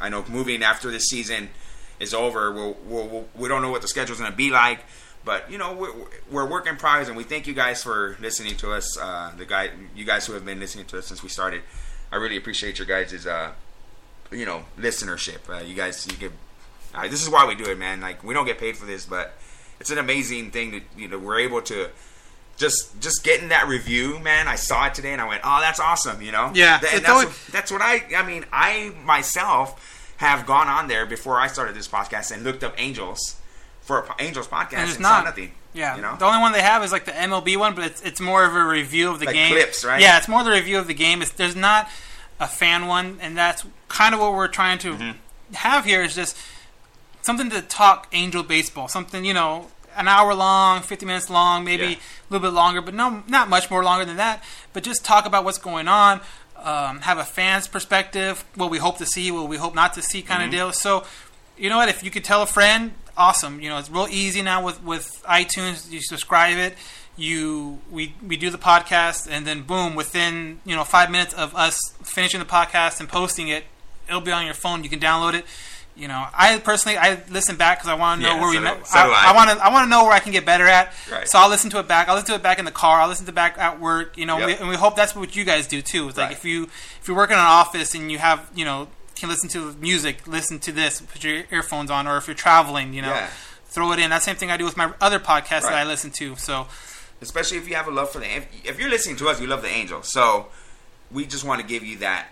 I 0.00 0.08
know 0.08 0.24
moving 0.28 0.62
after 0.62 0.90
this 0.90 1.04
season 1.04 1.50
is 1.98 2.12
over, 2.12 2.52
we'll, 2.52 2.76
we'll, 2.84 3.08
we'll, 3.08 3.28
we 3.34 3.48
don't 3.48 3.62
know 3.62 3.70
what 3.70 3.82
the 3.82 3.88
schedule's 3.88 4.18
going 4.18 4.30
to 4.30 4.36
be 4.36 4.50
like. 4.50 4.80
But 5.26 5.50
you 5.50 5.58
know 5.58 5.74
we're, 5.74 5.92
we're 6.30 6.46
work 6.48 6.66
in 6.66 6.76
progress, 6.76 7.08
and 7.08 7.16
we 7.16 7.24
thank 7.24 7.46
you 7.48 7.52
guys 7.52 7.82
for 7.82 8.16
listening 8.20 8.56
to 8.58 8.72
us. 8.72 8.96
Uh, 8.96 9.32
the 9.36 9.44
guy, 9.44 9.70
you 9.94 10.04
guys 10.06 10.24
who 10.24 10.32
have 10.34 10.44
been 10.46 10.60
listening 10.60 10.86
to 10.86 10.98
us 10.98 11.06
since 11.06 11.22
we 11.22 11.28
started, 11.28 11.62
I 12.12 12.16
really 12.16 12.36
appreciate 12.38 12.78
your 12.78 12.86
guys' 12.86 13.26
uh, 13.26 13.50
you 14.30 14.46
know 14.46 14.64
listenership. 14.78 15.40
Uh, 15.50 15.62
you 15.62 15.74
guys, 15.74 16.06
you 16.10 16.16
give. 16.16 16.32
Uh, 16.94 17.08
this 17.08 17.22
is 17.22 17.28
why 17.28 17.44
we 17.44 17.54
do 17.56 17.64
it, 17.64 17.76
man. 17.76 18.00
Like 18.00 18.22
we 18.24 18.32
don't 18.34 18.46
get 18.46 18.58
paid 18.58 18.76
for 18.76 18.86
this, 18.86 19.04
but 19.04 19.34
it's 19.80 19.90
an 19.90 19.98
amazing 19.98 20.52
thing 20.52 20.70
that 20.70 20.82
you 20.96 21.08
know 21.08 21.18
we're 21.18 21.40
able 21.40 21.60
to 21.62 21.88
just 22.56 22.98
just 23.00 23.24
getting 23.24 23.48
that 23.48 23.66
review, 23.66 24.20
man. 24.20 24.46
I 24.46 24.54
saw 24.54 24.86
it 24.86 24.94
today 24.94 25.12
and 25.12 25.20
I 25.20 25.26
went, 25.26 25.42
"Oh, 25.44 25.58
that's 25.60 25.80
awesome," 25.80 26.22
you 26.22 26.30
know. 26.30 26.52
Yeah, 26.54 26.78
Th- 26.78 26.92
that's 26.92 27.08
always- 27.08 27.26
what, 27.26 27.36
that's 27.50 27.72
what 27.72 27.82
I. 27.82 28.04
I 28.16 28.24
mean, 28.24 28.44
I 28.52 28.92
myself 29.04 30.14
have 30.18 30.46
gone 30.46 30.68
on 30.68 30.86
there 30.86 31.04
before 31.04 31.40
I 31.40 31.48
started 31.48 31.74
this 31.74 31.88
podcast 31.88 32.30
and 32.30 32.44
looked 32.44 32.62
up 32.64 32.74
Angels 32.78 33.36
for 33.86 33.98
a 33.98 34.02
po- 34.02 34.14
Angels 34.18 34.46
podcast 34.48 34.74
And 34.74 34.90
it's 34.90 34.98
not. 35.00 35.24
nothing. 35.24 35.52
Yeah, 35.72 35.96
you 35.96 36.02
know. 36.02 36.16
the 36.16 36.24
only 36.24 36.40
one 36.40 36.52
they 36.52 36.62
have 36.62 36.82
is 36.84 36.92
like 36.92 37.04
the 37.04 37.12
MLB 37.12 37.56
one, 37.58 37.74
but 37.74 37.84
it's 37.84 38.00
it's 38.02 38.20
more 38.20 38.44
of 38.44 38.54
a 38.54 38.64
review 38.64 39.10
of 39.10 39.18
the 39.20 39.26
Like 39.26 39.34
game. 39.34 39.52
clips, 39.52 39.84
right? 39.84 40.00
Yeah, 40.00 40.16
it's 40.18 40.28
more 40.28 40.42
the 40.44 40.50
review 40.50 40.78
of 40.78 40.86
the 40.86 40.94
game. 40.94 41.20
It's, 41.22 41.30
there's 41.32 41.56
not 41.56 41.88
a 42.40 42.46
fan 42.46 42.86
one, 42.86 43.18
and 43.20 43.36
that's 43.36 43.64
kind 43.88 44.14
of 44.14 44.20
what 44.20 44.32
we're 44.34 44.48
trying 44.48 44.78
to 44.78 44.94
Mm-hmm. 44.94 45.54
have 45.54 45.84
here. 45.84 46.02
Is 46.02 46.14
just 46.14 46.36
something 47.22 47.50
to 47.50 47.60
talk 47.62 48.08
Angel 48.12 48.42
baseball. 48.42 48.88
Something 48.88 49.24
you 49.24 49.34
know, 49.34 49.66
an 49.96 50.08
hour 50.08 50.34
long, 50.34 50.80
fifty 50.82 51.04
minutes 51.06 51.28
long, 51.30 51.62
maybe 51.64 51.84
Yeah. 51.84 51.90
a 51.90 52.28
little 52.30 52.48
bit 52.50 52.54
longer, 52.54 52.80
but 52.80 52.94
no, 52.94 53.22
not 53.28 53.48
much 53.50 53.70
more 53.70 53.84
longer 53.84 54.04
than 54.06 54.16
that. 54.16 54.42
But 54.72 54.82
just 54.82 55.04
talk 55.04 55.26
about 55.26 55.44
what's 55.44 55.58
going 55.58 55.88
on. 55.88 56.20
Um, 56.58 57.00
have 57.02 57.18
a 57.18 57.24
fan's 57.24 57.68
perspective, 57.68 58.44
what 58.54 58.70
we 58.70 58.78
hope 58.78 58.96
to 58.98 59.06
see, 59.06 59.30
what 59.30 59.46
we 59.46 59.58
hope 59.58 59.74
not 59.74 59.92
to 59.92 60.02
see, 60.02 60.22
kind 60.22 60.42
of 60.42 60.50
deal. 60.50 60.72
So, 60.72 61.04
you 61.58 61.68
know 61.68 61.76
what? 61.76 61.90
If 61.90 62.02
you 62.02 62.10
could 62.10 62.24
tell 62.24 62.40
a 62.42 62.46
friend, 62.46 62.94
awesome. 63.16 63.60
You 63.60 63.68
know, 63.70 63.78
it's 63.78 63.90
real 63.90 64.08
easy 64.10 64.42
now 64.42 64.64
with 64.64 64.82
with 64.82 65.22
iTunes. 65.28 65.90
You 65.90 66.00
subscribe 66.00 66.56
it. 66.58 66.74
You 67.16 67.80
we 67.90 68.14
we 68.26 68.36
do 68.36 68.50
the 68.50 68.58
podcast, 68.58 69.26
and 69.30 69.46
then 69.46 69.62
boom, 69.62 69.94
within 69.94 70.60
you 70.64 70.76
know 70.76 70.84
five 70.84 71.10
minutes 71.10 71.32
of 71.34 71.54
us 71.54 71.78
finishing 72.02 72.40
the 72.40 72.46
podcast 72.46 73.00
and 73.00 73.08
posting 73.08 73.48
it, 73.48 73.64
it'll 74.08 74.20
be 74.20 74.32
on 74.32 74.44
your 74.44 74.54
phone. 74.54 74.84
You 74.84 74.90
can 74.90 75.00
download 75.00 75.34
it. 75.34 75.46
You 75.98 76.08
know, 76.08 76.26
I 76.34 76.58
personally 76.58 76.98
I 76.98 77.22
listen 77.30 77.56
back 77.56 77.78
because 77.78 77.88
I 77.88 77.94
want 77.94 78.20
to 78.20 78.26
know 78.28 78.34
Yeah, 78.34 78.40
where 78.42 78.50
we 78.50 78.56
so 78.56 78.60
do- 78.60 78.64
met. 78.64 78.86
so 78.86 78.98
I. 78.98 79.24
I 79.28 79.34
want 79.34 79.48
to 79.48 79.64
I 79.64 79.70
want 79.72 79.86
to 79.86 79.88
know 79.88 80.02
where 80.04 80.12
I 80.12 80.18
can 80.18 80.30
get 80.32 80.44
better 80.44 80.66
at. 80.66 80.92
Right. 81.10 81.26
So 81.26 81.38
I'll 81.38 81.48
listen 81.48 81.70
to 81.70 81.78
it 81.78 81.88
back. 81.88 82.08
I'll 82.10 82.16
listen 82.16 82.28
to 82.28 82.34
it 82.34 82.42
back 82.42 82.58
in 82.58 82.66
the 82.66 82.70
car. 82.70 83.00
I'll 83.00 83.08
listen 83.08 83.24
to 83.24 83.32
it 83.32 83.34
back 83.34 83.56
at 83.56 83.80
work. 83.80 84.18
You 84.18 84.26
know, 84.26 84.36
Yep. 84.36 84.46
we, 84.46 84.54
and 84.56 84.68
we 84.68 84.76
hope 84.76 84.94
that's 84.94 85.16
what 85.16 85.34
you 85.34 85.44
guys 85.46 85.66
do 85.66 85.80
too. 85.80 86.06
It's 86.10 86.18
like 86.18 86.32
if 86.32 86.44
you 86.44 86.64
if 86.64 87.08
you're 87.08 87.16
working 87.16 87.32
in 87.32 87.40
an 87.40 87.46
office 87.46 87.94
and 87.94 88.12
you 88.12 88.18
have 88.18 88.46
you 88.54 88.66
know 88.66 88.88
can 89.16 89.28
listen 89.28 89.48
to 89.50 89.72
music, 89.74 90.26
listen 90.26 90.58
to 90.60 90.72
this, 90.72 91.00
put 91.00 91.24
your 91.24 91.44
earphones 91.50 91.90
on, 91.90 92.06
or 92.06 92.16
if 92.16 92.26
you're 92.26 92.36
traveling, 92.36 92.94
you 92.94 93.02
know. 93.02 93.08
Yeah. 93.08 93.30
throw 93.64 93.92
it 93.92 93.98
in. 93.98 94.10
That 94.10 94.22
same 94.22 94.36
thing 94.36 94.50
I 94.50 94.56
do 94.56 94.64
with 94.64 94.76
my 94.76 94.92
other 95.00 95.18
podcasts 95.18 95.62
that 95.62 95.74
I 95.74 95.84
listen 95.84 96.10
to. 96.12 96.36
So 96.36 96.66
especially 97.20 97.58
if 97.58 97.68
you 97.68 97.74
have 97.74 97.88
a 97.88 97.90
love 97.90 98.10
for 98.10 98.18
the 98.18 98.36
if, 98.36 98.46
if 98.64 98.78
you're 98.78 98.90
listening 98.90 99.16
to 99.16 99.28
us 99.28 99.40
you 99.40 99.46
love 99.46 99.62
the 99.62 99.68
angels 99.68 100.12
so 100.12 100.46
we 101.10 101.24
just 101.24 101.44
want 101.44 101.60
to 101.60 101.66
give 101.66 101.82
you 101.82 101.98
that 101.98 102.28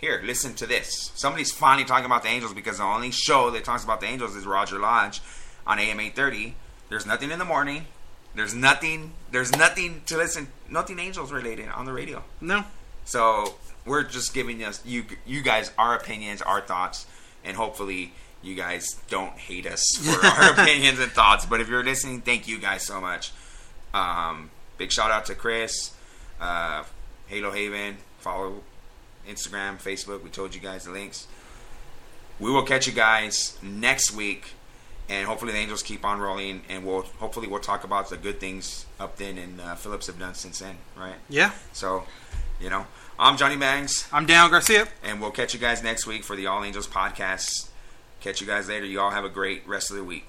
here 0.00 0.20
listen 0.24 0.54
to 0.54 0.66
this 0.66 1.10
somebody's 1.14 1.50
finally 1.52 1.84
talking 1.84 2.06
about 2.06 2.22
the 2.22 2.28
angels 2.28 2.54
because 2.54 2.78
the 2.78 2.84
only 2.84 3.10
show 3.10 3.50
that 3.50 3.64
talks 3.64 3.84
about 3.84 4.00
the 4.00 4.06
angels 4.06 4.36
is 4.36 4.46
roger 4.46 4.78
lodge 4.78 5.20
on 5.66 5.78
am 5.78 6.00
830 6.00 6.54
there's 6.88 7.06
nothing 7.06 7.30
in 7.30 7.38
the 7.38 7.44
morning 7.44 7.86
there's 8.34 8.54
nothing 8.54 9.12
there's 9.30 9.52
nothing 9.56 10.02
to 10.06 10.16
listen 10.16 10.48
nothing 10.68 10.98
angels 10.98 11.32
related 11.32 11.68
on 11.68 11.84
the 11.84 11.92
radio 11.92 12.22
no, 12.40 12.64
so 13.04 13.54
we're 13.88 14.04
just 14.04 14.32
giving 14.34 14.62
us 14.62 14.84
you 14.84 15.04
you 15.26 15.42
guys 15.42 15.72
our 15.78 15.94
opinions 15.96 16.42
our 16.42 16.60
thoughts 16.60 17.06
and 17.44 17.56
hopefully 17.56 18.12
you 18.42 18.54
guys 18.54 18.86
don't 19.08 19.32
hate 19.36 19.66
us 19.66 19.82
for 20.00 20.24
our 20.26 20.52
opinions 20.52 20.98
and 21.00 21.10
thoughts 21.12 21.44
but 21.46 21.60
if 21.60 21.68
you're 21.68 21.84
listening 21.84 22.20
thank 22.20 22.46
you 22.46 22.58
guys 22.58 22.84
so 22.86 23.00
much 23.00 23.32
um, 23.94 24.50
big 24.76 24.92
shout 24.92 25.10
out 25.10 25.24
to 25.26 25.34
Chris, 25.34 25.92
uh, 26.40 26.84
Halo 27.26 27.50
Haven. 27.50 27.96
Follow 28.18 28.62
Instagram, 29.28 29.76
Facebook. 29.82 30.22
We 30.22 30.30
told 30.30 30.54
you 30.54 30.60
guys 30.60 30.84
the 30.84 30.90
links. 30.90 31.26
We 32.40 32.50
will 32.50 32.62
catch 32.62 32.86
you 32.86 32.92
guys 32.92 33.56
next 33.62 34.12
week, 34.14 34.52
and 35.08 35.26
hopefully 35.26 35.52
the 35.52 35.58
Angels 35.58 35.82
keep 35.82 36.04
on 36.04 36.20
rolling. 36.20 36.62
And 36.68 36.84
we'll 36.84 37.02
hopefully 37.02 37.46
we'll 37.48 37.60
talk 37.60 37.84
about 37.84 38.10
the 38.10 38.16
good 38.16 38.40
things 38.40 38.86
Upton 39.00 39.38
and 39.38 39.60
uh, 39.60 39.74
Phillips 39.74 40.06
have 40.06 40.18
done 40.18 40.34
since 40.34 40.58
then, 40.60 40.76
right? 40.96 41.16
yeah, 41.28 41.52
So, 41.72 42.04
you 42.60 42.70
know, 42.70 42.86
I'm 43.18 43.36
Johnny 43.36 43.56
Bangs, 43.56 44.06
I'm 44.12 44.26
Dan 44.26 44.48
Garcia. 44.50 44.86
and 45.02 45.20
we'll 45.20 45.32
catch 45.32 45.52
you 45.52 45.58
guys 45.58 45.82
next 45.82 46.06
week 46.06 46.22
for 46.22 46.36
the 46.36 46.46
All 46.46 46.62
Angels 46.62 46.86
podcast. 46.86 47.68
Catch 48.20 48.40
you 48.40 48.46
guys 48.46 48.68
later. 48.68 48.86
You 48.86 49.00
all 49.00 49.10
have 49.10 49.24
a 49.24 49.28
great 49.28 49.66
rest 49.66 49.90
of 49.90 49.96
the 49.96 50.04
week. 50.04 50.28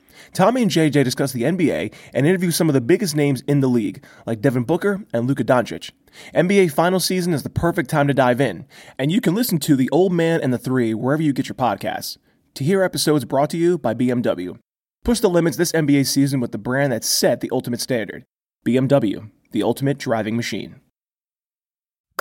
Tommy 0.33 0.61
and 0.61 0.71
JJ 0.71 1.03
discuss 1.03 1.31
the 1.31 1.43
NBA 1.43 1.93
and 2.13 2.25
interview 2.25 2.51
some 2.51 2.69
of 2.69 2.73
the 2.73 2.81
biggest 2.81 3.15
names 3.15 3.41
in 3.47 3.59
the 3.59 3.67
league, 3.67 4.03
like 4.25 4.41
Devin 4.41 4.63
Booker 4.63 5.03
and 5.13 5.27
Luka 5.27 5.43
Doncic. 5.43 5.91
NBA 6.33 6.71
final 6.71 6.99
season 6.99 7.33
is 7.33 7.43
the 7.43 7.49
perfect 7.49 7.89
time 7.89 8.07
to 8.07 8.13
dive 8.13 8.41
in, 8.41 8.65
and 8.97 9.11
you 9.11 9.21
can 9.21 9.35
listen 9.35 9.57
to 9.59 9.75
The 9.75 9.89
Old 9.91 10.13
Man 10.13 10.41
and 10.41 10.53
the 10.53 10.57
Three 10.57 10.93
wherever 10.93 11.21
you 11.21 11.33
get 11.33 11.47
your 11.47 11.55
podcasts. 11.55 12.17
To 12.55 12.63
hear 12.63 12.83
episodes 12.83 13.25
brought 13.25 13.49
to 13.51 13.57
you 13.57 13.77
by 13.77 13.93
BMW. 13.93 14.57
Push 15.03 15.21
the 15.21 15.29
limits 15.29 15.57
this 15.57 15.71
NBA 15.71 16.05
season 16.05 16.39
with 16.39 16.51
the 16.51 16.57
brand 16.57 16.91
that 16.91 17.03
set 17.03 17.41
the 17.41 17.49
ultimate 17.51 17.81
standard 17.81 18.23
BMW, 18.65 19.31
the 19.51 19.63
ultimate 19.63 19.97
driving 19.97 20.35
machine. 20.35 20.81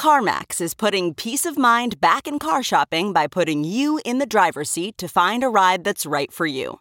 CarMax 0.01 0.63
is 0.63 0.73
putting 0.73 1.13
peace 1.13 1.45
of 1.45 1.59
mind 1.59 2.01
back 2.01 2.27
in 2.27 2.39
car 2.39 2.63
shopping 2.63 3.13
by 3.13 3.27
putting 3.27 3.65
you 3.65 4.01
in 4.03 4.17
the 4.17 4.25
driver's 4.25 4.71
seat 4.71 4.97
to 4.97 5.09
find 5.09 5.45
a 5.45 5.49
ride 5.49 5.85
that's 5.85 6.07
right 6.07 6.33
for 6.33 6.47
you. 6.47 6.81